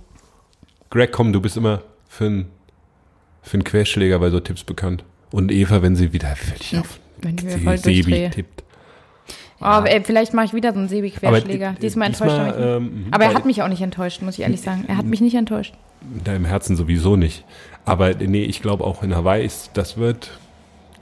[0.90, 2.46] Greg, komm, du bist immer für einen
[3.42, 5.04] für einen Querschläger bei so Tipps bekannt.
[5.30, 8.30] Und Eva, wenn sie wieder völlig auf wenn die voll Sebi durchdrehe.
[9.58, 9.70] Tippt.
[9.70, 11.70] Oh, ey, vielleicht mache ich wieder so einen Sebi-Querschläger.
[11.70, 14.34] Äh, Diesmal enttäuscht er mich ähm, mhm, Aber er hat mich auch nicht enttäuscht, muss
[14.34, 14.84] ich ehrlich sagen.
[14.88, 15.74] Er hat mich nicht enttäuscht.
[16.14, 17.44] In deinem Herzen sowieso nicht.
[17.84, 20.30] Aber nee, ich glaube auch in Hawaii ist, das wird,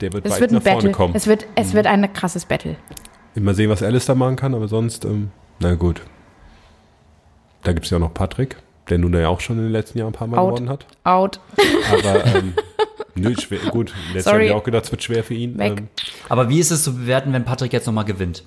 [0.01, 0.91] der wird Es weit wird nach ein vorne Battle.
[0.91, 1.15] kommen.
[1.15, 2.75] Es wird, es wird ein krasses Battle.
[3.35, 6.01] Mal sehen, was Alistair machen kann, aber sonst, ähm, na gut.
[7.63, 8.57] Da gibt es ja auch noch Patrick,
[8.89, 10.55] der nun ja auch schon in den letzten Jahren ein paar Mal Out.
[10.55, 10.85] gewonnen hat.
[11.03, 11.39] Out.
[11.91, 12.53] Aber ähm,
[13.15, 13.93] nö, schwer, gut.
[14.13, 14.35] Letztes Jahr Sorry.
[14.35, 15.57] habe ich auch gedacht, es wird schwer für ihn.
[15.57, 15.79] Weg.
[15.79, 15.87] Ähm,
[16.29, 18.43] Aber wie ist es zu bewerten, wenn Patrick jetzt nochmal gewinnt?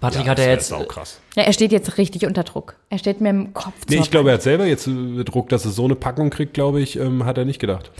[0.00, 0.62] Patrick hat ja das jetzt.
[0.64, 1.20] ist auch krass.
[1.36, 2.74] Ja, er steht jetzt richtig unter Druck.
[2.90, 5.64] Er steht mir im Kopf Nee, ich glaube, er hat selber jetzt äh, Druck, dass
[5.64, 7.92] er so eine Packung kriegt, glaube ich, ähm, hat er nicht gedacht.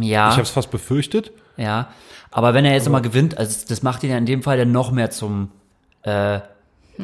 [0.00, 0.28] Ja.
[0.28, 1.30] Ich habe es fast befürchtet.
[1.56, 1.90] Ja,
[2.32, 4.72] aber wenn er jetzt nochmal gewinnt, also das macht ihn ja in dem Fall dann
[4.72, 5.52] noch mehr zum,
[6.02, 6.40] äh,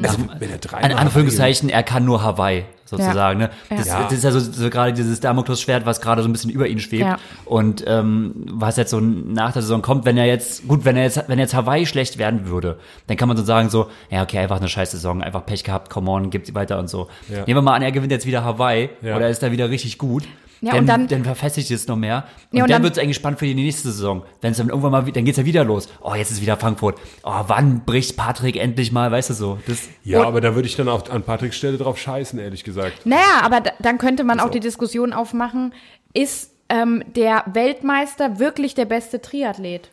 [0.01, 3.39] Also, wenn er drei in Anführungszeichen, er kann nur Hawaii, sozusagen.
[3.39, 3.49] Ne?
[3.69, 4.03] Das, Ja.
[4.03, 6.79] das ist ja so, so gerade dieses Damoklesschwert, was gerade so ein bisschen über ihn
[6.79, 7.03] schwebt.
[7.03, 7.17] Ja.
[7.45, 11.03] Und ähm, was jetzt so nach der Saison kommt, wenn er jetzt, gut, wenn er
[11.03, 14.39] jetzt, wenn jetzt Hawaii schlecht werden würde, dann kann man so sagen, so, ja, okay,
[14.39, 17.07] einfach eine scheiß Saison, einfach Pech gehabt, come on, gibt's weiter und so.
[17.29, 17.39] Ja.
[17.45, 19.15] Nehmen wir mal an, er gewinnt jetzt wieder Hawaii Ja.
[19.15, 20.23] oder ist da wieder richtig gut.
[20.61, 22.17] Ja, dann, und dann- dann verfestigt es noch mehr.
[22.51, 24.23] Und, Ja, und dann, dann- wird es eigentlich spannend für die nächste Saison.
[24.41, 25.87] Wenn es dann irgendwann mal, dann geht's ja wieder los.
[26.01, 26.99] Oh, jetzt ist wieder Frankfurt.
[27.23, 29.57] Oh, wann bricht Patrick endlich mal, weißt du so?
[29.67, 33.05] Das, Ja, aber da würde ich dann auch an Patricks Stelle drauf scheißen, ehrlich gesagt.
[33.05, 34.51] Naja, aber da, dann könnte man auch So.
[34.51, 35.73] die Diskussion aufmachen,
[36.13, 39.89] ist ähm, der Weltmeister wirklich der beste Triathlet?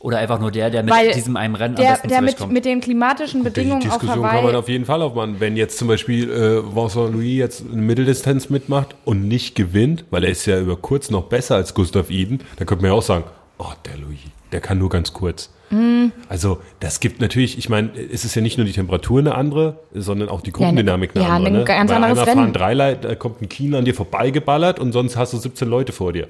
[0.00, 2.30] Oder einfach nur der, der mit Weil diesem einen Rennen am Der, besten der mit,
[2.30, 2.52] zurechtkommt.
[2.54, 5.36] mit den klimatischen Die Bedingungen auf Diskussion kann man auf jeden Fall aufmachen.
[5.40, 10.24] Wenn jetzt zum Beispiel äh, Vincent Louis jetzt eine Mitteldistanz mitmacht und nicht gewinnt, weil
[10.24, 13.02] er ist ja über kurz noch besser als Gustav Iden, dann könnte man ja auch
[13.02, 13.24] sagen,
[13.58, 14.18] oh, der Louis,
[14.52, 15.50] der kann nur ganz kurz.
[15.68, 16.12] Mhm.
[16.30, 19.80] Also das gibt natürlich, ich meine, es ist ja nicht nur die Temperatur eine andere,
[19.94, 21.46] sondern auch die Gruppendynamik Ja, eine andere.
[21.48, 21.64] ein ne?
[21.64, 22.40] ganz Bei anderes einer Rennen.
[22.40, 25.68] fahren drei Leute, da kommt ein Kien an dir vorbeigeballert und sonst hast du 17
[25.68, 26.26] Leute vor dir.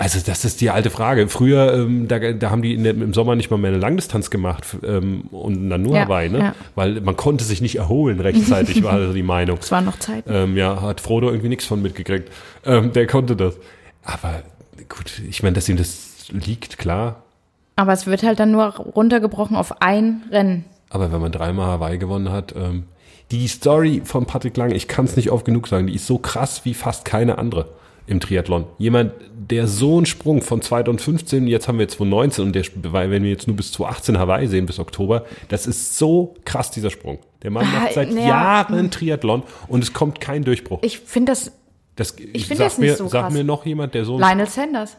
[0.00, 1.28] Also das ist die alte Frage.
[1.28, 4.64] Früher, ähm, da, da haben die der, im Sommer nicht mal mehr eine Langdistanz gemacht
[4.82, 6.38] ähm, und dann nur Ja, Hawaii, ne?
[6.38, 6.54] ja.
[6.74, 9.58] Weil man konnte sich nicht erholen rechtzeitig, war also die Meinung.
[9.60, 10.24] Es war noch Zeit.
[10.26, 12.32] Ähm, ja, hat Frodo irgendwie nichts von mitgekriegt.
[12.64, 13.56] Ähm, der konnte das.
[14.02, 14.42] Aber
[14.88, 17.22] gut, ich meine, dass ihm das liegt, klar.
[17.76, 20.64] Aber es wird halt dann nur runtergebrochen auf ein Rennen.
[20.88, 22.84] Aber wenn man dreimal Hawaii gewonnen hat, ähm,
[23.32, 26.16] die Story von Patrick Lange, ich kann es nicht oft genug sagen, die ist so
[26.16, 27.66] krass wie fast keine andere
[28.06, 28.66] im Triathlon.
[28.78, 33.22] Jemand, der so einen Sprung von 2015, jetzt haben wir 2019 und der, weil wenn
[33.22, 37.18] wir jetzt nur bis 2018 Hawaii sehen, bis Oktober, das ist so krass, dieser Sprung.
[37.42, 38.28] Der Mann macht seit naja.
[38.28, 40.80] Jahren Triathlon und es kommt kein Durchbruch.
[40.82, 41.52] Ich finde das
[41.96, 43.32] Das, ich find sag das nicht mir, so Sag krass.
[43.34, 44.96] mir noch jemand, der so Lionel Sanders.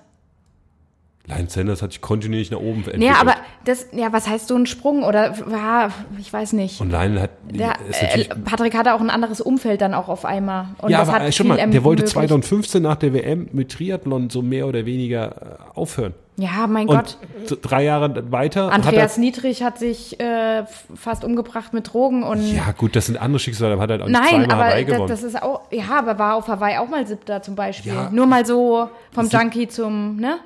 [1.27, 3.03] Lion Sanders hat sich kontinuierlich nach oben entwickelt.
[3.03, 5.03] Ja, aber das, ja, was heißt so ein Sprung?
[5.03, 6.81] Oder, ja, ich weiß nicht.
[6.81, 10.69] und Lionel hat, Der, äh, Patrick hatte auch ein anderes Umfeld dann auch auf einmal.
[10.79, 12.13] Und ja, aber hat äh, schon mal, der wollte ermöglicht.
[12.13, 16.13] 2015 nach der WM mit Triathlon so mehr oder weniger äh, aufhören.
[16.37, 17.59] Ja, mein Und Gott.
[17.61, 20.63] drei Jahre weiter Andreas hat Niedrig hat sich äh,
[20.95, 22.39] fast umgebracht mit Drogen und.
[22.39, 24.93] er, ja gut, das sind andere Schicksale, aber hat halt auch Nein, aber Hawaii das,
[24.93, 25.09] gewonnen.
[25.09, 27.93] das ist auch, ja, aber war auf Hawaii auch mal siebter zum Beispiel.
[27.93, 28.09] Ja.
[28.11, 30.39] Nur mal so vom Junkie zum, ne?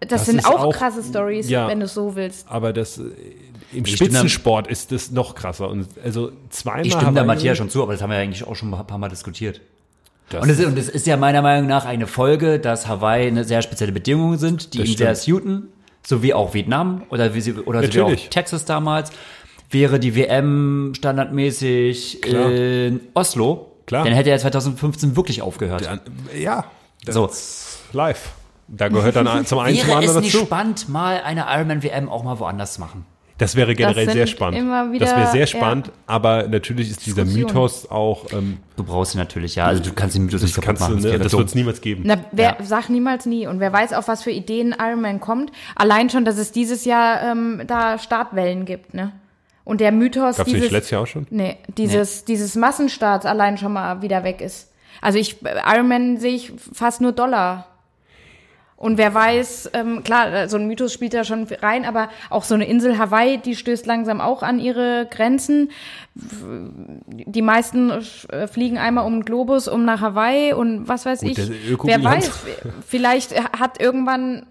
[0.00, 1.68] Das, Das sind ist auch, auch- krasse Stories, ja.
[1.68, 2.46] wenn du es so willst.
[2.48, 3.02] aber das äh,
[3.72, 5.68] im Ich stimme da- Spitzensport ist das noch krasser.
[5.68, 8.44] Und also zweimal Ich stimme da Matthias schon zu, aber das haben wir ja eigentlich
[8.46, 9.60] auch schon ein paar Mal diskutiert.
[10.30, 13.44] Das Und es, und es ist ja meiner Meinung nach eine Folge, dass Hawaii eine
[13.44, 15.68] sehr spezielle Bedingungen sind, die ihn sehr suiten,
[16.06, 19.10] so wie auch Vietnam oder wie sie, oder so wie auch Texas damals.
[19.70, 22.50] Wäre die WM standardmäßig Klar.
[22.50, 24.04] in Oslo, Klar.
[24.04, 25.84] dann hätte er 2015 wirklich aufgehört.
[25.84, 26.00] Dann-
[26.36, 26.64] ja,
[27.04, 27.26] das So.
[27.26, 28.30] ist live.
[28.72, 30.46] Da gehört dann zum einen zum Wäre es anderen nicht dazu.
[30.46, 33.04] spannend, mal eine Ironman WM auch mal woanders zu machen?
[33.38, 34.58] Das wäre generell sind sehr spannend.
[34.60, 35.46] immer wieder- das wäre sehr ja.
[35.46, 37.46] spannend, aber natürlich ist dieser Diskussion.
[37.48, 39.64] Mythos auch, ähm, Du brauchst sie natürlich, ja.
[39.64, 41.10] Also du kannst den Mythos das nicht kaputt kannst du, machen.
[41.12, 41.38] ne, das dumm.
[41.40, 42.02] wird es niemals geben.
[42.04, 42.64] Na, wer, Ja.
[42.64, 43.46] sag niemals nie.
[43.46, 45.52] Und wer weiß, auf was für Ideen Ironman kommt.
[45.74, 49.12] Allein schon, dass es dieses Jahr ähm, da Startwellen gibt, ne?
[49.64, 51.26] Und der Mythos Gab's dieses, nicht letztes Jahr auch schon?
[51.30, 54.70] Nee, dieses, dieses Massenstarts allein schon mal wieder weg ist.
[55.00, 57.66] Also ich, Ironman sehe ich fast nur Dollar.
[58.80, 62.54] Und wer weiß, ähm, klar, so ein Mythos spielt da schon rein, aber auch so
[62.54, 65.70] eine Insel Hawaii, die stößt langsam auch an ihre Grenzen.
[66.14, 71.38] Die meisten äh, fliegen einmal um den Globus, um nach Hawaii und was weiß Gut,
[71.38, 71.50] ich.
[71.82, 72.30] Wer weiß,
[72.88, 74.46] vielleicht hat irgendwann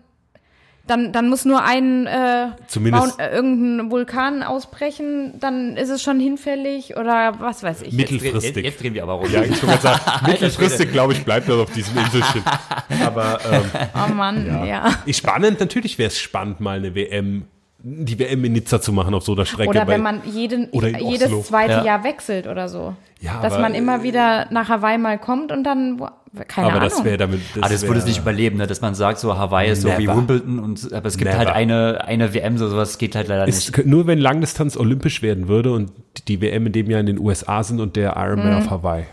[0.89, 6.01] dann, dann muss nur ein äh, Zumindest- Mount- äh, irgendein Vulkan ausbrechen, dann ist es
[6.01, 7.93] schon hinfällig oder was weiß ich.
[7.93, 8.65] Mittel- Jetzt, jetzt, Mittelfristig.
[8.65, 9.31] jetzt drehen wir aber rum.
[9.31, 12.43] Ja, ich wollte sagen, mittelfristig, glaube ich, bleibt das auf diesem Inselchen.
[13.05, 13.61] Aber ähm,
[14.09, 14.89] Oh Mann, ja.
[15.05, 17.45] ist spannend, natürlich wäre es spannend, mal eine WM,
[17.81, 19.69] die WM in Nizza zu machen auf so einer Strecke.
[19.69, 21.83] Oder wenn man jeden, jedes zweite Ja.
[21.85, 22.95] Jahr wechselt oder so.
[23.21, 26.01] Ja, Dass aber- man immer wieder nach Hawaii mal kommt und dann,
[26.47, 26.89] keine aber Ahnung.
[26.89, 27.41] das wäre damit.
[27.59, 28.67] Ah, das würde es nicht überleben, ne?
[28.67, 30.07] dass man sagt, so Hawaii ist so wie.
[30.07, 31.39] Wimbledon und aber es gibt Never.
[31.39, 33.87] halt eine, eine WM, so sowas geht halt leider Ist, nicht.
[33.87, 35.91] nur wenn Langdistanz olympisch werden würde und
[36.27, 39.05] die WM in dem Jahr in den USA sind und der Ironman auf Hawaii.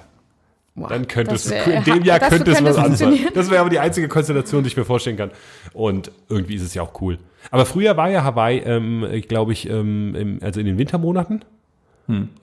[0.75, 3.19] Boah, Dann könnte das es, in dem Jahr das könnte es was anderes sein.
[3.35, 5.31] Das wäre aber die einzige Konstellation, die ich mir vorstellen kann.
[5.73, 7.19] Und irgendwie ist es ja auch cool.
[7.51, 11.45] Aber früher war ja Hawaii, ähm, glaube ich, ähm, im, also in den Wintermonaten.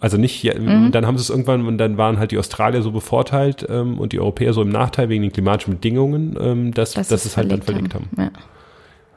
[0.02, 0.92] Also nicht, ja, Mhm.
[0.92, 4.12] dann haben sie es irgendwann, und dann waren halt die Australier so bevorteilt ähm, und
[4.12, 7.50] die Europäer so im Nachteil wegen den klimatischen Bedingungen, ähm, dass, dass, sie es halt
[7.52, 8.10] dann verlegt haben.
[8.18, 8.30] Ja.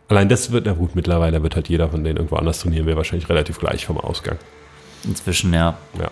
[0.09, 2.97] Allein das wird, na gut, mittlerweile wird halt jeder von denen irgendwo anders trainieren, wäre
[2.97, 4.37] wahrscheinlich relativ gleich vom Ausgang.
[5.03, 5.77] Inzwischen, ja.
[5.99, 6.11] Ja.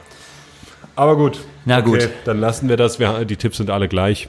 [0.96, 1.38] Aber gut.
[1.64, 2.08] Na gut.
[2.24, 2.98] Dann lassen wir das.
[2.98, 4.28] Wir, die Tipps sind alle gleich.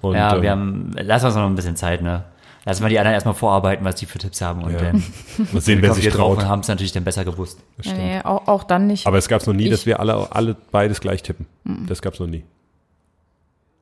[0.00, 2.24] Und, Ja, ähm, wir haben, lassen wir uns noch ein bisschen Zeit, ne?
[2.68, 4.78] Lassen wir die anderen erstmal vorarbeiten, was die für Tipps haben und Ja.
[4.78, 5.02] dann
[5.52, 6.44] mal sehen, wer sich wir drauf traut.
[6.44, 7.60] und haben es natürlich dann besser gewusst.
[7.84, 9.06] Nee, auch, auch dann nicht.
[9.06, 11.46] Aber es gab es noch nie, Ich- dass wir alle, alle beides gleich tippen.
[11.64, 11.86] Mhm.
[11.86, 12.44] Das gab es noch nie.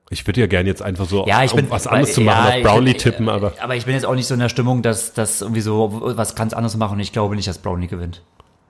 [0.09, 2.21] Ich würde ja gerne jetzt einfach so, Ja, ich um bin was anderes weil- zu
[2.21, 4.41] machen, ja, auf Brownlee ich- tippen, aber Aber ich bin jetzt auch nicht so in
[4.41, 7.59] der Stimmung, dass das irgendwie so was ganz anderes machen und ich glaube nicht, dass
[7.59, 8.23] Brownlee gewinnt.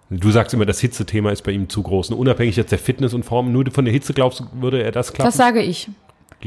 [0.09, 2.11] du sagst immer, das Hitzethema ist bei ihm zu groß.
[2.11, 4.93] Und unabhängig jetzt der Fitness und Form, nur von der Hitze glaubst du, würde er
[4.93, 5.29] das klappen?
[5.29, 5.91] das sage ich.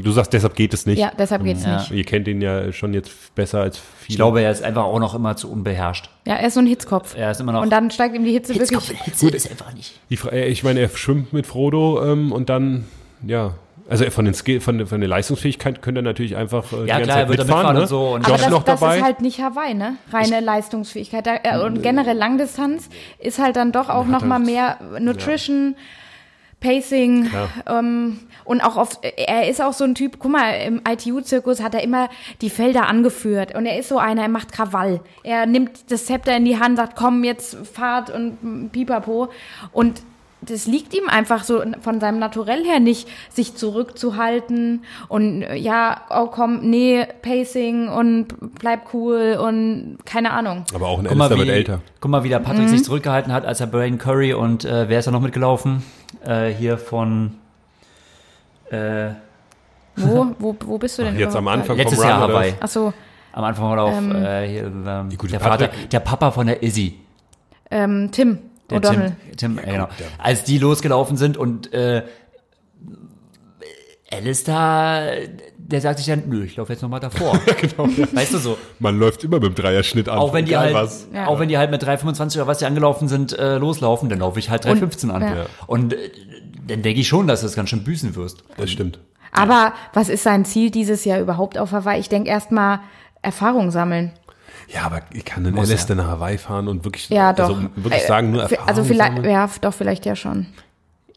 [0.02, 0.98] Du sagst, deshalb geht es nicht.
[0.98, 1.78] Ja, deshalb geht's Ja.
[1.78, 1.90] nicht.
[1.90, 4.08] Ihr kennt ihn ja schon jetzt besser als viele.
[4.08, 6.08] Ich glaube, er ist einfach auch noch immer zu unbeherrscht.
[6.26, 7.14] Ja, er ist so ein Hitzkopf.
[7.16, 7.62] Er ist immer noch.
[7.62, 9.00] Und dann steigt ihm die Hitze wirklich.
[9.02, 9.98] Hitze ist einfach nicht.
[10.10, 12.84] Die, äh, ich meine, er schwimmt mit Frodo ähm, und dann,
[13.26, 13.54] ja,
[13.88, 16.86] also von, den Skill, von, der- von der Leistungsfähigkeit könnte er natürlich einfach äh, die
[16.86, 17.74] Ja, ganze klar, Zeit er wird mitfahren.
[17.74, 17.80] ne?
[17.82, 18.98] und so und- Aber das, noch das dabei.
[18.98, 19.94] ist halt nicht Hawaii, ne?
[20.12, 21.26] Reine Leistungsfähigkeit.
[21.26, 22.88] Da, äh, und generell Langdistanz
[23.18, 25.74] ist halt dann doch auch noch mal mehr Nutrition,
[26.60, 27.30] Pacing
[27.66, 31.74] ähm, und auch auf, er ist auch so ein Typ, guck mal, im ITU-Zirkus hat
[31.74, 32.08] er immer
[32.40, 35.00] die Felder angeführt und er ist so einer, er macht Krawall.
[35.22, 39.28] Er nimmt das Zepter in die Hand, sagt, komm, jetzt Fahrt und pipapo
[39.72, 40.02] und
[40.42, 46.26] das liegt ihm einfach so von seinem Naturell her nicht, sich zurückzuhalten und ja, oh
[46.28, 50.64] komm, nee, Pacing und bleib cool und keine Ahnung.
[50.74, 51.80] Aber auch ein Alistair wird älter.
[52.00, 52.68] guck mal, wie der Patrick Mhm.
[52.68, 55.82] sich zurückgehalten hat, als er Brain Curry und äh, wer ist da noch mitgelaufen?
[56.24, 57.34] Äh, hier von
[58.70, 59.10] äh,
[59.96, 62.54] Wo, wo, wo bist du denn Jetzt am Anfang letztes vom Jahr Hawaii.
[62.60, 62.92] Ach so,
[63.32, 66.98] Am Anfang mal auf äh, hier, ähm, der, Patrick- Vater, der Papa von der Izzy.
[67.70, 68.38] ähm, Tim
[68.70, 69.12] Der O'Donnell.
[69.36, 69.88] Tim, Tim äh, genau.
[70.18, 72.02] Als die losgelaufen sind und äh,
[74.12, 77.38] Alistair, der sagt sich dann, nö, ich laufe jetzt nochmal davor.
[77.60, 78.58] genau, Weißt du so?
[78.78, 80.18] Man läuft immer mit dem Dreierschnitt an.
[80.18, 81.06] Auch wenn die halt, was.
[81.12, 81.26] Ja.
[81.26, 84.38] auch wenn die halt mit 3,25 oder was die angelaufen sind, äh, loslaufen, dann laufe
[84.38, 85.22] ich halt 3,15 an.
[85.22, 85.28] ja.
[85.36, 85.46] Ja.
[85.66, 86.10] Und äh,
[86.66, 88.42] dann denke ich schon, dass du das ganz schön büßen wirst.
[88.56, 88.98] Das stimmt.
[89.32, 92.00] Aber was ist sein Ziel dieses Jahr überhaupt auf Hawaii?
[92.00, 92.80] Ich denke erstmal
[93.22, 94.12] Erfahrung sammeln.
[94.72, 97.48] Ja, aber ich kann den Alistair nach Hawaii fahren und wirklich, Ja, doch.
[97.48, 99.30] also wirklich Äh, sagen, nur fi- Erfahrung Also vielleicht, sammeln.
[99.32, 100.46] ja, doch, vielleicht ja schon.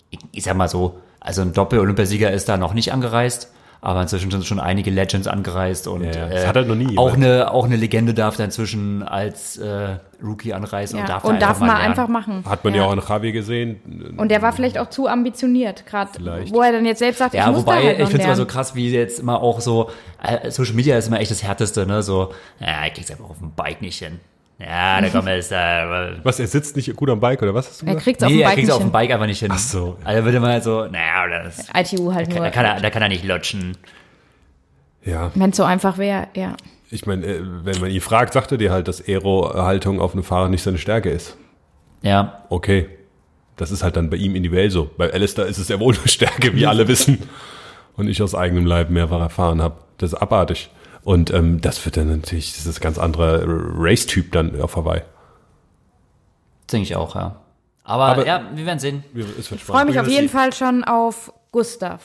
[0.10, 3.52] Ich, ich sag mal so, also ein Doppel-Olympiasieger ist da noch nicht angereist.
[3.86, 6.28] Aber inzwischen sind schon einige Legends angereist und Ja, ja.
[6.28, 9.58] äh, Das hat halt noch nie auch eine auch eine Legende darf da inzwischen als
[9.58, 11.16] äh, Rookie anreisen und Ja.
[11.16, 11.82] darf, Und da darf mal lernen.
[11.82, 12.46] einfach machen.
[12.48, 14.16] Hat man ja, auch an Javi gesehen.
[14.16, 16.12] Und der war vielleicht auch zu ambitioniert, gerade
[16.52, 18.26] wo er dann jetzt selbst sagt, ich Ja, muss wobei, da halt ich finde es
[18.28, 19.90] immer so krass, wie jetzt immer auch so,
[20.24, 22.04] äh, Social Media ist immer echt das Härteste, ne?
[22.04, 24.22] So, ja, ich krieg's einfach auf dem Bike nicht hin.
[24.60, 26.12] Ja, da kommt es da.
[26.24, 28.32] Was, er sitzt nicht gut am Bike, oder was hast du Er kriegt es auf
[28.32, 28.92] Nee, dem Bike kriegt's nicht auf dem hin.
[28.92, 29.50] Bike einfach nicht hin.
[29.52, 29.98] Ach so.
[30.04, 32.50] Also würde man halt so, naja, das, ITU halt da, nur.
[32.50, 33.76] kann er, da kann er nicht lutschen.
[35.04, 36.56] Ja, Wenn es so einfach wäre, ja.
[36.90, 40.24] ich meine, äh, wenn man ihn fragt, sagt er dir halt, dass Aero-Haltung auf einem
[40.24, 41.36] Fahrrad nicht seine Stärke ist.
[42.02, 42.90] Ja, Okay.
[43.56, 44.90] Das ist halt dann bei ihm individuell so.
[44.98, 47.20] Bei Alistair ist es ja wohl eine Stärke, wie alle wissen.
[47.96, 49.76] Und ich aus eigenem Leib mehrfach erfahren habe.
[50.00, 50.72] Das ist abartig.
[51.04, 55.02] Und ähm, das wird dann natürlich, das ist ein ganz anderer Race-Typ dann auf Hawaii.
[56.72, 57.36] denke ich auch, ja.
[57.84, 59.04] Aber, Aber- ja, wir werden sehen.
[59.38, 62.00] Es wird Ich freue mich auf jeden Fall schon auf Gustav.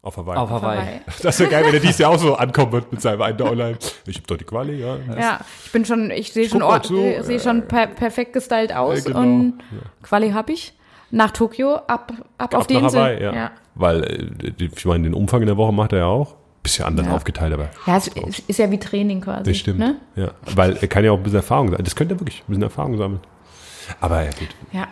[0.00, 0.38] Auf Hawaii.
[0.38, 1.00] Auf Hawaii.
[1.22, 3.78] Das wäre geil, wenn er dieses Jahr auch so ankommen wird mit seinem einen Online.
[4.06, 4.96] Ich hab doch die Quali, ja.
[5.16, 9.04] Ja, ich bin schon, ich sehe schon, ich sehe schon per perfekt gestylt aus Ja,
[9.04, 9.20] genau.
[9.20, 9.58] und
[10.02, 10.72] Quali hab ich.
[11.12, 13.00] Nach Tokio, ab, ab, auf Ab die nach Insel.
[13.00, 13.50] Hawaii, ja.
[13.74, 14.02] Weil,
[14.42, 16.34] äh, die- ich meine, den Umfang in der Woche macht er ja auch.
[16.62, 17.12] Bisschen anders Ja.
[17.12, 19.44] aufgeteilt, aber Ja, es es ist ja wie Training quasi.
[19.50, 19.78] das stimmt.
[19.80, 19.96] Ne?
[20.16, 21.80] Ja, weil er kann ja auch ein bisschen Erfahrung sein.
[21.82, 23.20] Das könnte er wirklich ein bisschen Erfahrung sammeln.
[24.00, 24.48] Aber ja, gut.
[24.72, 24.86] Ja.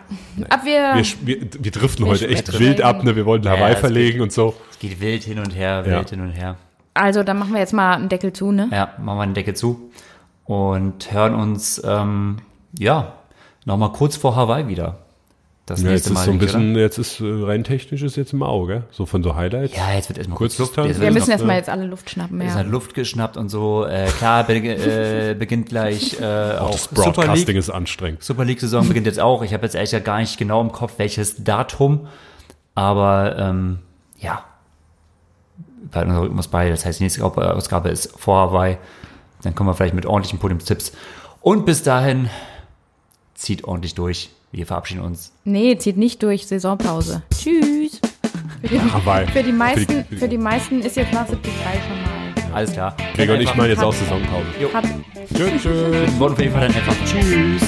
[0.49, 1.05] Ab wir, Wir,
[1.39, 3.03] wir, wir driften Wir heute echt wild ab.
[3.03, 3.15] Ne?
[3.15, 4.53] Wir wollten Ja, Hawaii es verlegen und so.
[4.69, 6.57] Es geht wild hin und her, wild hin und her.
[6.93, 8.67] also dann machen wir jetzt mal einen Deckel zu, ne?
[8.71, 9.89] Ja, machen wir den Deckel zu
[10.43, 12.37] und hören uns, ähm,
[12.77, 13.13] ja,
[13.65, 14.97] nochmal kurz vor Hawaii wieder.
[15.71, 16.25] Das Ja, jetzt nächste ist Mal.
[16.25, 19.23] so ein nicht, bisschen, jetzt ist äh, rein technisch ist jetzt im Auge, so von
[19.23, 19.75] so Highlights.
[19.75, 20.77] Ja, jetzt wird erstmal kurz Luft.
[20.77, 22.59] Jetzt Wir müssen noch- erstmal jetzt alle Luft schnappen, Es ja.
[22.59, 23.85] hat Luft geschnappt und so.
[23.85, 26.23] Äh, klar, be äh, beginnt gleich äh,
[26.57, 27.57] auch Das Super Broadcasting League.
[27.57, 28.23] ist anstrengend.
[28.23, 29.41] Super League-Saison beginnt jetzt auch.
[29.43, 32.07] Ich habe jetzt ehrlich gesagt gar nicht genau im Kopf, welches Datum.
[32.75, 33.79] Aber ähm,
[34.19, 34.43] ja,
[35.91, 36.69] bei unserer Rhythmus bei.
[36.69, 38.77] Das heißt, die nächste Ausgabe ist vor Hawaii.
[39.41, 40.91] Dann kommen wir vielleicht mit ordentlichen Podiumstipps.
[41.41, 42.29] Und bis dahin
[43.33, 44.29] zieht ordentlich durch.
[44.51, 45.31] Wir verabschieden uns.
[45.45, 47.21] Nee, zieht nicht durch, Saisonpause.
[47.33, 47.99] Tschüss.
[48.61, 49.27] Für die, Hawaii.
[49.27, 52.55] für die meisten, Für die- für die meisten ist jetzt nach 73 schon mal.
[52.55, 52.95] Alles klar.
[53.15, 54.45] Gregor und ich machen jetzt auch Saisonpause.
[55.33, 56.19] Tschüss, tschüss.
[56.19, 57.61] Worten auf jeden Fall dann einfach Tschüss.